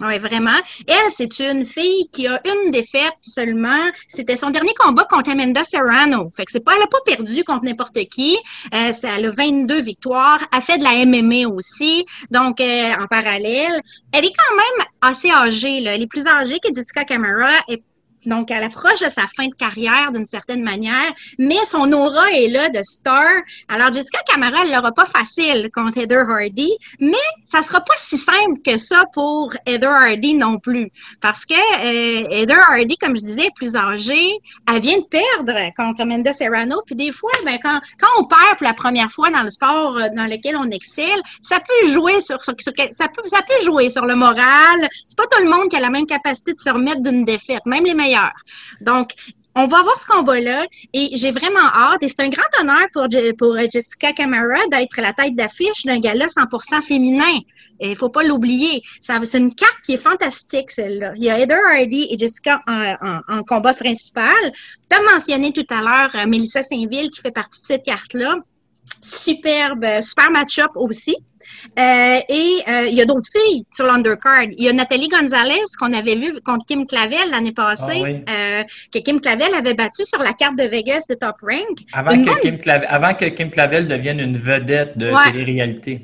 Oui, 0.02 0.18
vraiment. 0.18 0.58
Elle, 0.88 1.12
c'est 1.12 1.39
une 1.39 1.66
fille 1.66 2.10
qui 2.14 2.28
a 2.28 2.41
une 2.45 2.72
défaite 2.72 3.16
seulement. 3.22 3.89
C'était 4.08 4.36
son 4.36 4.50
dernier 4.50 4.74
combat 4.80 5.06
contre 5.10 5.32
Amanda 5.32 5.64
Serrano. 5.64 6.30
Fait 6.36 6.45
que 6.45 6.52
c'est 6.52 6.64
pas, 6.64 6.74
elle 6.76 6.84
a 6.84 6.88
pas 6.88 7.02
perdu 7.06 7.43
contre 7.43 7.66
n'importe 7.66 8.00
qui. 8.10 8.38
Euh, 8.74 8.91
elle 9.04 9.26
a 9.26 9.30
22 9.30 9.82
victoires. 9.82 10.39
Elle 10.56 10.62
fait 10.62 10.78
de 10.78 10.84
la 10.84 11.06
MMA 11.06 11.54
aussi. 11.54 12.06
Donc, 12.32 12.62
euh, 12.62 12.93
en 13.00 13.08
parallèle. 13.08 13.82
Elle 14.12 14.26
est 14.26 14.34
quand 14.38 14.56
même 14.56 14.88
assez 15.02 15.32
âgée, 15.32 15.82
là. 15.82 15.95
Elle 15.95 16.04
est 16.04 16.08
plus 16.08 16.28
âgée 16.28 16.60
que 16.60 16.74
Jessica 16.74 17.04
Camara. 17.04 17.52
Donc, 18.26 18.51
elle 18.51 18.63
approche 18.63 18.99
de 18.99 19.09
sa 19.09 19.28
fin 19.28 19.47
de 19.47 19.53
carrière 19.53 20.11
d'une 20.11 20.26
certaine 20.26 20.63
manière, 20.63 21.13
mais 21.38 21.63
son 21.65 21.91
aura 21.93 22.32
est 22.32 22.47
là 22.47 22.70
de 22.70 22.82
star. 22.84 23.26
Alors, 23.67 23.93
Jessica 23.93 24.20
Camara, 24.28 24.63
elle 24.63 24.72
l'aura 24.72 24.91
pas 24.91 25.05
facile 25.05 25.70
contre 25.74 25.97
Heather 25.97 26.30
Hardy, 26.30 26.72
mais 26.99 27.17
ça 27.45 27.61
sera 27.61 27.80
pas 27.80 27.93
si 27.97 28.17
simple 28.17 28.59
que 28.65 28.78
ça 28.78 29.03
pour 29.13 29.53
Heather 29.65 29.89
Hardy 29.89 30.36
non 30.36 30.59
plus. 30.59 30.89
Parce 31.22 31.45
que 31.45 31.53
euh, 31.53 32.28
Heather 32.30 32.59
Hardy, 32.70 32.97
comme 32.97 33.15
je 33.15 33.22
disais, 33.22 33.45
est 33.45 33.55
plus 33.55 33.76
âgée. 33.76 34.32
Elle 34.67 34.82
vient 34.82 34.99
de 34.99 35.05
perdre 35.05 35.74
contre 35.76 36.01
Amanda 36.01 36.34
Serrano. 36.34 36.82
Puis 36.86 36.95
des 36.95 37.11
fois, 37.11 37.32
ben, 37.45 37.57
quand, 37.63 37.80
quand 37.99 38.07
on 38.20 38.26
perd 38.26 38.57
pour 38.57 38.67
la 38.67 38.74
première 38.74 39.11
fois 39.11 39.30
dans 39.30 39.43
le 39.43 39.49
sport 39.49 39.97
euh, 39.97 40.09
dans 40.15 40.26
lequel 40.26 40.57
on 40.57 40.70
excelle, 40.72 41.22
ça 41.41 41.59
peut 41.59 41.91
jouer 41.91 42.20
sur, 42.22 42.43
ça, 42.43 42.53
peut, 42.53 43.24
ça 43.26 43.41
peut 43.47 43.63
jouer 43.63 43.89
sur 43.89 44.05
le 44.05 44.15
moral. 44.15 44.89
C'est 45.07 45.17
pas 45.17 45.28
tout 45.32 45.43
le 45.43 45.49
monde 45.49 45.70
qui 45.70 45.78
a 45.78 45.80
la 45.80 45.89
même 45.89 46.05
capacité 46.05 46.53
de 46.53 46.59
se 46.59 46.70
remettre 46.70 47.01
d'une 47.01 47.24
défaite, 47.24 47.65
même 47.65 47.86
les. 47.86 48.09
Donc, 48.82 49.14
on 49.55 49.68
va 49.68 49.80
avoir 49.80 49.99
ce 49.99 50.05
combat-là 50.05 50.66
et 50.93 51.10
j'ai 51.14 51.32
vraiment 51.32 51.60
hâte. 51.60 52.03
Et 52.03 52.07
c'est 52.07 52.22
un 52.22 52.30
grand 52.30 52.62
honneur 52.62 52.88
pour, 52.93 53.07
pour 53.38 53.57
Jessica 53.70 54.14
Camara 54.14 54.60
d'être 54.72 55.01
la 55.01 55.14
tête 55.14 55.36
d'affiche 55.36 55.86
d'un 55.86 55.99
gala 55.99 56.28
100% 56.28 56.82
féminin. 56.82 57.39
Il 57.82 57.95
faut 57.95 58.10
pas 58.10 58.24
l'oublier. 58.24 58.82
C'est 59.01 59.38
une 59.38 59.53
carte 59.53 59.80
qui 59.86 59.93
est 59.93 59.97
fantastique, 59.97 60.72
celle-là. 60.72 61.14
Il 61.16 61.24
y 61.24 61.30
a 61.30 61.39
Heather 61.39 61.60
Hardy 61.74 62.07
et 62.12 62.18
Jessica 62.18 62.62
en 62.68 63.43
combat 63.43 63.74
principal. 63.74 64.36
Tu 64.89 64.97
as 64.97 65.01
mentionné 65.14 65.51
tout 65.51 65.68
à 65.70 65.82
l'heure 65.82 66.12
euh, 66.16 66.28
Mélissa 66.28 66.64
Saint-Ville 66.64 67.10
qui 67.10 67.22
fait 67.22 67.32
partie 67.32 67.62
de 67.62 67.66
cette 67.66 67.84
carte-là. 67.84 68.38
Superbe, 69.01 69.84
euh, 69.84 70.01
super 70.01 70.32
match-up 70.32 70.72
aussi. 70.76 71.16
Euh, 71.78 72.20
et 72.30 72.52
euh, 72.68 72.86
il 72.88 72.93
y 72.93 73.02
a 73.02 73.06
d'autres 73.06 73.30
filles 73.32 73.64
sur 73.74 73.86
l'undercard. 73.86 74.43
Il 74.58 74.64
y 74.64 74.70
a 74.70 74.74
Nathalie 74.74 75.08
Gonzalez 75.08 75.60
qu'on 75.80 75.93
avait 75.93 76.16
vu 76.16 76.39
contre 76.45 76.66
Kim 76.66 76.86
Clavel 76.88 77.30
l'année 77.32 77.52
passée, 77.52 77.84
Ah 78.02 78.04
oui. 78.04 78.16
euh, 78.30 78.64
que 78.93 79.00
Kim 79.00 79.20
Clavel 79.22 79.54
avait 79.54 79.74
battu 79.74 80.06
sur 80.06 80.20
la 80.20 80.34
carte 80.34 80.58
de 80.58 80.64
Vegas 80.64 81.04
de 81.10 81.16
Top 81.16 81.36
Rank. 81.41 81.80
Avant 81.93 82.12
que, 82.12 82.26
bonne- 82.26 82.39
Kim 82.41 82.58
Clavel, 82.58 82.88
avant 82.89 83.14
que 83.14 83.26
Kim 83.26 83.50
Clavel 83.50 83.88
devienne 83.88 84.20
une 84.20 84.38
vedette 84.38 84.97
de 84.97 85.10
Ouais. 85.10 85.32
télé-réalité. 85.32 86.02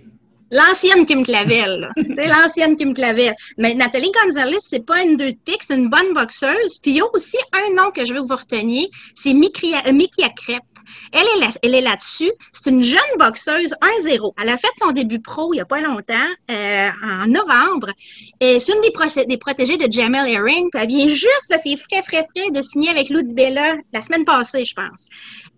L'ancienne 0.51 1.05
Kim 1.07 1.23
Clavel, 1.25 1.89
c'est 2.15 2.27
l'ancienne 2.27 2.75
Kim 2.75 2.93
Clavel. 2.93 3.33
Mais 3.57 3.73
Nathalie 3.73 4.11
Gonzalez, 4.11 4.57
c'est 4.61 4.85
pas 4.85 5.01
une 5.01 5.17
deux 5.17 5.31
de 5.31 5.37
pique, 5.43 5.63
c'est 5.63 5.75
une 5.75 5.89
bonne 5.89 6.13
boxeuse. 6.13 6.77
Puis 6.81 6.91
il 6.91 6.97
y 6.97 7.01
a 7.01 7.05
aussi 7.13 7.37
un 7.51 7.73
nom 7.73 7.89
que 7.91 8.05
je 8.05 8.13
veux 8.13 8.21
que 8.21 8.27
vous 8.27 8.35
reteniez, 8.35 8.89
c'est 9.15 9.33
Mickey. 9.33 9.71
Elle 11.11 11.73
est, 11.75 11.81
là-dessus. 11.81 12.31
C'est 12.53 12.69
une 12.69 12.83
jeune 12.83 12.99
boxeuse 13.17 13.73
1-0. 14.03 14.33
Elle 14.41 14.49
a 14.49 14.57
fait 14.57 14.67
son 14.79 14.91
début 14.91 15.19
pro 15.19 15.53
il 15.53 15.57
n'y 15.57 15.61
a 15.61 15.65
pas 15.65 15.81
longtemps, 15.81 16.13
euh, 16.51 16.89
en 17.03 17.27
novembre. 17.27 17.91
C'est 18.41 18.73
une 18.73 18.81
des, 19.27 19.37
protégées 19.37 19.77
de 19.77 19.91
Jamel 19.91 20.27
Herring. 20.29 20.69
Elle 20.73 20.87
vient 20.87 21.07
juste, 21.07 21.47
c'est 21.49 21.77
frais, 21.77 22.01
frais, 22.03 22.25
frais, 22.35 22.51
de 22.51 22.61
signer 22.61 22.89
avec 22.89 23.09
Lou 23.09 23.21
Bella 23.33 23.75
la 23.93 24.01
semaine 24.01 24.25
passée, 24.25 24.65
je 24.65 24.73
pense. 24.73 25.09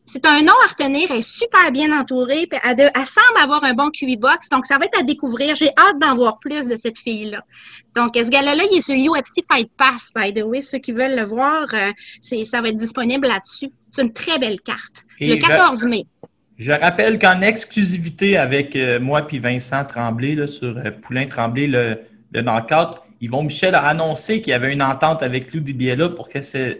C'est 0.09 0.25
un 0.25 0.41
nom 0.41 0.53
à 0.65 0.69
retenir, 0.69 1.07
elle 1.11 1.17
est 1.17 1.21
super 1.21 1.69
bien 1.71 1.91
entourée, 1.91 2.47
puis 2.49 2.57
elle, 2.63 2.77
semble 3.05 3.43
avoir 3.43 3.63
un 3.65 3.73
bon 3.73 3.89
QI 3.91 4.15
box, 4.15 4.47
donc 4.49 4.65
ça 4.65 4.77
va 4.77 4.85
être 4.85 4.97
à 4.99 5.03
découvrir. 5.03 5.53
J'ai 5.55 5.67
hâte 5.77 5.99
d'en 6.01 6.15
voir 6.15 6.39
plus 6.39 6.67
de 6.67 6.77
cette 6.77 6.97
fille-là. 6.97 7.43
Donc, 7.93 8.13
ce 8.15 8.29
gars-là, 8.29 8.53
il 8.71 8.77
est 8.77 8.81
sur 8.81 8.95
UFC 8.95 9.43
Fight 9.51 9.69
Pass, 9.77 10.11
by 10.15 10.33
the 10.33 10.43
way. 10.43 10.61
Ceux 10.61 10.77
qui 10.77 10.93
veulent 10.93 11.15
le 11.17 11.25
voir, 11.25 11.67
euh, 11.73 11.91
c'est, 12.21 12.45
ça 12.45 12.61
va 12.61 12.69
être 12.69 12.77
disponible 12.77 13.27
là-dessus. 13.27 13.69
C'est 13.89 14.01
une 14.01 14.13
très 14.13 14.39
belle 14.39 14.61
carte. 14.61 15.03
Et 15.19 15.27
le 15.27 15.35
je- 15.35 15.41
14 15.47 15.83
mai. 15.85 16.05
Je 16.57 16.71
rappelle 16.71 17.19
qu'en 17.19 17.41
exclusivité 17.41 18.37
avec 18.37 18.75
euh, 18.75 18.99
moi 18.99 19.21
puis 19.27 19.39
Vincent 19.39 19.83
Tremblay 19.85 20.35
là, 20.35 20.47
sur 20.47 20.75
euh, 20.77 20.89
Poulain 20.89 21.27
Tremblay, 21.27 21.67
le, 21.67 21.99
le 22.31 22.41
knockout, 22.41 23.01
Yvon 23.21 23.43
Michel 23.43 23.75
a 23.75 23.83
annoncé 23.85 24.41
qu'il 24.41 24.51
y 24.51 24.53
avait 24.53 24.71
une 24.73 24.81
entente 24.81 25.21
avec 25.21 25.53
Lou 25.53 25.59
Dibiela 25.59 26.09
pour 26.09 26.29
que 26.29 26.41
ce- 26.41 26.77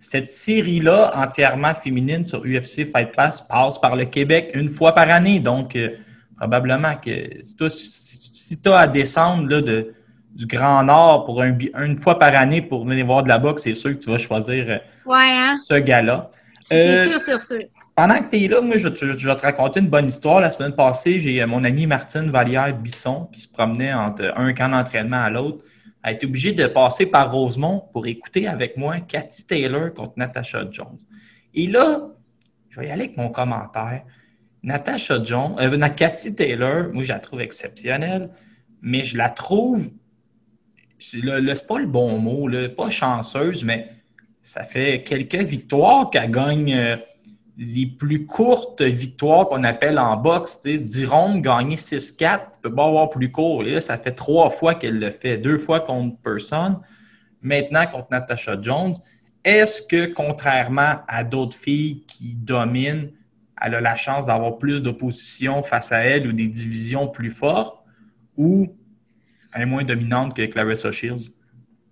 cette 0.00 0.30
série-là, 0.30 1.10
entièrement 1.16 1.74
féminine 1.74 2.24
sur 2.26 2.40
UFC 2.44 2.86
Fight 2.90 3.12
Pass, 3.16 3.40
passe 3.40 3.78
par 3.80 3.96
le 3.96 4.04
Québec 4.04 4.50
une 4.54 4.68
fois 4.68 4.92
par 4.94 5.10
année. 5.10 5.40
Donc, 5.40 5.74
euh, 5.76 5.90
probablement 6.38 6.94
que 6.96 7.10
si 7.42 8.60
tu 8.62 8.68
as 8.68 8.78
à 8.78 8.86
descendre 8.86 9.48
là, 9.48 9.60
de, 9.60 9.92
du 10.34 10.46
Grand 10.46 10.84
Nord 10.84 11.24
pour 11.26 11.42
un, 11.42 11.56
une 11.82 11.96
fois 11.96 12.18
par 12.18 12.34
année 12.36 12.62
pour 12.62 12.86
venir 12.86 13.04
voir 13.06 13.22
de 13.24 13.28
la 13.28 13.38
boxe, 13.38 13.62
c'est 13.64 13.74
sûr 13.74 13.90
que 13.90 13.96
tu 13.96 14.10
vas 14.10 14.18
choisir 14.18 14.64
euh, 14.68 14.78
Ouais, 15.04 15.16
hein? 15.32 15.56
ce 15.64 15.74
gars-là. 15.74 16.30
C'est 16.64 16.76
Euh, 16.76 17.04
sûr, 17.10 17.20
sûr, 17.20 17.40
sûr. 17.40 17.58
pendant 17.96 18.18
que 18.20 18.30
tu 18.30 18.44
es 18.44 18.48
là, 18.48 18.60
moi, 18.60 18.76
je, 18.76 18.86
vais 18.88 18.94
te- 18.94 19.18
je 19.18 19.28
vais 19.28 19.34
te 19.36 19.42
raconter 19.42 19.80
une 19.80 19.88
bonne 19.88 20.06
histoire. 20.06 20.40
La 20.40 20.50
semaine 20.52 20.72
passée, 20.76 21.18
j'ai 21.18 21.44
mon 21.46 21.64
ami 21.64 21.86
Martine 21.86 22.30
Vallière-Bisson 22.30 23.28
qui 23.32 23.40
se 23.40 23.48
promenait 23.48 23.92
entre 23.94 24.32
un 24.36 24.52
camp 24.52 24.68
d'entraînement 24.68 25.22
à 25.24 25.30
l'autre. 25.30 25.64
A 26.08 26.12
été 26.12 26.24
obligée 26.24 26.52
de 26.52 26.66
passer 26.66 27.04
par 27.04 27.30
Rosemont 27.30 27.84
pour 27.92 28.06
écouter 28.06 28.48
avec 28.48 28.78
moi 28.78 28.98
Cathy 29.00 29.44
Taylor 29.44 29.92
contre 29.92 30.14
Natasha 30.16 30.64
Jones. 30.70 30.96
Et 31.52 31.66
là, 31.66 32.08
je 32.70 32.80
vais 32.80 32.86
y 32.86 32.90
aller 32.90 33.04
avec 33.04 33.18
mon 33.18 33.28
commentaire. 33.28 34.04
Natasha 34.62 35.22
Jones, 35.22 35.56
euh, 35.60 35.88
Cathy 35.90 36.34
Taylor, 36.34 36.88
moi, 36.94 37.02
je 37.02 37.12
la 37.12 37.18
trouve 37.18 37.42
exceptionnelle, 37.42 38.30
mais 38.80 39.04
je 39.04 39.18
la 39.18 39.28
trouve, 39.28 39.90
c'est 40.98 41.20
le, 41.20 41.54
pas 41.66 41.78
le 41.78 41.86
bon 41.86 42.18
mot, 42.18 42.48
là, 42.48 42.70
pas 42.70 42.88
chanceuse, 42.88 43.62
mais 43.62 43.90
ça 44.42 44.64
fait 44.64 45.02
quelques 45.02 45.44
victoires 45.44 46.08
qu'elle 46.08 46.30
gagne 46.30 46.72
euh, 46.72 46.96
les 47.58 47.86
plus 47.86 48.24
courtes 48.24 48.82
victoires 48.82 49.48
qu'on 49.48 49.64
appelle 49.64 49.98
en 49.98 50.16
boxe. 50.16 50.60
tu 50.60 50.76
sais, 50.76 50.82
10 50.82 51.06
rondes, 51.06 51.42
gagner 51.42 51.74
6-4, 51.74 52.52
tu 52.52 52.60
peux 52.62 52.72
pas 52.72 52.86
avoir 52.86 53.10
plus 53.10 53.32
court. 53.32 53.64
Là, 53.64 53.80
ça 53.80 53.98
fait 53.98 54.12
trois 54.12 54.48
fois 54.48 54.76
qu'elle 54.76 54.98
le 54.98 55.10
fait, 55.10 55.38
deux 55.38 55.58
fois 55.58 55.80
contre 55.80 56.16
personne, 56.22 56.78
maintenant 57.42 57.84
contre 57.86 58.08
Natasha 58.12 58.56
Jones. 58.62 58.94
Est-ce 59.44 59.82
que, 59.82 60.06
contrairement 60.06 61.00
à 61.08 61.24
d'autres 61.24 61.56
filles 61.56 62.04
qui 62.06 62.36
dominent, 62.36 63.10
elle 63.60 63.74
a 63.74 63.80
la 63.80 63.96
chance 63.96 64.26
d'avoir 64.26 64.58
plus 64.58 64.80
d'opposition 64.80 65.64
face 65.64 65.90
à 65.90 65.98
elle 65.98 66.28
ou 66.28 66.32
des 66.32 66.46
divisions 66.46 67.08
plus 67.08 67.30
fortes 67.30 67.82
ou 68.36 68.72
elle 69.52 69.62
est 69.62 69.66
moins 69.66 69.82
dominante 69.82 70.36
que 70.36 70.46
Clarissa 70.46 70.92
Shields? 70.92 71.32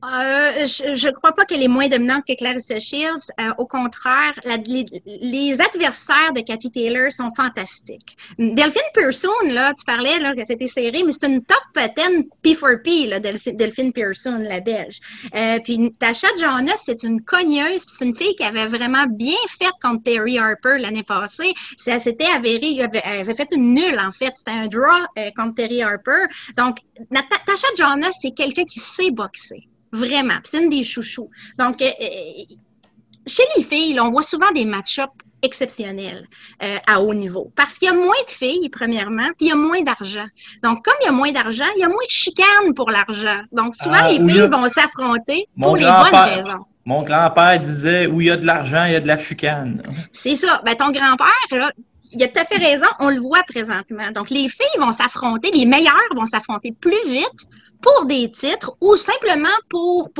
Euh, 0.04 0.66
je 0.66 1.06
ne 1.06 1.12
crois 1.12 1.32
pas 1.32 1.44
qu'elle 1.44 1.62
est 1.62 1.68
moins 1.68 1.88
dominante 1.88 2.22
que 2.28 2.34
Clarissa 2.36 2.78
Shields. 2.78 3.30
Euh, 3.40 3.52
au 3.58 3.66
contraire, 3.66 4.32
la- 4.44 4.58
les, 4.58 4.84
les 5.06 5.60
adversaires 5.60 6.32
de 6.34 6.42
Cathy 6.42 6.70
Taylor 6.70 7.10
sont 7.10 7.30
fantastiques. 7.34 8.16
Delphine 8.38 8.82
Pearson, 8.94 9.30
là, 9.46 9.72
tu 9.74 9.84
parlais 9.84 10.18
là, 10.20 10.34
que 10.34 10.44
c'était 10.44 10.68
serré, 10.68 11.02
mais 11.04 11.12
c'est 11.12 11.26
une 11.26 11.42
top 11.42 11.58
10 11.74 12.28
P4P, 12.44 13.08
là, 13.08 13.20
Del- 13.20 13.38
Delphine 13.56 13.92
Pearson, 13.92 14.38
la 14.42 14.60
Belge. 14.60 14.98
Euh, 15.34 15.58
puis 15.64 15.90
Tasha 15.98 16.28
Jonas, 16.38 16.82
c'est 16.84 17.02
une 17.02 17.22
cogneuse, 17.22 17.84
c'est 17.88 18.04
une 18.04 18.14
fille 18.14 18.34
qui 18.36 18.44
avait 18.44 18.66
vraiment 18.66 19.06
bien 19.10 19.34
fait 19.58 19.72
contre 19.82 20.04
Terry 20.04 20.38
Harper 20.38 20.76
l'année 20.78 21.04
passée. 21.04 21.52
Ça 21.78 21.98
s'était 21.98 22.26
avéré, 22.26 22.76
elle 22.78 22.90
avait, 23.18 23.34
fait 23.34 23.48
une 23.52 23.74
nulle, 23.74 23.98
en 23.98 24.12
fait. 24.12 24.32
C'était 24.36 24.50
un 24.52 24.66
draw 24.68 25.06
euh, 25.18 25.30
contre 25.36 25.54
Terry 25.54 25.82
Harper. 25.82 26.26
Donc, 26.56 26.76
Tasha 27.10 27.66
Jonas, 27.78 28.12
c'est 28.20 28.32
quelqu'un 28.32 28.64
qui 28.64 28.78
sait 28.78 29.10
boxer. 29.10 29.66
Vraiment. 29.92 30.34
C'est 30.44 30.62
une 30.62 30.70
des 30.70 30.82
chouchous. 30.82 31.30
Donc, 31.58 31.80
euh, 31.82 31.86
euh, 32.00 32.54
chez 33.26 33.42
les 33.56 33.62
filles, 33.62 33.94
là, 33.94 34.04
on 34.04 34.10
voit 34.10 34.22
souvent 34.22 34.50
des 34.54 34.64
match-ups 34.64 35.12
exceptionnels 35.42 36.26
euh, 36.62 36.76
à 36.86 37.00
haut 37.00 37.14
niveau. 37.14 37.52
Parce 37.56 37.74
qu'il 37.78 37.86
y 37.88 37.90
a 37.90 37.94
moins 37.94 38.14
de 38.26 38.30
filles, 38.30 38.68
premièrement, 38.68 39.26
puis 39.36 39.46
il 39.46 39.48
y 39.48 39.52
a 39.52 39.56
moins 39.56 39.80
d'argent. 39.82 40.26
Donc, 40.62 40.84
comme 40.84 40.94
il 41.02 41.06
y 41.06 41.08
a 41.08 41.12
moins 41.12 41.30
d'argent, 41.32 41.64
il 41.76 41.80
y 41.80 41.84
a 41.84 41.88
moins 41.88 42.04
de 42.04 42.10
chicanes 42.10 42.74
pour 42.74 42.90
l'argent. 42.90 43.40
Donc, 43.52 43.74
souvent, 43.74 43.96
Ah, 44.00 44.08
les 44.10 44.18
filles 44.18 44.40
a- 44.40 44.46
vont 44.48 44.68
s'affronter 44.68 45.46
pour 45.60 45.76
les 45.76 45.84
bonnes 45.84 46.20
raisons. 46.20 46.64
Mon 46.84 47.02
grand-père 47.02 47.60
disait 47.60 48.06
où 48.06 48.20
il 48.20 48.28
y 48.28 48.30
a 48.30 48.36
de 48.36 48.46
l'argent, 48.46 48.84
il 48.86 48.92
y 48.92 48.96
a 48.96 49.00
de 49.00 49.06
la 49.08 49.18
chicane. 49.18 49.82
C'est 50.12 50.36
ça. 50.36 50.62
Ben, 50.64 50.74
ton 50.76 50.90
grand-père, 50.90 51.72
il 52.12 52.22
a 52.22 52.28
tout 52.28 52.38
à 52.40 52.44
fait 52.44 52.58
raison. 52.58 52.86
On 53.00 53.10
le 53.10 53.18
voit 53.20 53.42
présentement. 53.42 54.10
Donc, 54.12 54.30
les 54.30 54.48
filles 54.48 54.78
vont 54.78 54.92
s'affronter, 54.92 55.50
les 55.52 55.66
meilleures 55.66 55.92
vont 56.14 56.26
s'affronter 56.26 56.72
plus 56.80 56.96
vite 57.08 57.46
pour 57.80 58.06
des 58.06 58.30
titres 58.30 58.76
ou 58.80 58.96
simplement 58.96 59.48
pour, 59.68 60.10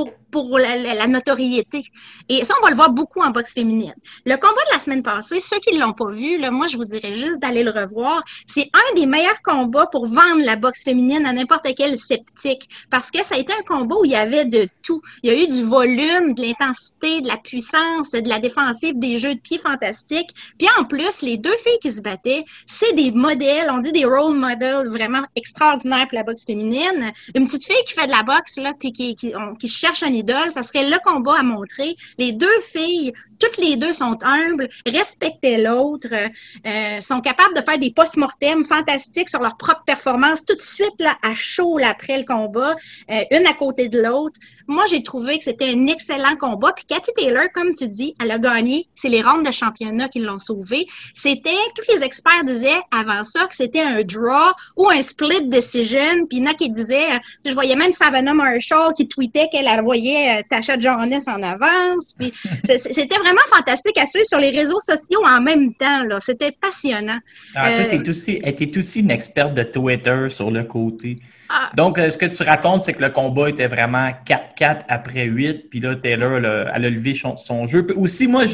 pour 0.44 0.58
la, 0.58 1.06
notoriété. 1.06 1.84
Et 2.28 2.44
ça, 2.44 2.52
on 2.60 2.64
va 2.64 2.70
le 2.70 2.76
voir 2.76 2.90
beaucoup 2.90 3.22
en 3.22 3.30
boxe 3.30 3.54
féminine. 3.54 3.94
Le 4.26 4.34
combat 4.36 4.60
de 4.70 4.74
la 4.74 4.80
semaine 4.80 5.02
passée, 5.02 5.40
ceux 5.40 5.58
qui 5.60 5.74
ne 5.74 5.80
l'ont 5.80 5.94
pas 5.94 6.10
vu, 6.10 6.36
là, 6.36 6.50
moi, 6.50 6.66
je 6.66 6.76
vous 6.76 6.84
dirais 6.84 7.14
juste 7.14 7.40
d'aller 7.40 7.62
le 7.62 7.70
revoir. 7.70 8.22
C'est 8.46 8.68
un 8.74 8.94
des 8.96 9.06
meilleurs 9.06 9.40
combats 9.42 9.86
pour 9.86 10.06
vendre 10.06 10.44
la 10.44 10.56
boxe 10.56 10.84
féminine 10.84 11.24
à 11.24 11.32
n'importe 11.32 11.66
quel 11.74 11.98
sceptique. 11.98 12.68
Parce 12.90 13.10
que 13.10 13.24
ça 13.24 13.36
a 13.36 13.38
été 13.38 13.52
un 13.54 13.62
combat 13.62 13.96
où 13.96 14.04
il 14.04 14.10
y 14.10 14.16
avait 14.16 14.44
de 14.44 14.68
tout. 14.82 15.00
Il 15.22 15.32
y 15.32 15.34
a 15.34 15.42
eu 15.42 15.46
du 15.46 15.64
volume, 15.64 16.34
de 16.34 16.42
l'intensité, 16.42 17.22
de 17.22 17.28
la 17.28 17.38
puissance, 17.38 18.10
de 18.10 18.28
la 18.28 18.38
défensive, 18.38 18.98
des 18.98 19.16
jeux 19.16 19.36
de 19.36 19.40
pied 19.40 19.56
fantastiques. 19.56 20.34
Puis 20.58 20.68
en 20.78 20.84
plus, 20.84 21.22
les 21.22 21.38
deux 21.38 21.56
filles 21.64 21.78
qui 21.80 21.92
se 21.92 22.02
battaient, 22.02 22.44
c'est 22.66 22.94
des 22.94 23.10
modèles, 23.10 23.70
on 23.70 23.78
dit 23.78 23.92
des 23.92 24.04
role 24.04 24.36
models 24.36 24.88
vraiment 24.88 25.22
extraordinaires 25.34 26.08
pour 26.08 26.16
la 26.16 26.24
boxe 26.24 26.44
féminine. 26.44 27.12
Une 27.34 27.46
petite 27.46 27.64
fille 27.64 27.84
qui 27.86 27.94
fait 27.94 28.06
de 28.06 28.12
la 28.12 28.22
boxe, 28.22 28.58
là, 28.58 28.72
puis 28.78 28.92
qui, 28.92 29.14
qui, 29.14 29.68
cherche 29.68 30.02
un 30.02 30.12
ça 30.52 30.62
serait 30.62 30.88
le 30.88 30.96
combat 31.04 31.36
à 31.38 31.42
montrer. 31.42 31.96
Les 32.18 32.32
deux 32.32 32.60
filles, 32.60 33.12
toutes 33.38 33.58
les 33.58 33.76
deux 33.76 33.92
sont 33.92 34.18
humbles, 34.22 34.68
respectaient 34.86 35.62
l'autre, 35.62 36.08
euh, 36.12 37.00
sont 37.00 37.20
capables 37.20 37.54
de 37.54 37.60
faire 37.60 37.78
des 37.78 37.90
post-mortem 37.90 38.64
fantastiques 38.64 39.28
sur 39.28 39.40
leur 39.40 39.56
propre 39.56 39.82
performance 39.86 40.44
tout 40.44 40.56
de 40.56 40.60
suite 40.60 40.94
là, 41.00 41.16
à 41.22 41.34
chaud 41.34 41.78
après 41.84 42.18
le 42.18 42.24
combat, 42.24 42.74
euh, 43.10 43.20
une 43.30 43.46
à 43.46 43.54
côté 43.54 43.88
de 43.88 44.00
l'autre. 44.02 44.38
Moi, 44.68 44.84
j'ai 44.90 45.02
trouvé 45.02 45.38
que 45.38 45.44
c'était 45.44 45.70
un 45.72 45.86
excellent 45.86 46.36
combat. 46.38 46.72
Puis 46.74 46.84
Cathy 46.86 47.12
Taylor, 47.16 47.44
comme 47.54 47.74
tu 47.74 47.88
dis, 47.88 48.14
elle 48.20 48.30
a 48.30 48.38
gagné. 48.38 48.88
C'est 48.94 49.08
les 49.08 49.22
rounds 49.22 49.46
de 49.46 49.52
championnat 49.52 50.08
qui 50.08 50.20
l'ont 50.20 50.38
sauvée. 50.38 50.86
C'était, 51.14 51.50
tous 51.74 51.94
les 51.94 52.02
experts 52.02 52.44
disaient 52.44 52.80
avant 52.90 53.24
ça 53.24 53.46
que 53.46 53.54
c'était 53.54 53.80
un 53.82 54.02
draw 54.02 54.52
ou 54.76 54.88
un 54.88 55.02
split 55.02 55.48
decision. 55.48 56.26
Puis 56.28 56.38
il 56.38 56.44
y 56.44 56.48
en 56.48 56.50
a 56.50 56.54
qui 56.54 56.70
disaient, 56.70 57.12
euh, 57.14 57.18
je 57.44 57.52
voyais 57.52 57.76
même 57.76 57.92
Savannah 57.92 58.34
Marshall 58.34 58.94
qui 58.96 59.06
tweetait 59.08 59.48
qu'elle 59.50 59.66
elle 59.66 59.82
voyait 59.82 60.38
euh, 60.38 60.42
Tasha 60.48 60.78
Jonas 60.78 61.24
en 61.26 61.42
avance. 61.42 62.14
Puis 62.18 62.32
c'était 62.64 63.18
vraiment 63.18 63.40
fantastique 63.54 63.98
à 63.98 64.06
suivre 64.06 64.26
sur 64.26 64.38
les 64.38 64.50
réseaux 64.50 64.80
sociaux 64.80 65.20
en 65.26 65.40
même 65.40 65.74
temps. 65.74 66.04
là. 66.04 66.18
C'était 66.20 66.52
passionnant. 66.52 67.18
Ah, 67.54 67.70
toi, 67.72 67.98
Euh, 67.98 68.10
aussi, 68.10 68.38
elle 68.42 68.50
était 68.50 68.78
aussi 68.78 69.00
une 69.00 69.10
experte 69.10 69.54
de 69.54 69.62
Twitter 69.62 70.28
sur 70.30 70.50
le 70.50 70.64
côté. 70.64 71.16
Ah. 71.48 71.70
Donc, 71.76 71.98
euh, 71.98 72.10
ce 72.10 72.18
que 72.18 72.26
tu 72.26 72.42
racontes, 72.42 72.84
c'est 72.84 72.92
que 72.92 73.02
le 73.02 73.10
combat 73.10 73.48
était 73.48 73.68
vraiment 73.68 74.10
4-4 74.24 74.80
après 74.88 75.24
8, 75.24 75.70
puis 75.70 75.80
là, 75.80 75.94
Taylor, 75.94 76.38
elle 76.38 76.46
a, 76.46 76.72
elle 76.74 76.84
a 76.84 76.90
levé 76.90 77.14
son, 77.14 77.36
son 77.36 77.66
jeu. 77.66 77.86
Puis 77.86 77.96
aussi, 77.96 78.26
moi, 78.26 78.44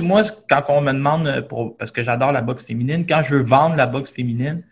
quand 0.49 0.65
on 0.69 0.81
me 0.81 0.93
demande, 0.93 1.47
pour, 1.49 1.77
parce 1.77 1.91
que 1.91 2.03
j'adore 2.03 2.33
la 2.33 2.43
boxe 2.43 2.65
féminine, 2.65 3.07
quand 3.09 3.23
je 3.23 3.37
veux 3.37 3.43
vendre 3.43 3.77
la 3.77 3.87
boxe 3.87 4.11
féminine, 4.11 4.63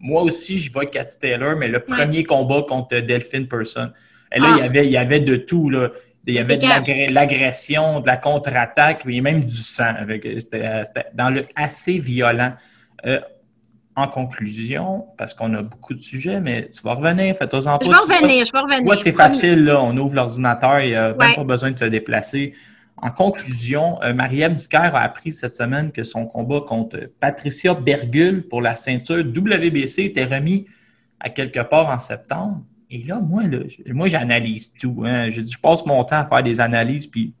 moi 0.00 0.22
aussi, 0.22 0.58
je 0.58 0.72
vois 0.72 0.86
Cathy 0.86 1.18
Taylor, 1.18 1.56
mais 1.56 1.68
le 1.68 1.80
premier 1.80 2.24
combat 2.24 2.62
contre 2.68 2.98
Delphine 3.00 3.48
Person. 3.48 3.90
Et 4.32 4.38
là, 4.38 4.46
Ah. 4.50 4.54
il, 4.56 4.62
y 4.62 4.66
avait, 4.66 4.86
il 4.86 4.92
y 4.92 4.96
avait 4.96 5.20
de 5.20 5.36
tout, 5.36 5.70
là. 5.70 5.88
Il 6.26 6.34
y 6.34 6.38
avait 6.38 6.58
de 6.58 7.12
l'agression, 7.14 8.00
de 8.00 8.06
la 8.06 8.18
contre-attaque, 8.18 9.06
mais 9.06 9.20
même 9.22 9.44
du 9.44 9.56
sang. 9.56 9.94
C'était 10.06 10.84
dans 11.14 11.30
le 11.30 11.42
assez 11.56 11.98
violent. 11.98 12.52
Euh, 13.06 13.18
en 13.98 14.08
conclusion, 14.08 15.06
parce 15.16 15.34
qu'on 15.34 15.52
a 15.54 15.62
beaucoup 15.62 15.94
de 15.94 16.00
sujets, 16.00 16.40
mais 16.40 16.70
tu 16.70 16.82
vas 16.82 16.94
revenir, 16.94 17.36
fais-toi 17.36 17.66
en. 17.66 17.78
Je 17.82 17.88
vais 17.88 17.94
revenir, 17.96 18.44
je 18.44 18.52
vais 18.52 18.58
revenir. 18.60 18.84
Moi, 18.84 18.96
c'est 18.96 19.12
facile, 19.12 19.64
là. 19.64 19.82
On 19.82 19.96
ouvre 19.96 20.14
l'ordinateur, 20.14 20.80
il 20.80 20.90
n'y 20.90 20.94
a 20.94 21.14
même 21.14 21.34
pas 21.34 21.44
besoin 21.44 21.70
de 21.72 21.78
se 21.78 21.84
déplacer. 21.86 22.54
En 23.00 23.10
conclusion, 23.10 24.02
euh, 24.02 24.12
Marie-Ève 24.12 24.56
a 24.72 25.00
appris 25.02 25.32
cette 25.32 25.54
semaine 25.54 25.92
que 25.92 26.02
son 26.02 26.26
combat 26.26 26.60
contre 26.66 27.10
Patricia 27.20 27.74
Bergul 27.74 28.46
pour 28.48 28.60
la 28.60 28.74
ceinture 28.76 29.18
WBC 29.18 30.02
était 30.04 30.24
remis 30.24 30.66
à 31.20 31.30
quelque 31.30 31.60
part 31.60 31.88
en 31.90 31.98
septembre. 31.98 32.62
Et 32.90 33.02
là, 33.04 33.20
moi, 33.20 33.44
là, 33.44 33.58
moi 33.88 34.08
j'analyse 34.08 34.72
tout. 34.74 35.02
hein. 35.04 35.28
Je, 35.30 35.42
je 35.42 35.58
passe 35.58 35.84
mon 35.86 36.02
temps 36.04 36.16
à 36.16 36.26
faire 36.26 36.42
des 36.42 36.60
analyses, 36.60 37.06
puis 37.06 37.34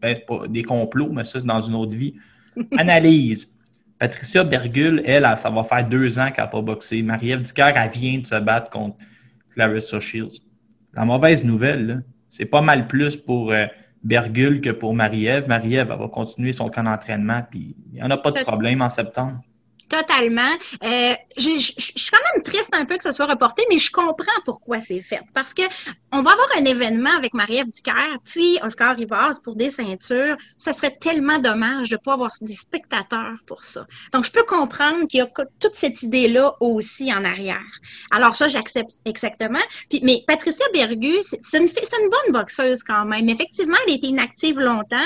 ben, 0.00 0.16
pas 0.26 0.46
des 0.48 0.62
complots, 0.62 1.10
mais 1.12 1.24
ça, 1.24 1.40
c'est 1.40 1.46
dans 1.46 1.60
une 1.60 1.74
autre 1.74 1.96
vie. 1.96 2.14
Analyse. 2.76 3.51
Patricia 4.02 4.42
Bergul, 4.42 5.00
elle, 5.04 5.24
elle, 5.24 5.38
ça 5.38 5.48
va 5.48 5.62
faire 5.62 5.88
deux 5.88 6.18
ans 6.18 6.32
qu'elle 6.32 6.42
n'a 6.42 6.48
pas 6.48 6.60
boxé. 6.60 7.02
Marie-Ève 7.02 7.42
Dicker, 7.42 7.70
elle 7.72 7.88
vient 7.88 8.18
de 8.18 8.26
se 8.26 8.34
battre 8.34 8.68
contre 8.68 8.96
Clarissa 9.52 10.00
Shields. 10.00 10.42
La 10.92 11.04
mauvaise 11.04 11.44
nouvelle, 11.44 12.02
c'est 12.28 12.46
pas 12.46 12.62
mal 12.62 12.88
plus 12.88 13.16
pour 13.16 13.52
euh, 13.52 13.66
Bergul 14.02 14.60
que 14.60 14.70
pour 14.70 14.92
Marie-Ève. 14.92 15.46
Marie-Ève, 15.46 15.90
elle 15.92 15.98
va 16.00 16.08
continuer 16.08 16.52
son 16.52 16.68
camp 16.68 16.82
d'entraînement, 16.82 17.42
puis 17.48 17.76
il 17.92 17.94
n'y 17.94 18.02
en 18.02 18.10
a 18.10 18.16
pas 18.16 18.32
de 18.32 18.40
problème 18.40 18.82
en 18.82 18.88
septembre. 18.88 19.40
Totalement. 19.92 20.40
Euh, 20.84 21.14
je, 21.36 21.58
suis 21.58 22.10
quand 22.10 22.18
même 22.32 22.42
triste 22.42 22.74
un 22.74 22.86
peu 22.86 22.96
que 22.96 23.02
ce 23.02 23.12
soit 23.12 23.26
reporté, 23.26 23.62
mais 23.68 23.76
je 23.76 23.90
comprends 23.90 24.40
pourquoi 24.46 24.80
c'est 24.80 25.02
fait. 25.02 25.20
Parce 25.34 25.52
que 25.52 25.60
on 26.12 26.22
va 26.22 26.32
avoir 26.32 26.48
un 26.58 26.64
événement 26.64 27.10
avec 27.16 27.34
Marie-Ève 27.34 27.68
Dicker, 27.68 28.16
puis 28.24 28.58
Oscar 28.62 28.96
Rivas 28.96 29.40
pour 29.44 29.54
des 29.54 29.68
ceintures. 29.68 30.36
Ça 30.56 30.72
serait 30.72 30.96
tellement 30.98 31.38
dommage 31.38 31.90
de 31.90 31.96
ne 31.96 32.00
pas 32.00 32.14
avoir 32.14 32.30
des 32.40 32.54
spectateurs 32.54 33.36
pour 33.46 33.64
ça. 33.64 33.86
Donc, 34.12 34.24
je 34.24 34.30
peux 34.30 34.44
comprendre 34.44 35.06
qu'il 35.08 35.18
y 35.18 35.20
a 35.20 35.26
toute 35.60 35.74
cette 35.74 36.02
idée-là 36.02 36.54
aussi 36.60 37.12
en 37.12 37.24
arrière. 37.24 37.60
Alors, 38.10 38.34
ça, 38.34 38.48
j'accepte 38.48 38.92
exactement. 39.04 39.60
Puis, 39.90 40.00
mais 40.02 40.22
Patricia 40.26 40.64
Bergu, 40.72 41.16
c'est 41.22 41.60
une 41.60 41.66
bonne 41.66 42.32
boxeuse 42.32 42.82
quand 42.82 43.04
même. 43.04 43.28
Effectivement, 43.28 43.76
elle 43.86 43.92
a 43.92 43.96
été 43.96 44.06
inactive 44.06 44.58
longtemps. 44.58 44.96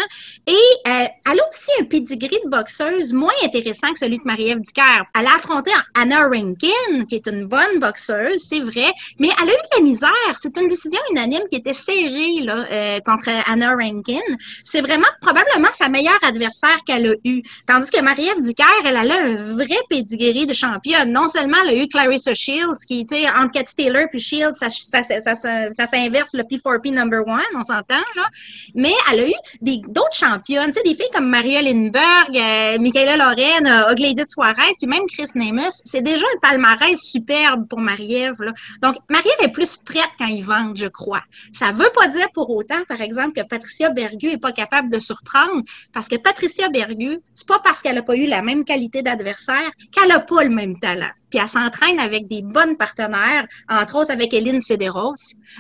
Et 0.46 0.52
euh, 0.52 1.06
elle 1.26 1.40
a 1.40 1.48
aussi 1.48 1.70
un 1.80 1.84
pedigree 1.84 2.40
de 2.44 2.48
boxeuse 2.48 3.12
moins 3.12 3.34
intéressant 3.42 3.92
que 3.92 3.98
celui 3.98 4.18
de 4.18 4.24
Marie-Ève 4.24 4.60
Dicker. 4.60 4.75
Elle 5.18 5.26
a 5.26 5.36
affronté 5.36 5.70
Anna 5.94 6.26
Rankin, 6.28 7.04
qui 7.08 7.16
est 7.16 7.26
une 7.26 7.46
bonne 7.46 7.78
boxeuse, 7.80 8.44
c'est 8.48 8.60
vrai, 8.60 8.92
mais 9.18 9.28
elle 9.40 9.48
a 9.48 9.52
eu 9.52 9.56
de 9.56 9.76
la 9.78 9.82
misère. 9.82 10.38
C'est 10.40 10.56
une 10.58 10.68
décision 10.68 11.00
unanime 11.10 11.42
qui 11.48 11.56
était 11.56 11.74
serrée 11.74 12.40
là, 12.42 12.66
euh, 12.70 13.00
contre 13.00 13.30
Anna 13.46 13.74
Rankin. 13.74 14.20
C'est 14.64 14.80
vraiment 14.80 15.06
probablement 15.20 15.68
sa 15.74 15.88
meilleure 15.88 16.18
adversaire 16.22 16.78
qu'elle 16.86 17.06
a 17.06 17.14
eue. 17.24 17.42
Tandis 17.66 17.90
que 17.90 18.00
Marie-Ève 18.02 18.42
Dicker, 18.42 18.64
elle, 18.84 18.96
elle 18.96 19.10
a 19.10 19.16
un 19.16 19.34
vrai 19.54 19.78
pedigree 19.88 20.46
de 20.46 20.54
championne. 20.54 21.12
Non 21.12 21.28
seulement 21.28 21.56
elle 21.64 21.70
a 21.70 21.82
eu 21.82 21.88
Clarissa 21.88 22.34
Shields, 22.34 22.84
qui 22.86 23.00
était 23.00 23.28
entre 23.28 23.52
Cathy 23.52 23.74
Taylor 23.74 24.04
puis 24.10 24.20
Shields, 24.20 24.54
ça, 24.54 24.68
ça, 24.68 25.02
ça, 25.02 25.86
s'inverse 25.86 26.34
le 26.34 26.42
P4P 26.42 26.92
number 26.92 27.26
one, 27.26 27.40
on 27.54 27.62
s'entend, 27.62 28.04
là. 28.14 28.28
Mais 28.74 28.92
elle 29.10 29.20
a 29.20 29.28
eu 29.28 29.78
d'autres 29.88 30.14
championnes, 30.14 30.72
tu 30.72 30.74
sais, 30.74 30.82
des 30.82 30.94
filles 30.94 31.10
comme 31.12 31.28
Maria 31.28 31.62
Lindbergh, 31.62 32.36
euh, 32.36 32.78
Michaela 32.78 33.16
Loren, 33.16 33.66
euh, 33.66 33.94
Gladys 33.94 34.26
Suarez, 34.26 34.65
puis 34.78 34.86
même 34.86 35.06
Chris 35.06 35.30
Nemes. 35.34 35.70
C'est 35.84 36.02
déjà 36.02 36.24
un 36.24 36.38
palmarès 36.40 36.98
superbe 37.00 37.66
pour 37.68 37.80
Marie-Ève. 37.80 38.36
Donc, 38.82 38.96
Marie-Ève 39.08 39.48
est 39.48 39.52
plus 39.52 39.76
prête 39.76 40.10
quand 40.18 40.26
ils 40.26 40.44
vendent, 40.44 40.76
je 40.76 40.86
crois. 40.86 41.22
Ça 41.52 41.72
veut 41.72 41.90
pas 41.94 42.08
dire 42.08 42.26
pour 42.34 42.50
autant, 42.50 42.82
par 42.88 43.00
exemple, 43.00 43.32
que 43.40 43.46
Patricia 43.46 43.90
Bergu 43.90 44.28
est 44.28 44.38
pas 44.38 44.52
capable 44.52 44.90
de 44.90 44.98
surprendre, 44.98 45.62
parce 45.92 46.08
que 46.08 46.16
Patricia 46.16 46.68
Bergu, 46.68 47.18
c'est 47.34 47.46
pas 47.46 47.60
parce 47.60 47.82
qu'elle 47.82 47.98
a 47.98 48.02
pas 48.02 48.16
eu 48.16 48.26
la 48.26 48.42
même 48.42 48.64
qualité 48.64 49.02
d'adversaire 49.02 49.70
qu'elle 49.92 50.12
a 50.12 50.20
pas 50.20 50.44
le 50.44 50.50
même 50.50 50.78
talent. 50.78 51.10
Puis 51.30 51.40
elle 51.40 51.48
s'entraîne 51.48 51.98
avec 51.98 52.26
des 52.26 52.42
bonnes 52.42 52.76
partenaires, 52.76 53.46
entre 53.68 53.96
autres 53.96 54.12
avec 54.12 54.32
Eline 54.32 54.60
Cederos, 54.60 55.14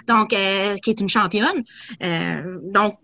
donc 0.06 0.32
euh, 0.32 0.76
qui 0.76 0.90
est 0.90 1.00
une 1.00 1.08
championne. 1.08 1.64
Euh, 2.02 2.58
donc 2.72 2.98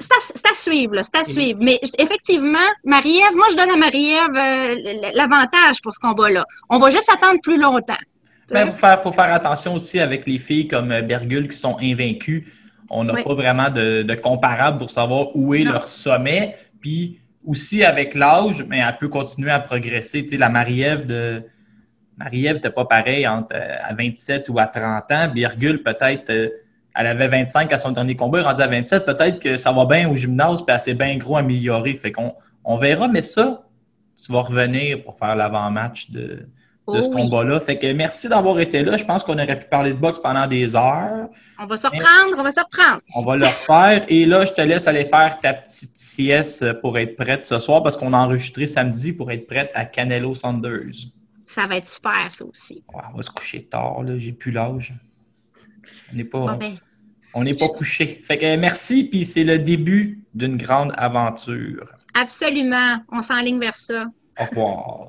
c'est 0.00 0.46
à, 0.46 0.54
suivre, 0.54 0.96
c'est 1.02 1.16
à 1.20 1.24
suivre. 1.24 1.58
Mais 1.62 1.78
effectivement, 1.98 2.58
Marie-Ève, 2.84 3.34
moi 3.36 3.46
je 3.50 3.56
donne 3.56 3.70
à 3.70 3.76
Marie-Ève 3.76 4.36
euh, 4.36 5.10
l'avantage 5.14 5.80
pour 5.82 5.94
ce 5.94 6.00
combat-là. 6.00 6.44
On 6.68 6.78
va 6.78 6.90
juste 6.90 7.08
attendre 7.12 7.40
plus 7.42 7.58
longtemps. 7.60 7.94
Il 8.50 8.58
faut 8.66 8.72
faire, 8.72 9.00
faut 9.00 9.12
faire 9.12 9.32
attention 9.32 9.74
aussi 9.74 9.98
avec 10.00 10.26
les 10.26 10.38
filles 10.38 10.68
comme 10.68 10.92
euh, 10.92 11.02
Bergul 11.02 11.48
qui 11.48 11.56
sont 11.56 11.76
invaincues. 11.80 12.46
On 12.90 13.04
n'a 13.04 13.14
Oui. 13.14 13.22
pas 13.24 13.34
vraiment 13.34 13.70
de, 13.70 14.02
de 14.02 14.14
comparable 14.14 14.78
pour 14.78 14.90
savoir 14.90 15.28
où 15.34 15.54
est 15.54 15.64
Non. 15.64 15.72
leur 15.72 15.88
sommet. 15.88 16.56
Puis 16.80 17.20
aussi 17.46 17.82
avec 17.84 18.14
l'âge, 18.14 18.64
mais 18.68 18.78
elle 18.80 18.96
peut 18.98 19.08
continuer 19.08 19.50
à 19.50 19.60
progresser. 19.60 20.22
Tu 20.22 20.30
sais, 20.30 20.36
la 20.36 20.48
Marie-Ève 20.50 21.06
de. 21.06 21.42
Marie-Ève 22.18 22.56
n'était 22.56 22.70
pas 22.70 22.84
pareil 22.84 23.26
entre, 23.26 23.54
euh, 23.54 23.76
à 23.82 23.94
27 23.94 24.48
ou 24.50 24.58
à 24.58 24.66
30 24.66 25.10
ans. 25.10 25.28
Bergul, 25.34 25.82
peut-être, 25.82 26.30
elle 26.94 27.06
avait 27.06 27.28
25 27.28 27.72
à 27.72 27.78
son 27.78 27.90
dernier 27.90 28.16
combat, 28.16 28.38
elle 28.38 28.44
est 28.44 28.48
rendue 28.48 28.62
à 28.62 28.66
27. 28.68 29.04
Peut-être 29.04 29.40
que 29.40 29.56
ça 29.56 29.72
va 29.72 29.84
bien 29.84 30.08
au 30.08 30.14
gymnase, 30.14 30.62
puis 30.64 30.74
elle 30.74 30.80
s'est 30.80 30.94
bien 30.94 31.16
gros 31.16 31.36
améliorée. 31.36 31.96
Fait 31.96 32.12
qu'on 32.12 32.34
on 32.64 32.78
verra, 32.78 33.08
mais 33.08 33.22
ça, 33.22 33.62
tu 34.24 34.32
vas 34.32 34.40
revenir 34.40 35.02
pour 35.02 35.18
faire 35.18 35.34
l'avant-match 35.36 36.10
de, 36.10 36.20
de 36.20 36.48
Oh 36.86 37.00
ce 37.00 37.08
oui. 37.08 37.14
combat-là. 37.14 37.60
Fait 37.60 37.78
que 37.78 37.90
merci 37.94 38.28
d'avoir 38.28 38.60
été 38.60 38.82
là. 38.82 38.96
Je 38.98 39.04
pense 39.04 39.22
qu'on 39.24 39.34
aurait 39.34 39.58
pu 39.58 39.66
parler 39.66 39.92
de 39.94 39.98
boxe 39.98 40.18
pendant 40.20 40.46
des 40.46 40.76
heures. 40.76 41.28
On 41.58 41.64
va 41.66 41.76
se 41.78 41.86
reprendre, 41.86 42.36
on 42.38 42.42
va 42.42 42.50
se 42.50 42.60
reprendre. 42.60 43.00
On 43.14 43.22
va 43.22 43.36
le 43.36 43.46
refaire. 43.46 44.04
Et 44.08 44.26
là, 44.26 44.44
je 44.44 44.52
te 44.52 44.60
laisse 44.60 44.86
aller 44.86 45.04
faire 45.04 45.40
ta 45.40 45.54
petite 45.54 45.96
sieste 45.96 46.74
pour 46.80 46.98
être 46.98 47.16
prête 47.16 47.46
ce 47.46 47.58
soir 47.58 47.82
parce 47.82 47.96
qu'on 47.96 48.12
a 48.12 48.18
enregistré 48.18 48.66
samedi 48.66 49.12
pour 49.14 49.30
être 49.32 49.46
prête 49.46 49.70
à 49.74 49.86
Canelo 49.86 50.34
Sanders. 50.34 51.08
Ça 51.42 51.66
va 51.66 51.76
être 51.76 51.86
super, 51.86 52.26
ça 52.30 52.44
aussi. 52.44 52.84
Ouais, 52.92 53.02
on 53.12 53.16
va 53.16 53.22
se 53.22 53.30
coucher 53.30 53.62
tard, 53.62 54.02
là. 54.02 54.18
J'ai 54.18 54.32
plus 54.32 54.52
l'âge. 54.52 54.92
On 56.12 56.16
n'est 56.16 56.24
pas, 56.24 56.38
Bon, 56.38 56.56
ben, 56.56 56.72
on 57.34 57.44
n'est 57.44 57.54
pas 57.54 57.68
couché. 57.68 58.20
Fait 58.24 58.38
que 58.38 58.56
merci, 58.56 59.04
puis 59.04 59.24
c'est 59.24 59.44
le 59.44 59.58
début 59.58 60.20
d'une 60.34 60.56
grande 60.56 60.92
aventure. 60.96 61.86
absolument, 62.14 63.02
on 63.12 63.22
s'enligne 63.22 63.58
vers 63.60 63.76
ça. 63.76 64.04
Au 64.40 64.44
revoir. 64.44 65.08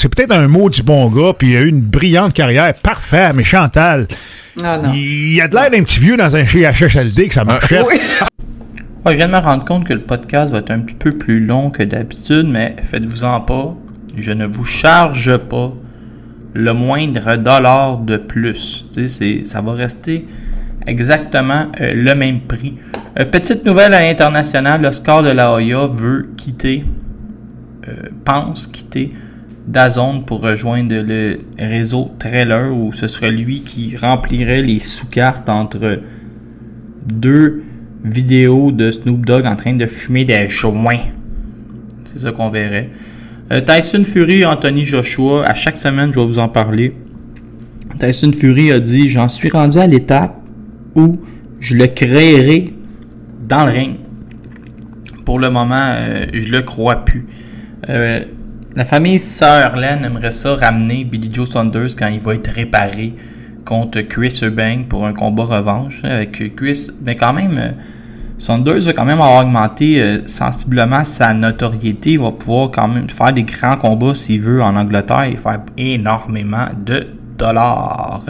C'est 0.00 0.08
peut-être 0.14 0.30
un 0.32 0.46
mot 0.46 0.70
du 0.70 0.82
bon 0.82 1.08
gars, 1.10 1.32
puis 1.36 1.50
il 1.52 1.56
a 1.56 1.60
eu 1.62 1.68
une 1.68 1.80
brillante 1.80 2.32
carrière. 2.32 2.72
Parfait, 2.74 3.32
mais 3.32 3.42
Chantal, 3.42 4.06
Ah 4.62 4.78
non. 4.78 4.92
il 4.94 5.34
y 5.34 5.40
a 5.40 5.48
de 5.48 5.54
l'air 5.56 5.70
d'un 5.70 5.82
petit 5.82 5.98
vieux 5.98 6.16
dans 6.16 6.36
un 6.36 6.46
CHSLD 6.46 7.26
que 7.28 7.34
ça 7.34 7.44
marchait. 7.44 7.82
Oui. 7.82 7.98
je 9.06 9.12
viens 9.12 9.26
de 9.26 9.32
me 9.32 9.38
rendre 9.38 9.64
compte 9.64 9.84
que 9.88 9.92
le 9.94 10.02
podcast 10.02 10.52
va 10.52 10.58
être 10.58 10.70
un 10.70 10.80
petit 10.80 10.94
peu 10.94 11.10
plus 11.18 11.44
long 11.44 11.70
que 11.70 11.82
d'habitude, 11.82 12.46
mais 12.46 12.76
faites-vous-en 12.84 13.40
pas. 13.40 13.74
Je 14.16 14.30
ne 14.30 14.46
vous 14.46 14.64
charge 14.64 15.36
pas 15.36 15.72
le 16.58 16.72
moindre 16.72 17.36
dollar 17.36 17.98
de 17.98 18.16
plus. 18.16 18.84
Ça 19.44 19.60
va 19.60 19.72
rester 19.72 20.26
exactement 20.86 21.66
euh, 21.80 21.94
le 21.94 22.14
même 22.14 22.40
prix. 22.40 22.74
Euh, 23.18 23.24
petite 23.24 23.64
nouvelle 23.64 23.94
à 23.94 24.00
l'international, 24.00 24.82
le 24.82 24.90
score 24.90 25.22
de 25.22 25.30
la 25.30 25.52
Hoya 25.54 25.86
veut 25.86 26.30
quitter, 26.36 26.84
euh, 27.86 27.92
pense 28.24 28.66
quitter 28.66 29.12
Dazone 29.68 30.24
pour 30.24 30.40
rejoindre 30.40 30.96
le 30.96 31.38
réseau 31.58 32.10
Trailer 32.18 32.74
où 32.74 32.92
ce 32.92 33.06
serait 33.06 33.30
lui 33.30 33.60
qui 33.60 33.96
remplirait 33.96 34.62
les 34.62 34.80
sous-cartes 34.80 35.48
entre 35.48 36.00
deux 37.06 37.62
vidéos 38.02 38.72
de 38.72 38.90
Snoop 38.90 39.24
Dogg 39.24 39.46
en 39.46 39.56
train 39.56 39.74
de 39.74 39.86
fumer 39.86 40.24
des 40.24 40.48
joints. 40.48 41.04
C'est 42.04 42.18
ça 42.20 42.32
qu'on 42.32 42.50
verrait. 42.50 42.90
Tyson 43.50 44.04
Fury 44.04 44.44
Anthony 44.44 44.84
Joshua, 44.84 45.44
à 45.46 45.54
chaque 45.54 45.78
semaine, 45.78 46.12
je 46.12 46.20
vais 46.20 46.26
vous 46.26 46.38
en 46.38 46.48
parler. 46.48 46.94
Tyson 47.98 48.32
Fury 48.32 48.72
a 48.72 48.78
dit 48.78 49.08
J'en 49.08 49.28
suis 49.28 49.48
rendu 49.48 49.78
à 49.78 49.86
l'étape 49.86 50.36
où 50.94 51.18
je 51.60 51.74
le 51.74 51.86
créerai 51.86 52.74
dans 53.48 53.64
le 53.64 53.72
ring. 53.72 53.96
Pour 55.24 55.38
le 55.38 55.50
moment, 55.50 55.92
euh, 55.92 56.26
je 56.32 56.50
le 56.50 56.62
crois 56.62 57.04
plus. 57.04 57.26
Euh, 57.88 58.20
la 58.76 58.84
famille 58.84 59.18
Sutherland 59.18 60.04
aimerait 60.04 60.30
ça 60.30 60.54
ramener 60.54 61.04
Billy 61.04 61.30
Joe 61.32 61.48
Saunders 61.48 61.96
quand 61.98 62.08
il 62.08 62.20
va 62.20 62.34
être 62.34 62.50
réparé 62.50 63.14
contre 63.64 64.02
Chris 64.02 64.40
Eubank 64.42 64.88
pour 64.88 65.06
un 65.06 65.12
combat 65.12 65.44
revanche 65.44 66.00
avec 66.04 66.54
Chris. 66.54 66.88
Mais 67.02 67.16
quand 67.16 67.32
même, 67.32 67.58
euh, 67.58 67.70
Saunders 68.38 68.80
va 68.80 68.92
quand 68.92 69.04
même 69.04 69.20
avoir 69.20 69.44
augmenté 69.44 70.20
sensiblement 70.26 71.04
sa 71.04 71.34
notoriété. 71.34 72.12
Il 72.12 72.20
va 72.20 72.30
pouvoir 72.30 72.70
quand 72.70 72.88
même 72.88 73.10
faire 73.10 73.32
des 73.32 73.42
grands 73.42 73.76
combats 73.76 74.14
s'il 74.14 74.40
veut 74.40 74.62
en 74.62 74.76
Angleterre 74.76 75.24
et 75.24 75.36
faire 75.36 75.60
énormément 75.76 76.66
de 76.84 77.08
dollars. 77.36 78.22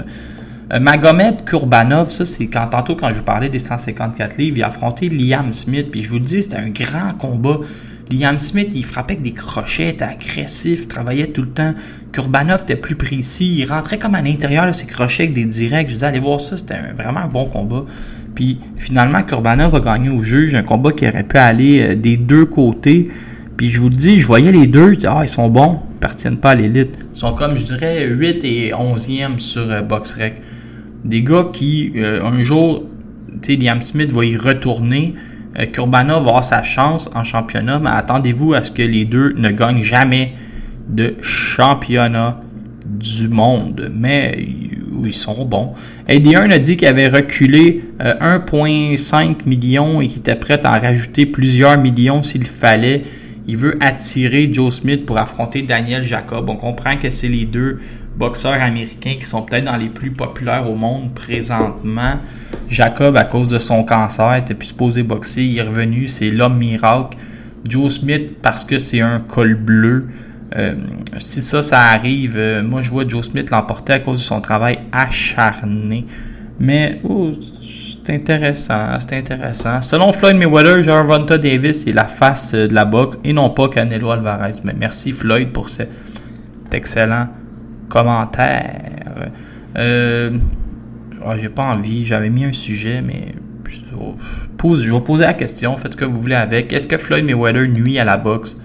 Euh, 0.73 0.81
Magomed 0.81 1.45
Kurbanov, 1.47 2.11
ça 2.11 2.27
c'est 2.27 2.47
quand 2.47 2.67
tantôt 2.67 2.95
quand 2.95 3.09
je 3.09 3.15
vous 3.15 3.25
parlais 3.25 3.49
des 3.49 3.59
154 3.59 4.37
livres, 4.37 4.59
il 4.59 4.63
a 4.63 4.67
affronté 4.67 5.09
Liam 5.09 5.55
Smith, 5.55 5.89
puis 5.91 6.05
je 6.05 6.11
vous 6.11 6.19
le 6.19 6.25
dis, 6.25 6.43
c'était 6.43 6.59
un 6.59 6.69
grand 6.69 7.15
combat. 7.19 7.61
Liam 8.11 8.39
Smith, 8.39 8.71
il 8.75 8.85
frappait 8.85 9.15
avec 9.15 9.23
des 9.23 9.33
crochets, 9.33 9.89
était 9.89 10.05
agressif, 10.05 10.89
travaillait 10.89 11.29
tout 11.29 11.43
le 11.43 11.51
temps. 11.51 11.75
Kurbanov 12.13 12.63
était 12.63 12.77
plus 12.77 12.97
précis, 12.97 13.57
il 13.59 13.65
rentrait 13.67 13.99
comme 13.99 14.15
à 14.15 14.23
l'intérieur 14.23 14.67
de 14.67 14.73
ses 14.73 14.87
crochets 14.87 15.25
avec 15.25 15.35
des 15.35 15.47
directs. 15.47 15.89
Je 15.89 15.95
disais, 15.95 16.07
allez 16.07 16.21
voir 16.21 16.41
ça, 16.41 16.59
c'était 16.59 16.79
vraiment 16.97 17.21
un 17.21 17.29
bon 17.29 17.47
combat. 17.47 17.85
Puis 18.39 18.61
finalement, 18.77 19.25
Kurbanov 19.25 19.75
a 19.75 19.81
gagné 19.81 20.11
au 20.11 20.23
juge, 20.23 20.55
un 20.55 20.63
combat 20.63 20.93
qui 20.93 21.09
aurait 21.09 21.25
pu 21.25 21.39
aller 21.39 21.81
euh, 21.81 21.95
des 21.97 22.17
deux 22.17 22.47
côtés. 22.47 23.09
Puis 23.57 23.69
je 23.69 23.81
vous 23.81 23.89
le 23.89 23.97
dis, 23.97 24.21
je 24.21 24.27
voyais 24.29 24.53
les 24.53 24.69
deux, 24.69 24.93
ah, 25.09 25.23
ils 25.25 25.29
sont 25.29 25.49
bons, 25.49 25.81
ils 25.91 25.97
appartiennent 25.97 26.37
pas 26.37 26.51
à 26.51 26.55
l'élite. 26.55 27.01
Ils 27.15 27.19
sont 27.19 27.35
comme, 27.35 27.57
je 27.57 27.65
dirais, 27.65 28.07
8 28.07 28.45
et 28.45 28.71
11e 28.71 29.41
sur 29.41 29.69
euh, 29.69 29.83
BoxRec 29.83 30.35
des 31.05 31.25
gars 31.25 31.49
qui, 31.53 31.91
euh, 31.97 32.25
un 32.25 32.41
jour, 32.43 32.85
tu 33.43 33.55
sais, 33.55 33.57
Liam 33.57 33.83
Smith 33.83 34.13
va 34.13 34.25
y 34.25 34.37
retourner. 34.37 35.17
Euh, 35.59 35.67
Kurbana 35.67 36.13
va 36.13 36.19
avoir 36.19 36.45
sa 36.45 36.63
chance 36.63 37.11
en 37.17 37.25
championnat, 37.25 37.81
mais 37.81 37.91
attendez-vous 37.91 38.55
à 38.55 38.63
ce 38.63 38.71
que 38.71 38.83
les 38.83 39.05
deux 39.05 39.33
ne 39.33 39.51
gagnent 39.51 39.83
jamais 39.83 40.35
de 40.89 41.17
championnat 41.23 42.41
du 42.89 43.29
monde. 43.29 43.91
Mais 43.95 44.47
ils 45.05 45.15
sont 45.15 45.45
bons. 45.45 45.75
Eddie 46.07 46.33
Hearn 46.33 46.53
a 46.53 46.59
dit 46.59 46.77
qu'il 46.77 46.89
avait 46.89 47.09
reculé 47.09 47.85
1,5 48.01 49.31
euh, 49.31 49.35
million 49.47 50.01
et 50.01 50.09
qu'il 50.09 50.19
était 50.19 50.35
prêt 50.35 50.61
à 50.65 50.77
en 50.77 50.81
rajouter 50.81 51.27
plusieurs 51.27 51.79
millions 51.79 52.23
s'il 52.23 52.47
fallait. 52.47 53.05
Il 53.47 53.57
veut 53.57 53.79
attirer 53.81 54.51
Joe 54.53 54.75
Smith 54.75 55.07
pour 55.07 55.19
affronter 55.19 55.63
Daniel 55.63 56.05
Jacob. 56.05 56.51
On 56.51 56.57
comprend 56.57 56.97
que 56.97 57.11
c'est 57.11 57.29
les 57.29 57.47
deux 57.47 57.79
boxeurs 58.17 58.61
américains 58.61 59.15
qui 59.19 59.27
sont 59.27 59.43
peut-être 59.43 59.65
dans 59.65 59.77
les 59.77 59.89
plus 59.89 60.11
populaires 60.11 60.69
au 60.71 60.75
monde 60.75 61.15
présentement. 61.15 62.17
Jacob, 62.69 63.17
à 63.17 63.25
cause 63.25 63.49
de 63.49 63.59
son 63.59 63.85
cancer, 63.85 64.35
était 64.35 64.55
plus 64.55 64.69
supposé 64.69 65.03
boxer, 65.03 65.45
il 65.45 65.59
est 65.59 65.63
revenu, 65.63 66.09
c'est 66.09 66.31
l'homme 66.31 66.59
miracle. 66.59 67.17
Joe 67.67 67.93
Smith, 67.93 68.41
parce 68.43 68.65
que 68.65 68.79
c'est 68.79 69.01
un 69.01 69.21
col 69.21 69.55
bleu. 69.55 70.09
Euh, 70.57 70.75
si 71.19 71.43
ça, 71.43 71.63
ça 71.63 71.81
arrive, 71.81 72.37
euh, 72.39 72.63
moi 72.63 72.81
je 72.81 72.91
vois 72.91 73.07
Joe 73.07 73.27
Smith 73.27 73.51
l'emporter 73.51 73.95
à 73.95 73.99
cause 73.99 74.21
de 74.21 74.25
son 74.25 74.41
travail 74.41 74.79
acharné. 74.93 76.07
Mais 76.59 77.01
oh, 77.05 77.31
c'est 78.05 78.15
intéressant, 78.15 78.99
c'est 79.01 79.17
intéressant. 79.17 79.83
Selon 79.83 80.13
Floyd 80.13 80.37
Mayweather, 80.37 80.83
Gervonta 80.83 81.37
Davis 81.37 81.87
est 81.87 81.93
la 81.93 82.07
face 82.07 82.55
de 82.55 82.73
la 82.73 82.87
boxe 82.87 83.19
et 83.25 83.33
non 83.33 83.51
pas 83.51 83.69
Canelo 83.69 84.11
Alvarez. 84.11 84.55
Mais 84.65 84.75
merci 84.77 85.13
Floyd 85.13 85.51
pour 85.53 85.69
cet 85.69 85.91
excellent 86.73 87.29
commentaires. 87.89 89.31
Euh, 89.77 90.31
oh, 91.25 91.33
j'ai 91.39 91.51
pas 91.51 91.65
envie, 91.65 92.07
j'avais 92.07 92.31
mis 92.31 92.45
un 92.45 92.53
sujet, 92.53 93.03
mais 93.03 93.33
je 93.69 94.93
vais 94.93 95.01
poser 95.01 95.25
la 95.25 95.35
question, 95.35 95.77
faites 95.77 95.93
ce 95.93 95.97
que 95.97 96.05
vous 96.05 96.21
voulez 96.21 96.35
avec. 96.35 96.73
Est-ce 96.73 96.87
que 96.87 96.97
Floyd 96.97 97.25
Mayweather 97.25 97.69
nuit 97.69 97.99
à 97.99 98.05
la 98.05 98.17
boxe? 98.17 98.59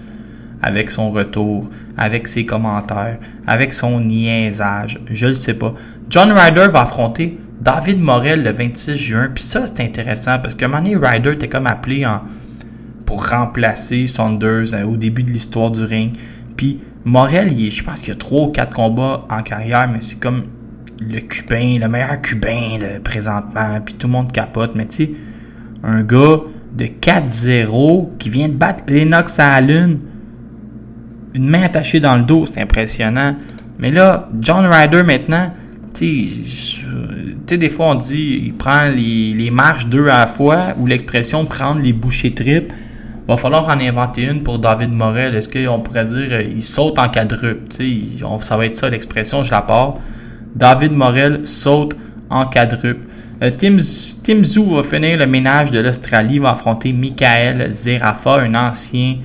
Avec 0.64 0.90
son 0.90 1.10
retour, 1.10 1.70
avec 1.96 2.26
ses 2.26 2.44
commentaires, 2.44 3.18
avec 3.46 3.74
son 3.74 4.00
niaisage? 4.00 4.98
Je 5.10 5.26
le 5.26 5.34
sais 5.34 5.54
pas. 5.54 5.74
John 6.08 6.32
Ryder 6.32 6.68
va 6.72 6.82
affronter 6.82 7.38
David 7.60 8.00
Morel 8.00 8.42
le 8.42 8.52
26 8.52 8.96
juin, 8.96 9.30
puis 9.34 9.44
ça 9.44 9.66
c'est 9.66 9.80
intéressant 9.80 10.38
parce 10.38 10.54
que 10.54 10.64
Manny 10.64 10.96
Ryder 10.96 11.32
était 11.32 11.48
comme 11.48 11.66
appelé 11.66 12.06
pour 13.06 13.28
remplacer 13.28 14.06
Saunders 14.06 14.74
hein, 14.74 14.84
au 14.84 14.96
début 14.96 15.22
de 15.22 15.30
l'histoire 15.30 15.70
du 15.70 15.84
ring. 15.84 16.14
Puis 16.56 16.80
Morel, 17.04 17.52
je 17.70 17.82
pense 17.82 18.00
qu'il 18.00 18.12
a 18.12 18.16
3 18.16 18.42
ou 18.44 18.48
4 18.48 18.74
combats 18.74 19.26
en 19.30 19.42
carrière, 19.42 19.88
mais 19.88 19.98
c'est 20.00 20.18
comme 20.18 20.44
le 21.00 21.20
cubain, 21.20 21.78
le 21.80 21.88
meilleur 21.88 22.20
cubain 22.22 22.78
de 22.80 22.98
présentement, 22.98 23.80
puis 23.84 23.94
tout 23.94 24.06
le 24.06 24.12
monde 24.12 24.32
capote. 24.32 24.74
Mais 24.74 24.86
tu 24.86 24.96
sais, 24.96 25.10
un 25.82 26.02
gars 26.02 26.40
de 26.74 26.86
4-0 26.86 28.16
qui 28.18 28.30
vient 28.30 28.48
de 28.48 28.54
battre 28.54 28.84
Lennox 28.88 29.38
à 29.38 29.60
la 29.60 29.66
lune, 29.66 30.00
une 31.34 31.48
main 31.48 31.62
attachée 31.62 32.00
dans 32.00 32.16
le 32.16 32.22
dos, 32.22 32.46
c'est 32.52 32.60
impressionnant. 32.60 33.36
Mais 33.78 33.90
là, 33.90 34.28
John 34.40 34.64
Ryder 34.66 35.02
maintenant, 35.02 35.52
tu 35.92 36.28
sais, 37.46 37.58
des 37.58 37.70
fois 37.70 37.86
on 37.86 37.94
dit, 37.96 38.42
il 38.46 38.54
prend 38.54 38.88
les, 38.88 39.50
marches 39.50 39.86
deux 39.86 40.08
à 40.08 40.20
la 40.20 40.26
fois, 40.26 40.74
ou 40.78 40.86
l'expression 40.86 41.44
prendre 41.44 41.80
les 41.80 41.92
bouchées 41.92 42.32
tripes 42.32 42.72
va 43.26 43.36
falloir 43.36 43.66
en 43.68 43.80
inventer 43.80 44.24
une 44.24 44.42
pour 44.42 44.58
David 44.58 44.92
Morel. 44.92 45.34
Est-ce 45.34 45.48
qu'on 45.48 45.80
pourrait 45.80 46.04
dire 46.04 46.28
euh, 46.30 46.42
il 46.42 46.62
saute 46.62 46.98
en 46.98 47.08
quadruple? 47.08 47.72
ça 48.42 48.56
va 48.56 48.66
être 48.66 48.74
ça 48.74 48.90
l'expression, 48.90 49.42
je 49.42 49.50
la 49.50 49.62
porte. 49.62 49.98
David 50.54 50.92
Morel 50.92 51.46
saute 51.46 51.96
en 52.28 52.44
quadruple. 52.44 53.00
Euh, 53.42 53.50
Tim, 53.56 53.76
Tim 54.22 54.42
va 54.74 54.82
finir 54.82 55.18
le 55.18 55.26
ménage 55.26 55.70
de 55.70 55.80
l'Australie, 55.80 56.38
va 56.38 56.50
affronter 56.50 56.92
Michael 56.92 57.72
Zerafa, 57.72 58.40
un 58.42 58.54
ancien, 58.54 59.16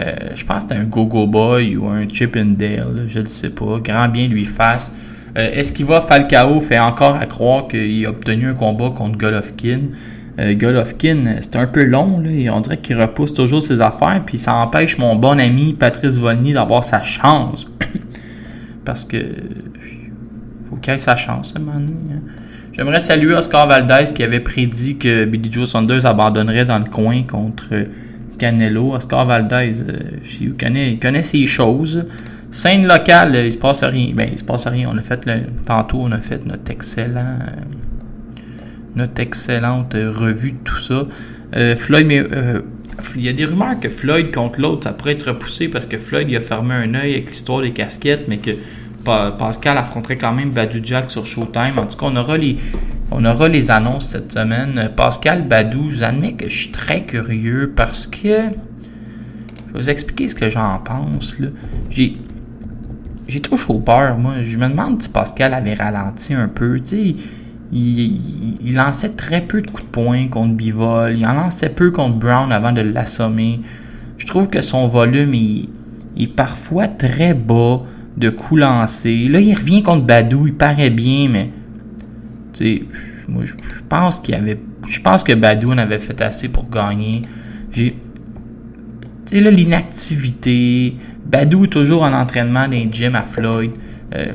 euh, 0.00 0.14
je 0.34 0.44
pense 0.44 0.64
que 0.64 0.70
c'était 0.70 0.80
un 0.80 0.84
Go-Go 0.84 1.26
Boy 1.26 1.76
ou 1.76 1.88
un 1.88 2.08
Chip 2.08 2.36
and 2.36 2.56
Dale, 2.56 3.06
je 3.08 3.20
ne 3.20 3.26
sais 3.26 3.50
pas. 3.50 3.78
Grand 3.82 4.08
bien 4.08 4.28
lui 4.28 4.44
fasse. 4.44 4.94
Est-ce 5.36 5.72
qu'il 5.72 5.86
va 5.86 6.00
Falcao 6.00 6.60
fait 6.60 6.78
encore 6.78 7.16
à 7.16 7.26
croire 7.26 7.66
qu'il 7.66 8.06
a 8.06 8.10
obtenu 8.10 8.50
un 8.50 8.54
combat 8.54 8.90
contre 8.90 9.18
Golovkin? 9.18 9.80
Euh, 10.40 10.54
Golovkin, 10.54 11.36
c'est 11.40 11.54
un 11.56 11.66
peu 11.66 11.84
long, 11.84 12.20
là, 12.20 12.52
on 12.52 12.60
dirait 12.60 12.78
qu'il 12.78 13.00
repousse 13.00 13.34
toujours 13.34 13.62
ses 13.62 13.80
affaires, 13.80 14.20
puis 14.26 14.38
ça 14.38 14.54
empêche 14.56 14.98
mon 14.98 15.14
bon 15.14 15.38
ami 15.38 15.74
Patrice 15.74 16.14
Volny 16.14 16.52
d'avoir 16.52 16.82
sa 16.82 17.02
chance. 17.02 17.70
Parce 18.84 19.04
que 19.04 19.18
faut 20.64 20.76
qu'il 20.76 20.92
ait 20.92 20.98
sa 20.98 21.16
chance, 21.16 21.54
hein. 21.56 21.62
J'aimerais 22.72 22.98
saluer 22.98 23.34
Oscar 23.34 23.68
Valdez 23.68 24.12
qui 24.12 24.24
avait 24.24 24.40
prédit 24.40 24.96
que 24.96 25.24
Billy 25.26 25.52
Joe 25.52 25.70
Saunders 25.70 26.04
abandonnerait 26.06 26.64
dans 26.64 26.78
le 26.78 26.90
coin 26.90 27.22
contre 27.22 27.72
Canelo. 28.38 28.94
Oscar 28.94 29.26
Valdez, 29.26 29.82
euh, 29.82 29.98
il, 30.40 30.54
connaît, 30.98 31.22
ses 31.22 31.46
choses. 31.46 32.04
Scène 32.50 32.86
locale, 32.86 33.34
il 33.44 33.52
se 33.52 33.58
passe 33.58 33.82
rien. 33.82 34.12
Ben, 34.14 34.28
il 34.32 34.38
se 34.38 34.44
passe 34.44 34.66
rien. 34.66 34.90
On 34.92 34.96
a 34.96 35.02
fait 35.02 35.26
le, 35.26 35.42
tantôt, 35.66 35.98
on 36.00 36.12
a 36.12 36.20
fait 36.20 36.44
notre 36.46 36.70
excellent 36.70 37.38
notre 38.96 39.20
excellente 39.20 39.94
revue 39.94 40.52
de 40.52 40.58
tout 40.64 40.78
ça. 40.78 41.06
Euh, 41.56 41.76
Floyd, 41.76 42.06
mais, 42.06 42.20
euh, 42.20 42.60
il 43.16 43.22
y 43.22 43.28
a 43.28 43.32
des 43.32 43.44
rumeurs 43.44 43.78
que 43.80 43.88
Floyd 43.88 44.32
contre 44.32 44.60
l'autre, 44.60 44.84
ça 44.84 44.92
pourrait 44.92 45.12
être 45.12 45.28
repoussé 45.28 45.68
parce 45.68 45.86
que 45.86 45.98
Floyd 45.98 46.28
il 46.30 46.36
a 46.36 46.40
fermé 46.40 46.74
un 46.74 46.94
œil 46.94 47.14
avec 47.14 47.28
l'histoire 47.28 47.60
des 47.60 47.72
casquettes, 47.72 48.28
mais 48.28 48.38
que 48.38 48.52
Pascal 49.04 49.76
affronterait 49.76 50.16
quand 50.16 50.32
même 50.32 50.50
Badou 50.50 50.78
Jack 50.82 51.10
sur 51.10 51.26
Showtime. 51.26 51.78
En 51.78 51.86
tout 51.86 51.96
cas, 51.96 52.06
on 52.08 52.16
aura 52.16 52.38
les, 52.38 52.56
on 53.10 53.24
aura 53.24 53.48
les 53.48 53.70
annonces 53.70 54.08
cette 54.08 54.32
semaine. 54.32 54.90
Pascal 54.96 55.46
Badou, 55.46 55.90
je 55.90 55.96
vous 55.96 56.02
admets 56.02 56.32
que 56.32 56.48
je 56.48 56.56
suis 56.56 56.70
très 56.70 57.02
curieux 57.02 57.72
parce 57.74 58.06
que. 58.06 58.18
Je 58.18 59.72
vais 59.72 59.80
vous 59.80 59.90
expliquer 59.90 60.28
ce 60.28 60.34
que 60.34 60.48
j'en 60.48 60.78
pense. 60.78 61.36
J'ai. 61.90 62.16
J'ai 63.26 63.40
trop 63.40 63.56
chaud 63.56 63.78
peur, 63.78 64.18
moi. 64.18 64.42
Je 64.42 64.58
me 64.58 64.68
demande 64.68 65.02
si 65.02 65.08
Pascal 65.08 65.54
avait 65.54 65.74
ralenti 65.74 66.34
un 66.34 66.48
peu. 66.48 66.78
Tu 66.80 67.16
il, 67.72 68.74
lançait 68.74 69.10
très 69.10 69.40
peu 69.40 69.60
de 69.62 69.70
coups 69.70 69.84
de 69.84 69.90
poing 69.90 70.28
contre 70.28 70.54
Bivol. 70.54 71.16
Il 71.16 71.26
en 71.26 71.32
lançait 71.32 71.70
peu 71.70 71.90
contre 71.90 72.16
Brown 72.16 72.52
avant 72.52 72.72
de 72.72 72.80
l'assommer. 72.80 73.60
Je 74.18 74.26
trouve 74.26 74.48
que 74.48 74.62
son 74.62 74.88
volume 74.88 75.34
il 75.34 75.68
est 76.16 76.26
parfois 76.28 76.86
très 76.86 77.34
bas 77.34 77.82
de 78.16 78.30
coups 78.30 78.60
lancés. 78.60 79.28
Là, 79.28 79.40
il 79.40 79.54
revient 79.54 79.82
contre 79.82 80.04
Badou. 80.04 80.46
Il 80.46 80.54
paraît 80.54 80.90
bien, 80.90 81.28
mais 81.28 81.50
tu 82.54 82.64
sais, 82.64 82.82
moi, 83.28 83.44
je 83.44 83.54
pense 83.88 84.20
qu'il 84.20 84.34
avait. 84.34 84.58
Je 84.88 85.00
pense 85.00 85.24
que 85.24 85.32
Badou 85.32 85.72
en 85.72 85.78
avait 85.78 85.98
fait 85.98 86.20
assez 86.20 86.48
pour 86.48 86.70
gagner. 86.70 87.22
J'ai. 87.72 87.96
Tu 89.26 89.40
là, 89.40 89.50
l'inactivité. 89.50 90.96
Badou 91.26 91.66
toujours 91.66 92.02
en 92.02 92.12
entraînement 92.12 92.68
dans 92.68 92.70
les 92.70 93.04
à 93.14 93.22
Floyd. 93.22 93.72
Euh, 94.14 94.32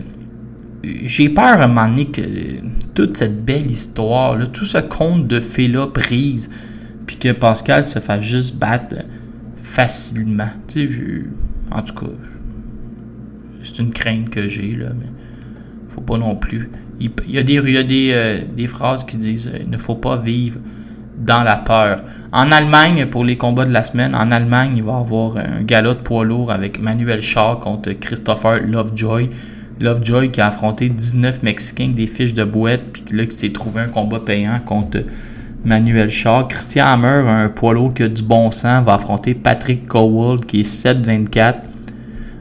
j'ai 0.83 1.29
peur 1.29 1.43
à 1.43 1.63
un 1.63 1.67
moment 1.67 1.87
donné 1.87 2.07
que 2.07 2.21
euh, 2.21 2.61
toute 2.95 3.17
cette 3.17 3.45
belle 3.45 3.69
histoire, 3.69 4.37
là, 4.37 4.47
tout 4.47 4.65
ce 4.65 4.79
conte 4.79 5.27
de 5.27 5.39
fées-là 5.39 5.87
prise, 5.87 6.49
puis 7.05 7.17
que 7.17 7.31
Pascal 7.31 7.83
se 7.83 7.99
fasse 7.99 8.23
juste 8.23 8.55
battre 8.55 8.95
euh, 8.97 9.03
facilement. 9.61 10.49
Tu 10.67 10.87
sais, 10.87 11.25
en 11.71 11.81
tout 11.83 11.93
cas, 11.93 12.11
c'est 13.63 13.79
une 13.79 13.91
crainte 13.91 14.29
que 14.29 14.47
j'ai, 14.47 14.75
là, 14.75 14.87
mais 14.97 15.07
faut 15.89 16.01
pas 16.01 16.17
non 16.17 16.35
plus. 16.35 16.69
Il, 16.99 17.11
y 17.27 17.37
a 17.37 17.41
euh, 17.41 18.41
des 18.55 18.67
phrases 18.67 19.03
qui 19.03 19.17
disent 19.17 19.47
euh, 19.47 19.59
il 19.61 19.69
ne 19.69 19.77
faut 19.77 19.95
pas 19.95 20.17
vivre 20.17 20.59
dans 21.17 21.43
la 21.43 21.57
peur. 21.57 22.03
En 22.31 22.51
Allemagne, 22.51 23.07
pour 23.07 23.25
les 23.25 23.37
combats 23.37 23.65
de 23.65 23.73
la 23.73 23.83
semaine, 23.83 24.15
en 24.15 24.31
Allemagne, 24.31 24.73
il 24.75 24.83
va 24.83 24.93
y 24.93 24.95
avoir 24.95 25.37
un 25.37 25.63
galop 25.63 25.95
de 25.95 25.99
poids 25.99 26.23
lourd 26.23 26.51
avec 26.51 26.81
Manuel 26.81 27.21
Shaw 27.21 27.57
contre 27.57 27.91
Christopher 27.91 28.61
Lovejoy. 28.61 29.29
Lovejoy 29.81 30.31
qui 30.31 30.41
a 30.41 30.47
affronté 30.47 30.89
19 30.89 31.43
Mexicains 31.43 31.89
des 31.89 32.07
fiches 32.07 32.33
de 32.33 32.43
boîte, 32.43 32.81
puis 32.93 33.03
là, 33.11 33.25
qui 33.25 33.35
s'est 33.35 33.51
trouvé 33.51 33.81
un 33.81 33.87
combat 33.87 34.19
payant 34.19 34.59
contre 34.65 34.99
Manuel 35.65 36.09
Shaw. 36.09 36.47
Christian 36.47 36.85
Hammer, 36.85 37.27
un 37.27 37.49
poids 37.49 37.73
lourd 37.73 37.93
qui 37.93 38.03
a 38.03 38.07
du 38.07 38.23
bon 38.23 38.51
sens, 38.51 38.83
va 38.85 38.95
affronter 38.95 39.33
Patrick 39.33 39.87
Cowell 39.87 40.39
qui 40.39 40.61
est 40.61 40.85
7-24. 40.85 41.55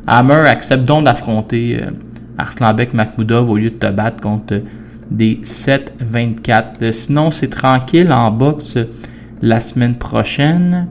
Hammer 0.07 0.47
accepte 0.49 0.85
donc 0.85 1.05
d'affronter 1.05 1.81
euh, 1.83 1.91
Arslanbek 2.39 2.95
Makhmoudov 2.95 3.51
au 3.51 3.57
lieu 3.57 3.71
de 3.71 3.77
te 3.77 3.91
battre 3.91 4.23
contre 4.23 4.63
des 5.11 5.41
7-24. 5.43 6.65
Euh, 6.83 6.93
Sinon, 6.93 7.31
c'est 7.31 7.49
tranquille 7.49 8.13
en 8.13 8.31
boxe 8.31 8.77
euh, 8.77 8.85
la 9.43 9.61
semaine 9.61 9.97
prochaine. 9.97 10.89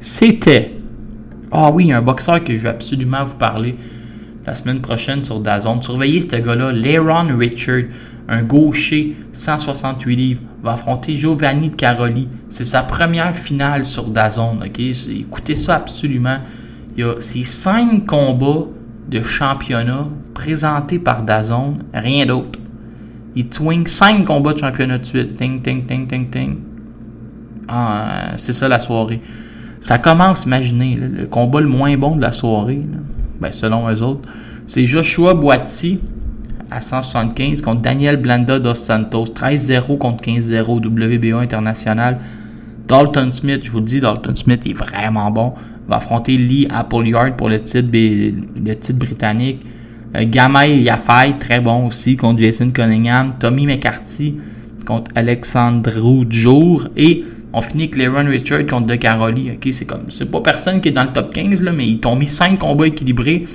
C'était. 0.00 0.72
Ah 1.50 1.70
oui, 1.72 1.92
un 1.92 2.02
boxeur 2.02 2.42
que 2.42 2.52
je 2.54 2.58
vais 2.62 2.68
absolument 2.68 3.24
vous 3.24 3.36
parler 3.36 3.76
la 4.46 4.54
semaine 4.54 4.80
prochaine 4.80 5.24
sur 5.24 5.40
Dazon. 5.40 5.80
Surveillez 5.80 6.20
ce 6.20 6.36
gars-là, 6.36 6.72
Leron 6.72 7.36
Richard, 7.36 7.82
un 8.28 8.42
gaucher, 8.42 9.16
168 9.32 10.16
livres, 10.16 10.40
va 10.62 10.72
affronter 10.72 11.14
Giovanni 11.14 11.70
de 11.70 11.76
Caroli. 11.76 12.28
C'est 12.48 12.64
sa 12.64 12.82
première 12.82 13.34
finale 13.34 13.84
sur 13.84 14.04
Dazon. 14.08 14.58
ok? 14.64 14.80
C'est- 14.92 15.12
Écoutez 15.16 15.54
ça 15.56 15.76
absolument. 15.76 16.38
Il 16.96 17.00
y 17.00 17.04
a 17.04 17.14
ces 17.20 17.44
cinq 17.44 18.06
combats 18.06 18.66
de 19.08 19.22
championnat 19.22 20.06
présentés 20.34 20.98
par 20.98 21.22
Dazon, 21.22 21.78
rien 21.94 22.26
d'autre. 22.26 22.58
Il 23.34 23.48
twing 23.48 23.86
5 23.86 24.24
combats 24.24 24.54
de 24.54 24.58
championnat 24.58 24.98
de 24.98 25.04
suite. 25.04 25.36
Ting, 25.36 25.60
ting, 25.62 25.84
ting, 25.84 26.06
ting, 26.06 26.30
ting. 26.30 26.56
Ah, 27.68 28.08
euh, 28.08 28.34
c'est 28.36 28.52
ça 28.52 28.68
la 28.68 28.80
soirée. 28.80 29.20
Ça 29.80 29.98
commence, 29.98 30.44
imaginez, 30.44 30.96
le 30.96 31.26
combat 31.26 31.60
le 31.60 31.68
moins 31.68 31.96
bon 31.96 32.16
de 32.16 32.22
la 32.22 32.32
soirée, 32.32 32.80
ben, 33.40 33.52
selon 33.52 33.88
eux 33.90 34.02
autres, 34.02 34.28
c'est 34.66 34.86
Joshua 34.86 35.34
Boiti 35.34 36.00
à 36.70 36.80
175 36.80 37.62
contre 37.62 37.82
Daniel 37.82 38.16
Blanda 38.16 38.58
dos 38.58 38.74
Santos. 38.74 39.26
13-0 39.26 39.98
contre 39.98 40.24
15-0 40.24 40.86
WBA 40.86 41.38
international. 41.38 42.18
Dalton 42.86 43.32
Smith, 43.32 43.62
je 43.64 43.70
vous 43.70 43.80
le 43.80 43.84
dis, 43.84 44.00
Dalton 44.00 44.36
Smith 44.36 44.66
est 44.66 44.72
vraiment 44.72 45.30
bon. 45.30 45.54
Va 45.88 45.96
affronter 45.96 46.36
Lee 46.36 46.66
Appleyard 46.70 47.36
pour 47.36 47.48
le 47.48 47.60
titre, 47.60 47.88
britannique. 48.94 49.60
Euh, 50.14 50.24
Gamay 50.26 50.82
Yafai, 50.82 51.36
très 51.38 51.60
bon 51.60 51.86
aussi, 51.86 52.16
contre 52.16 52.40
Jason 52.40 52.70
Cunningham. 52.70 53.34
Tommy 53.38 53.66
McCarthy 53.66 54.36
contre 54.84 55.10
Alexandru 55.14 56.26
Jour. 56.30 56.88
Et 56.96 57.24
on 57.52 57.60
finit 57.60 57.84
avec 57.84 57.96
Leron 57.96 58.28
Richard 58.28 58.66
contre 58.66 58.86
De 58.86 58.94
Caroli. 58.94 59.50
Ok, 59.50 59.68
c'est 59.72 59.84
comme, 59.84 60.10
c'est 60.10 60.30
pas 60.30 60.40
personne 60.40 60.80
qui 60.80 60.88
est 60.88 60.92
dans 60.92 61.04
le 61.04 61.12
top 61.12 61.34
15, 61.34 61.62
là, 61.62 61.72
mais 61.72 61.86
ils 61.86 62.00
t'ont 62.00 62.16
mis 62.16 62.28
5 62.28 62.58
combats 62.58 62.86
équilibrés. 62.86 63.46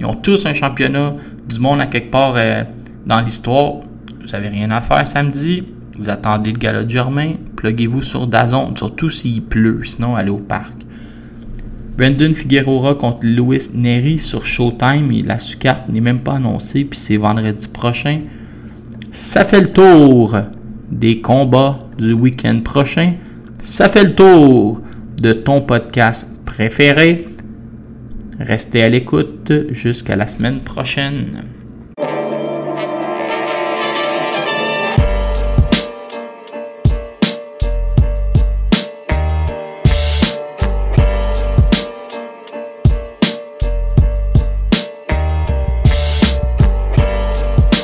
Ils 0.00 0.06
ont 0.06 0.14
tous 0.14 0.46
un 0.46 0.54
championnat 0.54 1.14
du 1.48 1.60
monde 1.60 1.80
à 1.80 1.86
quelque 1.86 2.10
part 2.10 2.34
euh, 2.36 2.64
dans 3.06 3.20
l'histoire. 3.20 3.74
Vous 4.20 4.34
avez 4.34 4.48
rien 4.48 4.70
à 4.70 4.80
faire 4.80 5.06
samedi. 5.06 5.64
Vous 5.98 6.08
attendez 6.08 6.52
le 6.52 6.58
gala 6.58 6.84
de 6.84 6.90
Germain. 6.90 7.34
Pluguez-vous 7.56 8.02
sur 8.02 8.26
Dazon, 8.26 8.74
surtout 8.76 9.10
s'il 9.10 9.42
pleut. 9.42 9.82
Sinon, 9.84 10.16
allez 10.16 10.30
au 10.30 10.38
parc. 10.38 10.72
Brendan 11.96 12.34
Figueroa 12.34 12.94
contre 12.94 13.20
Louis 13.22 13.68
Neri 13.74 14.18
sur 14.18 14.46
Showtime. 14.46 15.10
Et 15.12 15.22
la 15.22 15.38
carte 15.58 15.88
n'est 15.88 16.00
même 16.00 16.20
pas 16.20 16.34
annoncée, 16.34 16.84
puis 16.84 16.98
c'est 16.98 17.16
vendredi 17.16 17.68
prochain. 17.68 18.20
Ça 19.10 19.44
fait 19.44 19.60
le 19.60 19.72
tour 19.72 20.36
des 20.90 21.20
combats 21.20 21.80
du 21.98 22.12
week-end 22.12 22.60
prochain. 22.64 23.14
Ça 23.62 23.88
fait 23.88 24.04
le 24.04 24.14
tour 24.14 24.80
de 25.20 25.32
ton 25.32 25.60
podcast 25.60 26.28
préféré. 26.46 27.26
Restez 28.38 28.82
à 28.82 28.88
l'écoute 28.88 29.52
jusqu'à 29.70 30.16
la 30.16 30.26
semaine 30.26 30.60
prochaine. 30.60 31.42